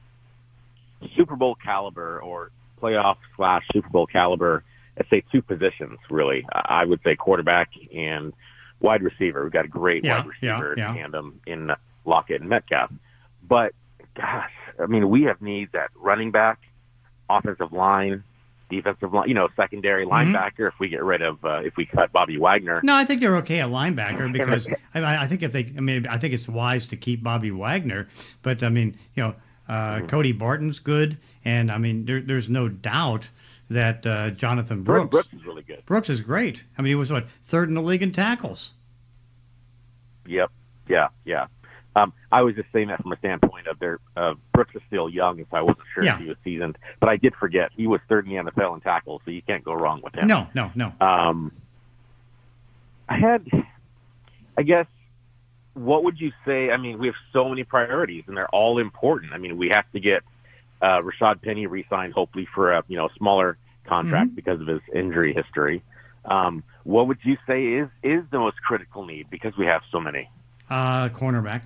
Super 1.15 1.37
Bowl 1.37 1.55
caliber 1.55 2.19
or 2.21 2.51
playoff 2.83 3.19
slash 3.37 3.65
Super 3.73 3.89
Bowl 3.89 4.07
caliber. 4.07 4.65
Let's 4.97 5.11
say 5.11 5.23
two 5.31 5.43
positions, 5.43 5.99
really. 6.11 6.45
I 6.51 6.85
would 6.85 7.01
say 7.05 7.15
quarterback 7.15 7.71
and 7.95 8.33
wide 8.81 9.03
receiver. 9.03 9.43
We've 9.45 9.53
got 9.53 9.67
a 9.67 9.69
great 9.69 10.05
Yeah, 10.05 10.19
wide 10.19 10.27
receiver 10.27 10.75
yeah. 10.77 10.95
tandem 10.95 11.41
in 11.47 11.71
Lockett 12.05 12.41
and 12.41 12.49
Metcalf. 12.51 12.91
But 13.47 13.73
gosh, 14.15 14.51
I 14.81 14.87
mean, 14.87 15.09
we 15.09 15.25
have 15.25 15.41
needs 15.43 15.75
at 15.75 15.91
running 15.95 16.31
back, 16.33 16.59
offensive 17.29 17.73
line, 17.73 18.25
defensive 18.69 19.13
line, 19.13 19.29
you 19.29 19.35
know, 19.35 19.49
secondary 19.57 20.05
Mm-hmm. 20.07 20.35
linebacker. 20.35 20.69
If 20.69 20.75
we 20.79 20.89
get 20.89 21.03
rid 21.05 21.23
of, 21.23 21.45
uh, 21.45 21.61
if 21.65 21.77
we 21.77 21.87
cut 21.87 22.13
Bobby 22.13 22.39
Wagner, 22.39 22.81
No, 22.83 22.95
I 22.95 23.05
think 23.05 23.21
they're 23.21 23.37
okay 23.37 23.61
at 23.61 23.69
linebacker 23.69 24.33
because 24.39 24.67
I, 24.95 25.25
I 25.25 25.27
think 25.27 25.43
if 25.43 25.53
they, 25.53 25.73
I 25.77 25.81
mean, 25.81 26.07
I 26.07 26.19
think 26.19 26.35
it's 26.35 26.49
wise 26.49 26.87
to 26.89 26.97
keep 26.97 27.23
Bobby 27.23 27.51
Wagner, 27.51 28.09
but 28.43 28.63
I 28.63 28.69
mean, 28.69 28.97
you 29.15 29.23
know, 29.23 29.35
uh, 29.69 29.97
Mm-hmm. 29.99 30.07
Cody 30.07 30.33
Barton's 30.33 30.79
good, 30.79 31.19
and 31.45 31.71
I 31.73 31.79
mean, 31.79 32.05
there, 32.05 32.21
there's 32.21 32.49
no 32.49 32.69
doubt 32.69 33.29
that 33.69 34.07
uh, 34.07 34.31
Jonathan 34.31 34.85
Brooks, 34.85 35.11
Brooks, 35.11 35.29
Brooks 35.29 35.43
is 35.43 35.47
really 35.47 35.63
good. 35.63 35.85
Brooks 35.87 36.09
is 36.09 36.21
great. 36.21 36.63
I 36.79 36.83
mean, 36.83 36.91
he 36.91 36.95
was 36.95 37.11
what 37.11 37.29
third 37.49 37.69
in 37.69 37.75
the 37.75 37.83
league 37.83 38.03
in 38.03 38.13
tackles. 38.13 38.71
Yep, 40.27 40.51
yeah, 40.89 41.09
yeah. 41.25 41.47
Um, 41.97 42.13
I 42.31 42.43
was 42.43 42.55
just 42.55 42.69
saying 42.73 42.89
that 42.89 43.03
from 43.03 43.13
a 43.13 43.17
standpoint 43.17 43.67
of 43.69 43.79
their 43.79 43.99
uh, 44.17 44.35
Brooks 44.53 44.75
is 44.75 44.83
still 44.87 45.09
young, 45.09 45.39
so 45.51 45.57
I 45.57 45.63
wasn't 45.63 45.87
sure 45.95 46.05
Yeah. 46.05 46.17
if 46.17 46.21
he 46.21 46.29
was 46.29 46.37
seasoned. 46.45 46.77
But 47.01 47.09
I 47.09 47.17
did 47.17 47.35
forget 47.35 47.71
he 47.75 47.87
was 47.87 48.01
third 48.09 48.29
in 48.29 48.37
the 48.45 48.51
NFL 48.53 48.75
in 48.75 48.81
tackles, 48.83 49.23
so 49.25 49.31
you 49.31 49.41
can't 49.43 49.65
go 49.65 49.73
wrong 49.73 50.03
with 50.05 50.15
him. 50.15 50.29
No, 50.29 50.47
no, 50.55 50.71
no. 50.75 50.93
Um, 51.01 51.53
I 53.09 53.19
had, 53.19 53.47
I 54.59 54.63
guess, 54.63 54.87
what 55.75 56.05
would 56.05 56.21
you 56.21 56.33
say? 56.45 56.71
I 56.71 56.77
mean, 56.77 56.99
we 56.99 57.07
have 57.07 57.17
so 57.33 57.49
many 57.49 57.65
priorities, 57.65 58.25
and 58.27 58.37
they're 58.37 58.49
all 58.49 58.79
important. 58.79 59.33
I 59.33 59.39
mean, 59.39 59.57
we 59.57 59.71
have 59.71 59.91
to 59.93 60.01
get 60.01 60.23
uh, 60.83 61.01
Rashaad 61.01 61.41
Penny 61.43 61.67
re-signed, 61.67 62.13
hopefully 62.13 62.47
for 62.55 62.73
a 62.73 62.83
you 62.89 62.97
know 62.97 63.09
smaller 63.17 63.57
contract 63.87 64.35
because 64.35 64.61
of 64.61 64.67
his 64.67 64.81
injury 64.95 65.33
history. 65.33 65.83
Um, 66.25 66.63
what 66.85 67.07
would 67.07 67.19
you 67.23 67.37
say 67.47 67.65
is 67.75 67.89
is 68.03 68.23
the 68.31 68.39
most 68.39 68.57
critical 68.63 69.05
need 69.07 69.31
because 69.31 69.57
we 69.57 69.65
have 69.67 69.83
so 69.91 70.01
many? 70.01 70.29
Uh, 70.69 71.09
cornerback. 71.11 71.63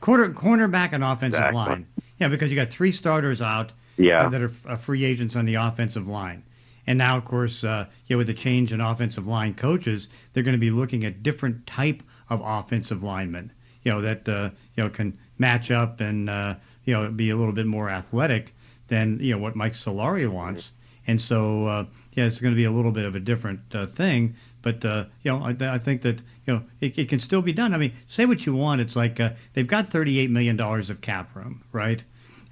Quarter 0.00 0.30
cornerback 0.30 0.92
and 0.92 1.04
offensive 1.04 1.38
Exactly. 1.40 1.56
line. 1.56 1.86
Yeah, 2.18 2.28
because 2.28 2.50
you 2.50 2.56
got 2.56 2.70
three 2.70 2.92
starters 2.92 3.42
out 3.42 3.72
Yeah. 3.96 4.26
uh, 4.26 4.28
that 4.30 4.42
are 4.42 4.52
uh, 4.66 4.76
free 4.76 5.04
agents 5.04 5.36
on 5.36 5.44
the 5.46 5.54
offensive 5.56 6.06
line. 6.08 6.42
And 6.86 6.98
now, 6.98 7.16
of 7.16 7.24
course, 7.24 7.62
uh, 7.64 7.86
yeah, 8.06 8.16
with 8.16 8.26
the 8.26 8.34
change 8.34 8.72
in 8.72 8.80
offensive 8.80 9.26
line 9.26 9.54
coaches, 9.54 10.08
they're 10.32 10.42
going 10.42 10.56
to 10.56 10.58
be 10.60 10.70
looking 10.70 11.04
at 11.04 11.22
different 11.22 11.66
type 11.66 12.02
of 12.28 12.40
offensive 12.44 13.02
linemen. 13.02 13.52
You 13.82 13.92
know 13.92 14.00
that 14.02 14.28
uh, 14.28 14.50
you 14.76 14.82
know 14.84 14.90
can 14.90 15.16
match 15.38 15.70
up 15.70 16.00
and 16.00 16.28
uh, 16.28 16.54
you 16.84 16.94
know 16.94 17.10
be 17.10 17.30
a 17.30 17.36
little 17.36 17.52
bit 17.54 17.66
more 17.66 17.88
athletic 17.88 18.54
than 18.88 19.18
you 19.20 19.32
know 19.34 19.38
what 19.38 19.56
Mike 19.56 19.72
Solari 19.74 20.28
wants. 20.30 20.72
And 21.06 21.20
so, 21.20 21.64
uh, 21.66 21.84
yeah, 22.12 22.26
it's 22.26 22.38
going 22.40 22.52
to 22.52 22.56
be 22.56 22.64
a 22.64 22.70
little 22.70 22.92
bit 22.92 23.04
of 23.06 23.14
a 23.14 23.20
different 23.20 23.60
uh, 23.74 23.86
thing. 23.86 24.34
But 24.62 24.84
uh, 24.84 25.06
you 25.22 25.30
know, 25.32 25.42
I, 25.42 25.56
I 25.74 25.78
think 25.78 26.02
that 26.02 26.18
you 26.50 26.56
know 26.56 26.62
it, 26.80 26.98
it 26.98 27.08
can 27.08 27.20
still 27.20 27.42
be 27.42 27.52
done. 27.52 27.72
I 27.72 27.78
mean, 27.78 27.92
say 28.08 28.26
what 28.26 28.44
you 28.44 28.54
want. 28.54 28.80
It's 28.80 28.96
like 28.96 29.20
uh, 29.20 29.30
they've 29.54 29.66
got 29.66 29.88
38 29.88 30.30
million 30.30 30.56
dollars 30.56 30.90
of 30.90 31.00
cap 31.00 31.36
room, 31.36 31.62
right? 31.70 32.02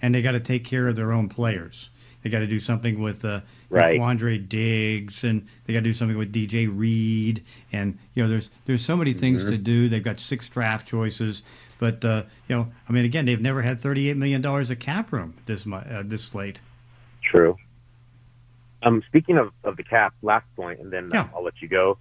And 0.00 0.14
they 0.14 0.22
got 0.22 0.32
to 0.32 0.40
take 0.40 0.64
care 0.64 0.86
of 0.86 0.94
their 0.94 1.12
own 1.12 1.28
players. 1.28 1.90
They 2.22 2.30
got 2.30 2.40
to 2.40 2.46
do 2.46 2.60
something 2.60 3.00
with 3.02 3.24
uh, 3.24 3.40
Right. 3.70 3.98
Quandre 4.00 4.48
Diggs, 4.48 5.24
and 5.24 5.46
they 5.64 5.72
got 5.72 5.80
to 5.80 5.84
do 5.84 5.94
something 5.94 6.16
with 6.16 6.32
DJ 6.32 6.68
Reed, 6.72 7.44
and 7.72 7.98
you 8.14 8.22
know, 8.22 8.28
there's 8.28 8.50
there's 8.66 8.84
so 8.84 8.96
many 8.96 9.12
things 9.12 9.44
Mhm. 9.44 9.48
to 9.48 9.58
do. 9.58 9.88
They've 9.88 10.02
got 10.02 10.20
six 10.20 10.48
draft 10.48 10.86
choices, 10.86 11.42
but 11.78 12.04
uh, 12.04 12.22
you 12.48 12.56
know, 12.56 12.68
I 12.88 12.92
mean, 12.92 13.04
again, 13.04 13.26
they've 13.26 13.40
never 13.40 13.62
had 13.62 13.80
38 13.80 14.16
million 14.16 14.40
dollars 14.42 14.70
of 14.70 14.78
cap 14.78 15.12
room 15.12 15.34
this 15.46 15.66
uh, 15.66 16.02
this 16.06 16.34
late. 16.34 16.60
True. 17.22 17.56
Um, 18.82 19.02
speaking 19.08 19.38
of, 19.38 19.50
of 19.64 19.76
the 19.76 19.82
cap, 19.82 20.14
last 20.22 20.46
point, 20.54 20.78
and 20.78 20.92
then 20.92 21.10
Yeah. 21.12 21.28
I'll 21.34 21.42
let 21.42 21.60
you 21.60 21.66
go. 21.68 21.98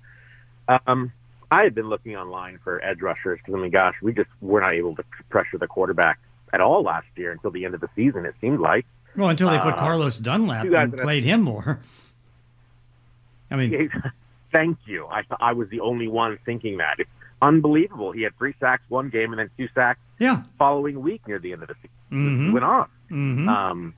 Um, 0.85 1.11
I 1.49 1.63
had 1.63 1.73
been 1.75 1.87
looking 1.89 2.15
online 2.15 2.59
for 2.63 2.83
edge 2.83 3.01
rushers 3.01 3.39
because 3.39 3.55
I 3.57 3.61
mean, 3.61 3.71
gosh, 3.71 3.95
we 4.01 4.13
just 4.13 4.29
were 4.41 4.61
not 4.61 4.73
able 4.73 4.95
to 4.97 5.03
pressure 5.29 5.57
the 5.57 5.67
quarterback 5.67 6.19
at 6.53 6.61
all 6.61 6.83
last 6.83 7.07
year 7.15 7.31
until 7.31 7.51
the 7.51 7.65
end 7.65 7.73
of 7.73 7.81
the 7.81 7.89
season. 7.95 8.25
It 8.25 8.35
seemed 8.41 8.59
like. 8.59 8.85
Well, 9.15 9.29
until 9.29 9.49
they 9.49 9.57
put 9.57 9.73
Uh, 9.73 9.77
Carlos 9.77 10.17
Dunlap 10.19 10.65
and 10.65 10.97
played 10.97 11.23
him 11.23 11.41
more. 11.41 11.79
I 13.51 13.55
mean, 13.55 13.89
Thank 14.51 14.77
you. 14.85 15.07
I 15.07 15.23
thought 15.23 15.39
I 15.41 15.53
was 15.53 15.69
the 15.69 15.81
only 15.81 16.07
one 16.07 16.39
thinking 16.45 16.77
that. 16.77 16.95
It's 16.99 17.09
unbelievable. 17.41 18.11
He 18.11 18.23
had 18.23 18.35
three 18.37 18.53
sacks 18.59 18.83
one 18.89 19.09
game 19.09 19.31
and 19.31 19.39
then 19.39 19.49
two 19.57 19.67
sacks 19.75 19.99
yeah. 20.19 20.43
following 20.57 21.01
week 21.01 21.27
near 21.27 21.39
the 21.39 21.53
end 21.53 21.61
of 21.63 21.67
the 21.67 21.75
season. 21.75 21.89
Mhm. 22.11 22.45
He 22.47 22.51
went 22.51 22.65
on. 22.65 22.89
Mhm. 23.11 23.47
Um, 23.47 23.93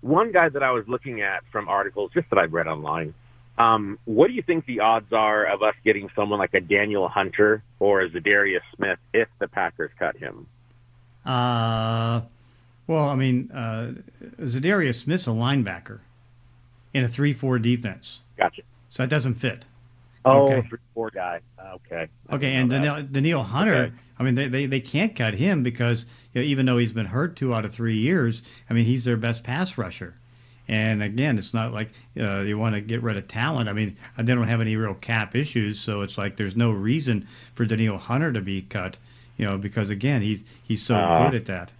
one 0.00 0.32
guy 0.32 0.48
that 0.48 0.62
I 0.62 0.70
was 0.70 0.86
looking 0.88 1.20
at 1.20 1.42
from 1.50 1.68
articles 1.68 2.12
just 2.14 2.30
that 2.30 2.38
I've 2.38 2.52
read 2.52 2.66
online. 2.68 3.14
Um, 3.58 3.98
what 4.04 4.28
do 4.28 4.34
you 4.34 4.42
think 4.42 4.66
the 4.66 4.80
odds 4.80 5.12
are 5.12 5.44
of 5.44 5.62
us 5.62 5.74
getting 5.84 6.08
someone 6.14 6.38
like 6.38 6.54
a 6.54 6.60
Danielle 6.60 7.08
Hunter 7.08 7.62
or 7.80 8.02
a 8.02 8.08
Za'Darius 8.08 8.60
Smith 8.76 8.98
if 9.12 9.28
the 9.40 9.48
Packers 9.48 9.90
cut 9.98 10.16
him? 10.16 10.46
Uh, 11.26 12.20
well, 12.86 13.08
I 13.08 13.16
mean, 13.16 13.50
uh, 13.52 13.92
Za'Darius 14.40 15.02
Smith's 15.02 15.26
a 15.26 15.30
linebacker 15.30 15.98
in 16.94 17.04
a 17.04 17.08
three-four 17.08 17.58
defense, 17.58 18.20
Gotcha. 18.38 18.62
so 18.90 19.02
that 19.02 19.10
doesn't 19.10 19.34
fit. 19.34 19.64
Oh, 20.24 20.52
Okay. 20.52 20.68
three, 20.68 20.78
four 20.94 21.10
guy. 21.10 21.40
Okay. 21.74 22.08
Okay, 22.30 22.54
and. 22.54 22.70
Daniel, 22.70 23.02
Danielle 23.02 23.42
Hunter, 23.42 23.74
Okay. 23.84 23.94
I 24.18 24.22
mean, 24.22 24.34
they, 24.34 24.48
they, 24.48 24.66
they 24.66 24.80
can't 24.80 25.14
cut 25.14 25.34
him 25.34 25.62
because 25.62 26.04
you 26.32 26.42
know, 26.42 26.46
even 26.46 26.66
though 26.66 26.78
he's 26.78 26.92
been 26.92 27.06
hurt 27.06 27.36
two 27.36 27.54
out 27.54 27.64
of 27.64 27.72
three 27.74 27.98
years, 27.98 28.42
I 28.70 28.74
mean, 28.74 28.84
he's 28.84 29.04
their 29.04 29.16
best 29.16 29.42
pass 29.42 29.76
rusher. 29.78 30.14
And 30.68 31.02
again, 31.02 31.38
it's 31.38 31.54
not 31.54 31.72
like 31.72 31.88
uh, 32.20 32.40
you 32.40 32.58
want 32.58 32.74
to 32.74 32.80
get 32.82 33.02
rid 33.02 33.16
of 33.16 33.26
talent. 33.26 33.68
I 33.68 33.72
mean, 33.72 33.96
they 34.18 34.34
don't 34.34 34.48
have 34.48 34.60
any 34.60 34.76
real 34.76 34.94
cap 34.94 35.34
issues, 35.34 35.80
so 35.80 36.02
it's 36.02 36.18
like 36.18 36.36
there's 36.36 36.56
no 36.56 36.70
reason 36.70 37.26
for 37.54 37.64
Danielle 37.64 37.96
Hunter 37.96 38.32
to 38.32 38.40
be 38.42 38.62
cut. 38.62 38.96
You 39.38 39.46
know, 39.46 39.56
because 39.56 39.88
again, 39.90 40.20
he's 40.20 40.42
he's 40.64 40.82
so 40.82 40.96
Uh, 40.96 41.30
good 41.30 41.36
at 41.36 41.46
that. 41.46 41.70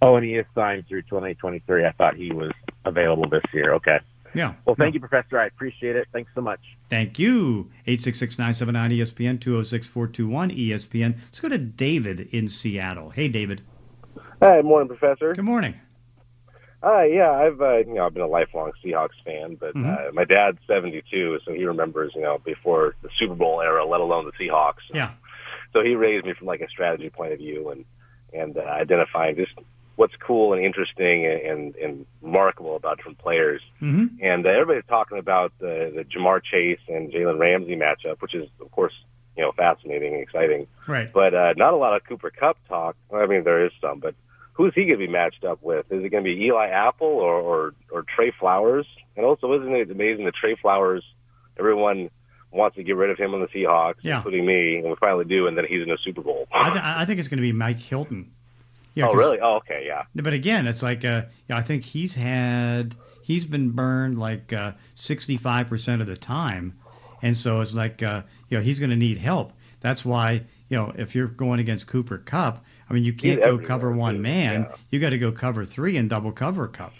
Oh, 0.00 0.16
and 0.16 0.24
he 0.24 0.34
is 0.34 0.46
signed 0.54 0.86
through 0.88 1.02
2023. 1.02 1.84
I 1.84 1.92
thought 1.92 2.14
he 2.14 2.32
was 2.32 2.52
available 2.84 3.28
this 3.28 3.44
year. 3.52 3.74
Okay. 3.74 4.00
Yeah. 4.34 4.54
Well, 4.64 4.74
thank 4.74 4.94
you, 4.94 5.00
Professor. 5.00 5.38
I 5.38 5.46
appreciate 5.46 5.96
it. 5.96 6.08
Thanks 6.12 6.30
so 6.34 6.40
much. 6.40 6.60
Thank 6.90 7.18
you. 7.18 7.70
866-979-ESPN, 7.86 9.38
206-421 9.38 10.58
ESPN. 10.58 11.14
Let's 11.24 11.40
go 11.40 11.48
to 11.48 11.58
David 11.58 12.28
in 12.32 12.48
Seattle. 12.48 13.10
Hey, 13.10 13.28
David. 13.28 13.62
Hi, 14.42 14.60
morning, 14.60 14.88
Professor. 14.88 15.34
Good 15.34 15.44
morning. 15.44 15.74
Hi, 16.84 17.06
yeah, 17.06 17.30
I've 17.30 17.62
uh, 17.62 17.78
you 17.78 17.94
know 17.94 18.04
I've 18.04 18.12
been 18.12 18.22
a 18.22 18.26
lifelong 18.26 18.72
Seahawks 18.84 19.16
fan, 19.24 19.54
but 19.54 19.74
Mhm. 19.74 20.08
uh, 20.08 20.12
my 20.12 20.24
dad's 20.24 20.58
72, 20.66 21.40
so 21.42 21.52
he 21.54 21.64
remembers 21.64 22.12
you 22.14 22.20
know 22.20 22.36
before 22.44 22.94
the 23.00 23.08
Super 23.16 23.34
Bowl 23.34 23.62
era, 23.62 23.86
let 23.86 24.00
alone 24.00 24.26
the 24.26 24.32
Seahawks. 24.32 24.82
Yeah. 24.92 25.12
So 25.72 25.82
he 25.82 25.94
raised 25.94 26.26
me 26.26 26.34
from 26.34 26.46
like 26.46 26.60
a 26.60 26.68
strategy 26.68 27.08
point 27.08 27.32
of 27.32 27.38
view 27.38 27.70
and 27.70 27.86
and 28.34 28.58
uh, 28.58 28.60
identifying 28.60 29.36
just 29.36 29.52
what's 29.96 30.14
cool 30.16 30.52
and 30.52 30.62
interesting 30.62 31.24
and, 31.24 31.40
and, 31.40 31.76
and 31.76 32.06
remarkable 32.20 32.76
about 32.76 32.98
different 32.98 33.16
players. 33.16 33.62
Mm-hmm. 33.80 34.16
And 34.22 34.44
uh, 34.44 34.50
everybody's 34.50 34.88
talking 34.88 35.18
about 35.18 35.52
the, 35.60 35.92
the 35.94 36.04
Ja'Marr 36.04 36.42
Chase 36.42 36.80
and 36.88 37.12
Jalen 37.12 37.38
Ramsey 37.38 37.76
matchup, 37.76 38.20
which 38.20 38.34
is 38.34 38.46
of 38.60 38.70
course 38.72 38.92
you 39.38 39.42
know 39.42 39.52
fascinating 39.52 40.12
and 40.12 40.22
exciting. 40.22 40.66
Right. 40.86 41.10
But 41.10 41.32
uh, 41.32 41.54
not 41.56 41.72
a 41.72 41.76
lot 41.76 41.96
of 41.96 42.04
Cooper 42.04 42.30
Kupp 42.30 42.58
talk. 42.68 42.94
I 43.10 43.24
mean, 43.24 43.44
there 43.44 43.64
is 43.64 43.72
some, 43.80 44.00
but 44.00 44.14
who's 44.54 44.74
he 44.74 44.86
going 44.86 44.98
to 44.98 45.06
be 45.06 45.12
matched 45.12 45.44
up 45.44 45.62
with? 45.62 45.86
Is 45.92 46.02
it 46.02 46.08
going 46.08 46.24
to 46.24 46.34
be 46.34 46.44
Eli 46.46 46.68
Apple 46.68 47.06
or, 47.08 47.34
or 47.34 47.74
or 47.92 48.02
Tre 48.02 48.32
Flowers? 48.38 48.86
And 49.16 49.24
also, 49.24 49.52
isn't 49.52 49.72
it 49.74 49.90
amazing 49.90 50.24
that 50.24 50.34
Tre 50.34 50.56
Flowers, 50.56 51.04
everyone 51.58 52.10
wants 52.50 52.76
to 52.76 52.82
get 52.82 52.96
rid 52.96 53.10
of 53.10 53.18
him 53.18 53.34
on 53.34 53.40
the 53.40 53.48
Seahawks, 53.48 53.96
Yeah. 54.02 54.16
including 54.16 54.46
me, 54.46 54.76
and 54.78 54.88
we 54.88 54.94
finally 54.96 55.24
do, 55.24 55.46
and 55.48 55.56
then 55.58 55.64
he's 55.68 55.82
in 55.82 55.90
a 55.90 55.98
Super 55.98 56.22
Bowl. 56.22 56.46
I, 56.52 56.70
th- 56.70 56.82
I 56.84 57.04
think 57.04 57.18
it's 57.20 57.28
going 57.28 57.38
to 57.38 57.42
be 57.42 57.52
Mike 57.52 57.78
Hilton. 57.78 58.30
Yeah, 58.94 59.08
oh, 59.08 59.14
really? 59.14 59.40
Oh, 59.40 59.56
okay, 59.56 59.84
yeah. 59.86 60.02
But 60.14 60.32
again, 60.34 60.66
it's 60.68 60.82
like 60.82 61.04
uh, 61.04 61.22
yeah, 61.48 61.56
I 61.58 61.62
think 61.62 61.84
he's 61.84 62.14
had 62.14 62.94
he's 63.22 63.44
been 63.44 63.70
burned 63.70 64.18
like 64.20 64.52
uh, 64.52 64.72
65% 64.96 66.00
of 66.00 66.06
the 66.06 66.16
time, 66.16 66.78
and 67.22 67.36
so 67.36 67.60
it's 67.60 67.74
like 67.74 68.02
uh, 68.04 68.22
you 68.48 68.56
know 68.58 68.62
he's 68.62 68.78
going 68.78 68.90
to 68.90 68.96
need 68.96 69.18
help. 69.18 69.52
That's 69.80 70.04
why 70.04 70.42
you 70.68 70.76
know 70.76 70.92
if 70.96 71.14
you're 71.16 71.26
going 71.26 71.58
against 71.60 71.86
Cooper 71.88 72.18
Kupp, 72.18 72.64
I 72.88 72.92
mean 72.94 73.04
you 73.04 73.12
can't 73.12 73.40
go 73.40 73.46
everywhere, 73.54 73.66
cover 73.66 73.92
one 73.92 74.20
man. 74.22 74.62
yeah. 74.70 74.76
You 74.90 75.00
got 75.00 75.10
to 75.10 75.18
go 75.18 75.32
cover 75.32 75.64
three 75.64 75.96
and 75.96 76.08
double 76.10 76.32
cover 76.32 76.68
Kupp. 76.68 76.92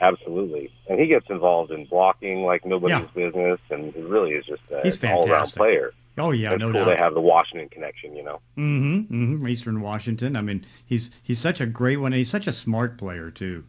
Absolutely. 0.00 0.70
And 0.88 0.98
he 1.00 1.06
gets 1.06 1.26
involved 1.30 1.70
in 1.70 1.86
blocking 1.86 2.42
like 2.44 2.64
nobody's 2.64 3.08
Yeah. 3.14 3.26
business, 3.26 3.60
and 3.70 3.92
he 3.94 4.00
really 4.02 4.32
is 4.32 4.44
just 4.44 4.62
a, 4.70 4.80
He's 4.82 5.02
an 5.02 5.12
all-around 5.12 5.52
player. 5.52 5.92
Oh 6.18 6.30
yeah, 6.30 6.52
it's 6.52 6.60
no 6.60 6.70
cool 6.70 6.84
doubt. 6.84 6.90
they 6.90 6.96
have 6.96 7.14
the 7.14 7.20
Washington 7.20 7.68
connection, 7.68 8.14
you 8.14 8.22
know. 8.22 8.40
Mm-hmm, 8.56 9.14
mm-hmm. 9.14 9.48
Eastern 9.48 9.80
Washington. 9.80 10.36
I 10.36 10.42
mean, 10.42 10.64
he's 10.86 11.10
he's 11.22 11.38
such 11.40 11.60
a 11.60 11.66
great 11.66 11.96
one. 11.96 12.12
and 12.12 12.18
He's 12.18 12.30
such 12.30 12.46
a 12.46 12.52
smart 12.52 12.98
player 12.98 13.30
too. 13.30 13.64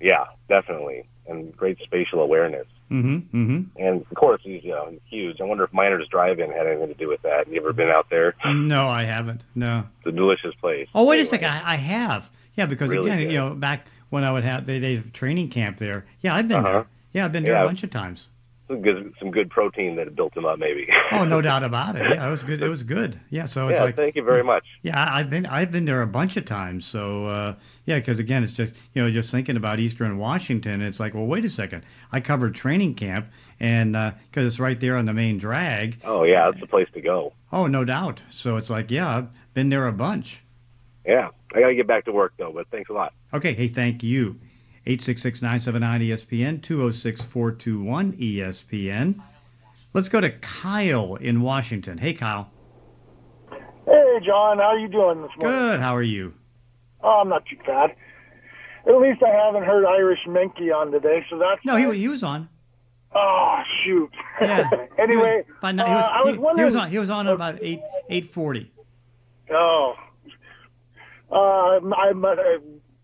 Yeah, 0.00 0.24
definitely, 0.50 1.04
and 1.26 1.56
great 1.56 1.78
spatial 1.82 2.20
awareness. 2.20 2.66
Mm-hmm. 2.90 3.16
Mm-hmm. 3.36 3.82
And 3.82 4.02
of 4.02 4.14
course, 4.16 4.42
he's 4.44 4.62
you 4.62 4.72
know 4.72 4.92
huge. 5.08 5.40
I 5.40 5.44
wonder 5.44 5.64
if 5.64 5.72
Miners 5.72 6.06
Drive-In 6.08 6.50
had 6.50 6.66
anything 6.66 6.88
to 6.88 6.94
do 6.94 7.08
with 7.08 7.22
that. 7.22 7.48
You 7.48 7.58
ever 7.60 7.72
been 7.72 7.88
out 7.88 8.10
there? 8.10 8.34
No, 8.44 8.88
I 8.88 9.04
haven't. 9.04 9.40
No. 9.54 9.84
It's 10.00 10.08
a 10.08 10.12
delicious 10.12 10.54
place. 10.56 10.88
Oh, 10.94 11.06
wait 11.06 11.14
Anyway, 11.20 11.26
a 11.28 11.30
second. 11.30 11.48
I, 11.48 11.72
I 11.72 11.76
have. 11.76 12.28
Yeah, 12.54 12.66
because 12.66 12.90
Really 12.90 13.08
again, 13.10 13.22
good. 13.24 13.32
you 13.32 13.38
know, 13.38 13.54
back 13.54 13.86
when 14.10 14.24
I 14.24 14.32
would 14.32 14.44
have 14.44 14.66
they 14.66 14.78
they 14.80 14.96
have 14.96 15.12
training 15.12 15.48
camp 15.50 15.78
there. 15.78 16.04
Yeah, 16.20 16.34
I've 16.34 16.48
been 16.48 16.58
Uh-huh. 16.58 16.72
there. 16.72 16.86
Yeah, 17.12 17.24
I've 17.24 17.32
been 17.32 17.44
there 17.44 17.52
Yeah. 17.52 17.62
a 17.62 17.66
bunch 17.66 17.82
of 17.84 17.90
times. 17.90 18.26
Some 18.70 18.82
good, 18.82 19.12
some 19.18 19.32
good 19.32 19.50
protein 19.50 19.96
that 19.96 20.14
built 20.14 20.36
him 20.36 20.46
up, 20.46 20.60
maybe. 20.60 20.88
Oh, 21.10 21.24
no 21.24 21.40
doubt 21.50 21.64
about 21.64 21.96
it. 21.96 22.08
Yeah, 22.08 22.28
it 22.28 22.30
was 22.30 22.44
good. 22.44 22.62
It 22.62 22.68
was 22.68 22.84
good. 22.84 23.18
Yeah, 23.28 23.46
so 23.46 23.66
it's 23.66 23.78
yeah, 23.78 23.84
like 23.84 23.96
thank 23.96 24.14
you 24.14 24.22
very 24.22 24.44
much. 24.44 24.64
yeah, 24.82 25.12
I've 25.12 25.28
been 25.28 25.44
I've 25.44 25.72
been 25.72 25.86
there 25.86 26.02
a 26.02 26.06
bunch 26.06 26.36
of 26.36 26.44
times. 26.44 26.86
So 26.86 27.24
uh, 27.24 27.54
yeah, 27.84 27.98
because 27.98 28.20
again, 28.20 28.44
it's 28.44 28.52
just 28.52 28.72
you 28.94 29.02
know 29.02 29.10
just 29.10 29.32
thinking 29.32 29.56
about 29.56 29.80
Eastern 29.80 30.18
Washington. 30.18 30.82
It's 30.82 31.00
like, 31.00 31.14
well, 31.14 31.26
wait 31.26 31.44
a 31.44 31.50
second. 31.50 31.82
I 32.12 32.20
covered 32.20 32.54
training 32.54 32.94
camp, 32.94 33.26
and 33.58 33.92
because 34.30 34.46
it's 34.46 34.60
right 34.60 34.78
there 34.78 34.96
on 34.96 35.04
the 35.04 35.14
main 35.14 35.38
drag. 35.38 36.00
Oh 36.04 36.22
yeah, 36.22 36.48
that's 36.48 36.60
the 36.60 36.68
place 36.68 36.88
to 36.94 37.00
go. 37.00 37.32
Oh, 37.52 37.66
no 37.66 37.84
doubt. 37.84 38.22
So 38.30 38.56
it's 38.56 38.70
like, 38.70 38.90
yeah, 38.90 39.16
I've 39.16 39.28
been 39.54 39.70
there 39.70 39.88
a 39.88 39.92
bunch. 39.92 40.40
Yeah, 41.04 41.30
I 41.52 41.60
gotta 41.60 41.74
get 41.74 41.86
back 41.86 42.04
to 42.04 42.12
work 42.12 42.34
though, 42.36 42.52
but 42.52 42.68
thanks 42.70 42.90
a 42.90 42.92
lot. 42.92 43.12
Okay, 43.34 43.54
hey, 43.54 43.68
thank 43.68 44.02
you. 44.02 44.38
866-979-ESPN, 44.96 46.60
206-421 46.60 48.36
ESPN. 48.36 49.20
Let's 49.92 50.08
go 50.08 50.20
to 50.20 50.30
Kyle 50.30 51.16
in 51.16 51.40
Washington. 51.42 51.98
Hey, 51.98 52.14
Kyle. 52.14 52.50
Hey, 53.86 54.18
John, 54.24 54.58
how 54.58 54.64
are 54.64 54.78
you 54.78 54.88
doing 54.88 55.22
this 55.22 55.30
morning? 55.38 55.58
Good. 55.58 55.80
How 55.80 55.96
are 55.96 56.02
you? 56.02 56.32
Oh, 57.02 57.20
I'm 57.22 57.28
not 57.28 57.44
too 57.46 57.56
bad. 57.66 57.94
At 58.86 58.96
least 58.96 59.22
I 59.22 59.30
haven't 59.30 59.64
heard 59.64 59.84
Irish 59.84 60.20
Minky 60.28 60.70
on 60.70 60.90
today, 60.90 61.24
so 61.30 61.38
that's 61.38 61.64
No, 61.64 61.76
he, 61.76 61.98
he 61.98 62.08
was 62.08 62.22
on. 62.22 62.48
Oh, 63.14 63.62
shoot. 63.84 64.10
Yeah. 64.40 64.68
anyway, 64.98 65.44
But 65.60 65.74
no, 65.74 65.84
uh, 65.84 65.88
he 65.88 65.94
was, 65.94 66.08
I 66.12 66.20
was 66.22 66.32
he, 66.32 66.38
wondering. 66.38 66.58
he 66.58 66.64
was 66.74 66.82
on. 66.82 66.90
He 66.90 66.98
was 66.98 67.10
on 67.10 67.26
at 67.28 67.34
about 67.34 67.58
eight 67.60 67.82
eight 68.08 68.32
forty. 68.32 68.72
Oh. 69.52 69.94
Uh, 71.30 71.80
I'm, 71.94 72.24
uh, 72.24 72.34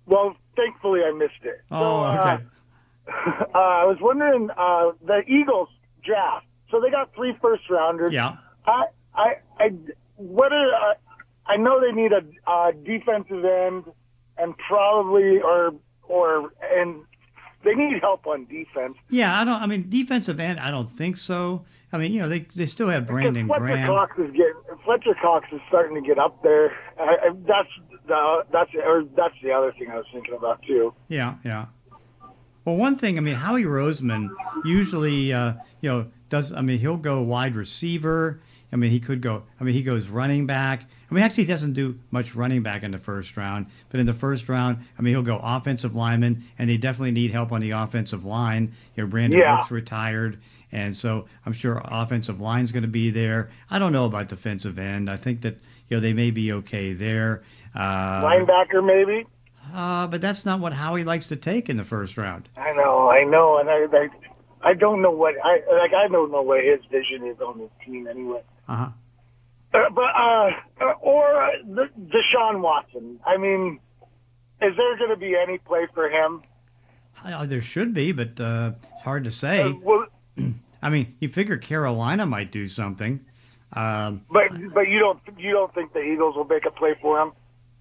well, 0.07 0.37
thankfully 0.57 1.00
I 1.02 1.12
missed 1.12 1.42
it. 1.42 1.62
Oh, 1.70 1.80
So, 1.80 2.02
uh, 2.04 2.34
okay. 2.34 2.44
uh, 3.54 3.59
I 3.59 3.84
was 3.84 3.98
wondering, 4.00 4.50
uh, 4.57 4.92
the 5.04 5.22
Eagles 5.28 5.68
draft. 6.02 6.46
So 6.70 6.80
they 6.80 6.90
got 6.90 7.14
three 7.14 7.36
first 7.40 7.68
rounders. 7.70 8.12
Yeah. 8.12 8.36
I, 8.66 8.86
I, 9.14 9.34
I, 9.59 9.70
what 10.16 10.52
are, 10.52 10.90
uh, 10.90 10.94
I 11.46 11.57
know 11.57 11.80
they 11.80 11.92
need 11.92 12.12
a, 12.12 12.22
uh 12.50 12.72
defensive 12.72 13.44
end 13.44 13.84
and 14.38 14.54
probably, 14.59 15.40
or, 15.40 15.72
or, 16.09 16.50
and 16.72 17.04
they 17.66 17.74
need 17.74 18.00
help 18.00 18.26
on 18.26 18.46
defense. 18.46 18.96
Yeah, 19.10 19.38
I 19.38 19.44
don't. 19.44 19.60
I 19.60 19.66
mean, 19.66 19.90
defensive 19.90 20.40
end. 20.40 20.60
I 20.60 20.70
don't 20.70 20.90
think 20.90 21.16
so. 21.16 21.64
I 21.92 21.98
mean, 21.98 22.12
you 22.12 22.20
know, 22.20 22.28
they 22.28 22.46
they 22.54 22.66
still 22.66 22.88
have 22.88 23.06
Brandon 23.06 23.46
Fletcher 23.46 23.60
Graham. 23.60 23.88
Cox 23.88 24.18
is 24.18 24.30
getting 24.30 24.54
Fletcher 24.84 25.14
Cox 25.20 25.46
is 25.52 25.60
starting 25.68 26.00
to 26.00 26.06
get 26.06 26.18
up 26.18 26.42
there. 26.42 26.72
I, 26.98 27.02
I, 27.02 27.30
that's 27.46 27.68
the 28.06 28.44
that's 28.52 28.70
or 28.74 29.04
that's 29.16 29.34
the 29.42 29.52
other 29.52 29.72
thing 29.72 29.90
I 29.90 29.96
was 29.96 30.06
thinking 30.12 30.34
about 30.34 30.62
too. 30.62 30.94
Yeah, 31.08 31.34
yeah. 31.44 31.66
Well, 32.64 32.76
one 32.76 32.96
thing, 32.96 33.16
I 33.16 33.20
mean, 33.20 33.36
Howie 33.36 33.62
Roseman 33.62 34.28
usually, 34.64 35.32
uh, 35.32 35.54
you 35.80 35.88
know, 35.88 36.06
does. 36.28 36.52
I 36.52 36.62
mean, 36.62 36.78
he'll 36.78 36.96
go 36.96 37.22
wide 37.22 37.54
receiver. 37.54 38.40
I 38.72 38.76
mean, 38.76 38.90
he 38.90 39.00
could 39.00 39.20
go. 39.20 39.42
I 39.60 39.64
mean, 39.64 39.74
he 39.74 39.82
goes 39.82 40.08
running 40.08 40.46
back. 40.46 40.84
I 41.11 41.14
mean, 41.14 41.22
actually, 41.22 41.44
he 41.44 41.52
doesn't 41.52 41.74
do 41.74 41.98
much 42.11 42.34
running 42.34 42.62
back 42.62 42.82
in 42.82 42.90
the 42.90 42.98
first 42.98 43.36
round. 43.36 43.66
But 43.90 44.00
in 44.00 44.07
the 44.07 44.12
first 44.12 44.48
round, 44.48 44.78
I 44.98 45.02
mean, 45.02 45.14
he'll 45.14 45.22
go 45.22 45.40
offensive 45.42 45.94
lineman, 45.94 46.44
and 46.59 46.68
they 46.68 46.76
definitely 46.76 47.12
need 47.12 47.30
help 47.30 47.52
on 47.52 47.61
the 47.61 47.70
offensive 47.72 48.24
line. 48.24 48.72
You 48.96 49.04
know, 49.04 49.09
Brandon 49.09 49.38
Yeah. 49.38 49.57
Brooks 49.57 49.70
retired, 49.70 50.38
and 50.72 50.96
so 50.96 51.26
I'm 51.44 51.52
sure 51.52 51.80
offensive 51.84 52.40
line's 52.40 52.72
going 52.72 52.82
to 52.82 52.88
be 52.88 53.11
there. 53.11 53.50
I 53.70 53.78
don't 53.78 53.92
know 53.92 54.07
about 54.07 54.28
defensive 54.28 54.78
end. 54.78 55.09
I 55.09 55.16
think 55.16 55.42
that 55.42 55.54
you 55.88 55.96
know 55.96 56.00
they 56.00 56.12
may 56.12 56.30
be 56.32 56.52
okay 56.52 56.92
there. 56.92 57.42
Uh, 57.74 58.22
Linebacker 58.24 58.84
maybe. 58.84 59.26
uh, 59.74 60.07
but 60.09 60.20
that's 60.20 60.44
not 60.44 60.61
what 60.61 60.72
Howie 60.72 61.04
likes 61.04 61.28
to 61.28 61.36
take 61.36 61.68
in 61.68 61.76
the 61.76 61.84
first 61.84 62.16
round. 62.16 62.48
I 62.57 62.72
know, 62.72 63.11
I 63.11 63.22
know, 63.24 63.59
and 63.59 63.68
I 63.70 63.84
I, 63.96 64.70
I 64.70 64.74
don't 64.74 65.02
know 65.02 65.11
what 65.12 65.34
I 65.44 65.61
like. 65.78 65.92
I 65.94 66.09
don't 66.09 66.32
know 66.32 66.42
what 66.42 66.64
his 66.64 66.80
vision 66.90 67.26
is 67.26 67.40
on 67.40 67.59
this 67.59 67.70
team 67.84 68.07
anyway. 68.09 68.40
Uh-huh. 68.68 68.88
Uh, 69.74 69.90
but 69.90 70.02
uh, 70.16 70.50
uh, 70.80 70.92
or 71.00 71.42
uh, 71.44 71.50
the, 71.66 71.88
Deshaun 72.00 72.60
Watson. 72.60 73.20
I 73.26 73.36
mean, 73.36 73.78
is 74.62 74.76
there 74.76 74.96
going 74.96 75.10
to 75.10 75.16
be 75.16 75.34
any 75.36 75.58
play 75.58 75.86
for 75.94 76.08
him? 76.08 76.42
Uh, 77.24 77.46
there 77.46 77.60
should 77.60 77.92
be, 77.92 78.12
but 78.12 78.40
uh, 78.40 78.72
it's 78.94 79.02
hard 79.02 79.24
to 79.24 79.30
say. 79.30 79.62
Uh, 79.62 79.72
well, 79.82 80.06
I 80.82 80.90
mean, 80.90 81.14
you 81.18 81.28
figure 81.28 81.56
Carolina 81.56 82.26
might 82.26 82.52
do 82.52 82.68
something. 82.68 83.24
Um, 83.72 84.22
but 84.30 84.48
but 84.72 84.88
you 84.88 84.98
don't 85.00 85.20
you 85.36 85.50
don't 85.50 85.74
think 85.74 85.92
the 85.92 86.00
Eagles 86.00 86.36
will 86.36 86.44
make 86.44 86.64
a 86.66 86.70
play 86.70 86.94
for 87.02 87.20
him? 87.20 87.32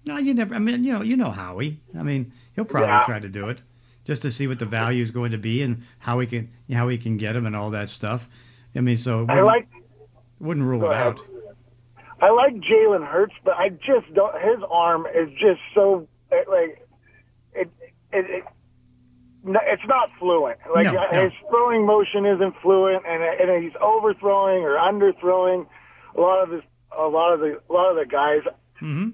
no, 0.04 0.18
you 0.18 0.34
never. 0.34 0.54
I 0.54 0.58
mean, 0.58 0.84
you 0.84 0.92
know, 0.92 1.02
you 1.02 1.16
know 1.16 1.30
Howie. 1.30 1.80
I 1.96 2.02
mean, 2.02 2.32
he'll 2.54 2.64
probably 2.64 2.88
Yeah. 2.88 3.04
try 3.04 3.18
to 3.20 3.28
do 3.28 3.48
it 3.48 3.58
just 4.04 4.22
to 4.22 4.30
see 4.32 4.46
what 4.48 4.58
the 4.58 4.66
value 4.66 5.02
is 5.02 5.10
going 5.12 5.30
to 5.32 5.38
be 5.38 5.62
and 5.62 5.82
how 5.98 6.18
he 6.18 6.26
can 6.26 6.50
how 6.72 6.88
he 6.88 6.98
can 6.98 7.16
get 7.16 7.36
him 7.36 7.46
and 7.46 7.54
all 7.56 7.70
that 7.70 7.88
stuff. 7.88 8.28
I 8.74 8.80
mean, 8.80 8.96
so 8.96 9.26
I 9.28 9.40
like 9.40 9.68
wouldn't 10.40 10.66
rule 10.66 10.84
it 10.84 10.92
ahead. 10.92 11.06
out. 11.06 11.20
I 12.26 12.30
like 12.30 12.54
Jalen 12.56 13.06
Hurts, 13.06 13.34
but 13.44 13.54
I 13.54 13.68
just 13.68 14.12
don't. 14.12 14.34
His 14.34 14.60
arm 14.68 15.06
is 15.06 15.28
just 15.38 15.60
so 15.74 16.08
like 16.30 16.82
it 17.54 17.70
it. 18.12 18.24
it 18.30 18.44
it's 19.48 19.86
not 19.86 20.08
fluent. 20.18 20.58
Like 20.74 20.86
No, 20.92 20.98
uh, 20.98 21.06
no. 21.12 21.22
his 21.22 21.32
throwing 21.48 21.86
motion 21.86 22.26
isn't 22.26 22.54
fluent, 22.62 23.04
and 23.06 23.22
and 23.22 23.62
he's 23.62 23.76
overthrowing 23.80 24.64
or 24.64 24.74
underthrowing 24.76 25.66
a 26.16 26.20
lot 26.20 26.42
of 26.42 26.50
his 26.50 26.62
a 26.98 27.06
lot 27.06 27.32
of 27.32 27.38
the 27.40 27.60
a 27.70 27.72
lot 27.72 27.90
of 27.90 27.96
the 27.96 28.06
guys. 28.10 28.42
hmm 28.80 29.10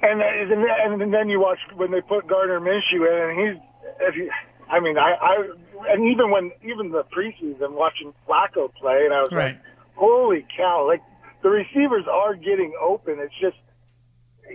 And 0.00 0.22
and 0.22 1.02
and 1.02 1.12
then 1.12 1.28
you 1.28 1.40
watch 1.40 1.58
when 1.74 1.90
they 1.90 2.00
put 2.00 2.26
Gardner 2.26 2.60
Minshew 2.60 3.04
in, 3.04 3.30
and 3.30 3.38
he's 3.38 3.62
if 4.00 4.16
you, 4.16 4.30
I 4.70 4.80
mean 4.80 4.96
I 4.96 5.12
I 5.20 5.48
and 5.92 6.08
even 6.10 6.30
when 6.30 6.52
even 6.64 6.90
the 6.90 7.04
preseason 7.14 7.72
watching 7.72 8.14
Flacco 8.26 8.72
play, 8.80 9.04
and 9.04 9.12
I 9.12 9.20
was 9.24 9.32
Right. 9.32 9.56
like, 9.56 9.62
holy 9.94 10.46
cow! 10.56 10.86
Like 10.86 11.02
the 11.42 11.48
receivers 11.50 12.04
are 12.10 12.34
getting 12.34 12.72
open. 12.82 13.16
It's 13.18 13.34
just 13.40 13.56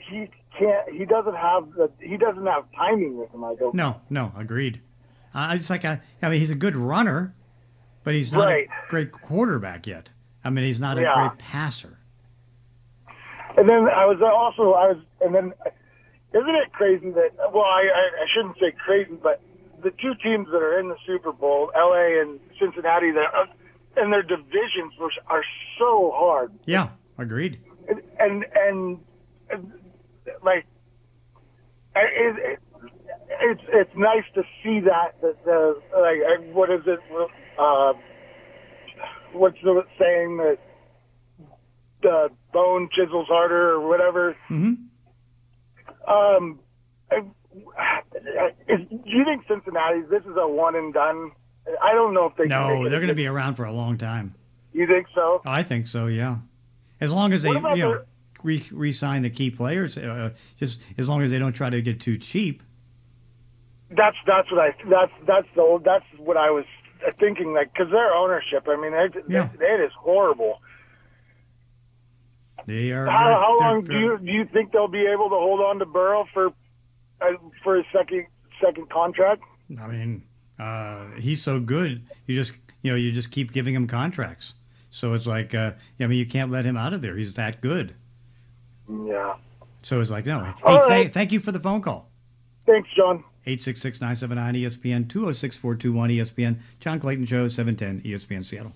he 0.09 0.29
can't. 0.57 0.89
He 0.91 1.05
doesn't 1.05 1.35
have 1.35 1.73
the. 1.73 1.89
He 1.99 2.17
doesn't 2.17 2.45
have 2.45 2.65
timing 2.75 3.17
with 3.17 3.31
him. 3.31 3.43
I 3.43 3.55
don't. 3.55 3.73
No, 3.75 4.01
no, 4.09 4.31
agreed, 4.37 4.81
I 5.33 5.57
just 5.57 5.69
like 5.69 5.85
I, 5.85 6.01
I 6.21 6.29
mean, 6.29 6.39
he's 6.39 6.51
a 6.51 6.55
good 6.55 6.75
runner, 6.75 7.33
but 8.03 8.13
he's 8.13 8.31
not 8.31 8.47
Right. 8.47 8.67
a 8.67 8.89
great 8.89 9.11
quarterback 9.11 9.87
yet. 9.87 10.09
I 10.43 10.49
mean, 10.49 10.65
he's 10.65 10.79
not 10.79 10.97
a 10.97 11.01
Yeah. 11.01 11.13
great 11.13 11.37
passer. 11.37 11.97
And 13.57 13.69
then 13.69 13.87
I 13.89 14.05
was 14.05 14.21
also 14.21 14.73
I 14.73 14.87
was 14.93 14.97
and 15.19 15.35
then 15.35 15.53
isn't 16.33 16.55
it 16.55 16.71
crazy 16.71 17.11
that 17.11 17.31
well 17.53 17.65
I 17.65 17.83
I, 17.93 18.23
I 18.23 18.25
shouldn't 18.33 18.57
say 18.59 18.71
crazy 18.71 19.17
but 19.21 19.41
the 19.83 19.91
two 19.91 20.13
teams 20.15 20.47
that 20.51 20.61
are 20.61 20.79
in 20.79 20.89
the 20.89 20.95
Super 21.05 21.31
Bowl, 21.33 21.71
LA 21.75 22.21
and 22.21 22.39
Cincinnati, 22.59 23.11
that 23.11 23.33
and 24.01 24.11
their 24.11 24.23
divisions 24.23 24.93
were, 24.99 25.11
are 25.27 25.43
so 25.79 26.11
hard. 26.13 26.51
Yeah, 26.65 26.89
agreed. 27.17 27.61
And 27.87 28.01
and, 28.19 28.45
and, 28.55 28.99
and 29.49 29.71
like 30.43 30.65
it, 31.95 32.35
it, 32.37 32.59
it's 33.41 33.61
it's 33.71 33.91
nice 33.95 34.23
to 34.35 34.43
see 34.63 34.79
that 34.81 35.21
that 35.21 35.43
the 35.45 35.79
like 35.93 36.53
what 36.53 36.69
is 36.69 36.81
it 36.85 36.99
uh, 37.59 37.93
what's 39.33 39.57
the 39.63 39.83
saying 39.99 40.37
that 40.37 40.57
the 42.01 42.29
bone 42.51 42.89
chisels 42.91 43.27
harder 43.29 43.73
or 43.73 43.87
whatever. 43.87 44.35
hmm 44.47 44.73
Um, 46.07 46.59
I- 47.11 47.21
is, 48.67 48.79
do 48.89 48.97
you 49.05 49.25
think 49.25 49.43
Cincinnati? 49.47 50.01
This 50.09 50.23
is 50.23 50.35
a 50.37 50.47
one 50.47 50.75
and 50.75 50.93
done. 50.93 51.31
I 51.81 51.93
don't 51.93 52.13
know 52.13 52.25
if 52.25 52.35
they. 52.35 52.43
can 52.43 52.49
No, 52.49 52.89
they're 52.89 52.99
going 52.99 53.09
to 53.09 53.15
be 53.15 53.27
around 53.27 53.55
for 53.55 53.65
a 53.65 53.71
long 53.73 53.97
time. 53.97 54.33
You 54.73 54.87
think 54.87 55.07
so? 55.13 55.41
I 55.45 55.63
think 55.63 55.87
so. 55.87 56.07
Yeah, 56.07 56.37
as 56.99 57.11
long 57.11 57.33
as 57.33 57.43
they 57.43 57.51
you 57.51 57.59
know 57.59 58.01
re- 58.43 58.65
re-sign 58.71 59.21
the 59.21 59.29
key 59.29 59.51
players, 59.51 59.97
uh, 59.97 60.31
just 60.57 60.79
as 60.97 61.07
long 61.09 61.21
as 61.21 61.31
they 61.31 61.39
don't 61.39 61.53
try 61.53 61.69
to 61.69 61.81
get 61.81 61.99
too 62.01 62.17
cheap. 62.17 62.63
That's 63.89 64.15
that's 64.25 64.49
what 64.51 64.59
I 64.61 64.71
that's 64.89 65.11
that's 65.27 65.47
the 65.55 65.81
that's 65.83 66.05
what 66.17 66.37
I 66.37 66.49
was 66.51 66.65
thinking. 67.19 67.53
Like 67.53 67.73
because 67.73 67.91
their 67.91 68.13
ownership, 68.13 68.67
I 68.67 68.77
mean, 68.77 68.93
it, 68.93 69.13
Yeah. 69.27 69.49
it 69.59 69.81
is 69.81 69.91
horrible. 69.97 70.61
They 72.65 72.91
are. 72.91 73.05
How, 73.07 73.11
how 73.11 73.59
long 73.59 73.83
do 73.83 73.97
you 73.99 74.17
do 74.17 74.31
you 74.31 74.45
think 74.45 74.71
they'll 74.71 74.87
be 74.87 75.05
able 75.05 75.29
to 75.29 75.35
hold 75.35 75.59
on 75.61 75.79
to 75.79 75.85
Burrow 75.85 76.25
for 76.33 76.47
uh, 77.21 77.25
for 77.63 77.79
a 77.79 77.83
second 77.91 78.27
second 78.63 78.89
contract? 78.89 79.41
I 79.81 79.87
mean, 79.87 80.23
uh, 80.61 81.05
he's 81.19 81.41
so 81.41 81.59
good. 81.59 82.03
You 82.27 82.35
just 82.35 82.53
you 82.83 82.91
know 82.91 82.97
you 82.97 83.11
just 83.11 83.31
keep 83.31 83.51
giving 83.51 83.73
him 83.73 83.87
contracts. 83.87 84.53
So 84.91 85.13
it's 85.13 85.25
like, 85.25 85.55
uh, 85.55 85.71
I 85.99 86.07
mean, 86.07 86.19
you 86.19 86.25
can't 86.25 86.51
let 86.51 86.65
him 86.65 86.77
out 86.77 86.93
of 86.93 87.01
there. 87.01 87.15
He's 87.15 87.35
that 87.35 87.61
good. 87.61 87.95
Yeah. 88.89 89.35
So 89.83 90.01
it's 90.01 90.11
like, 90.11 90.25
no. 90.25 90.43
Hey, 90.43 90.53
All 90.63 90.79
thank, 90.79 90.89
right. 90.89 91.13
thank 91.13 91.31
you 91.31 91.39
for 91.39 91.53
the 91.53 91.59
phone 91.59 91.81
call. 91.81 92.09
Thanks, 92.65 92.89
John. 92.95 93.23
866-979 93.47 94.61
ESPN 94.61 95.07
206-421 95.07 96.17
ESPN. 96.17 96.59
John 96.79 96.99
Clayton 96.99 97.25
Show 97.25 97.47
710 97.47 98.01
ESPN 98.01 98.43
Seattle. 98.45 98.73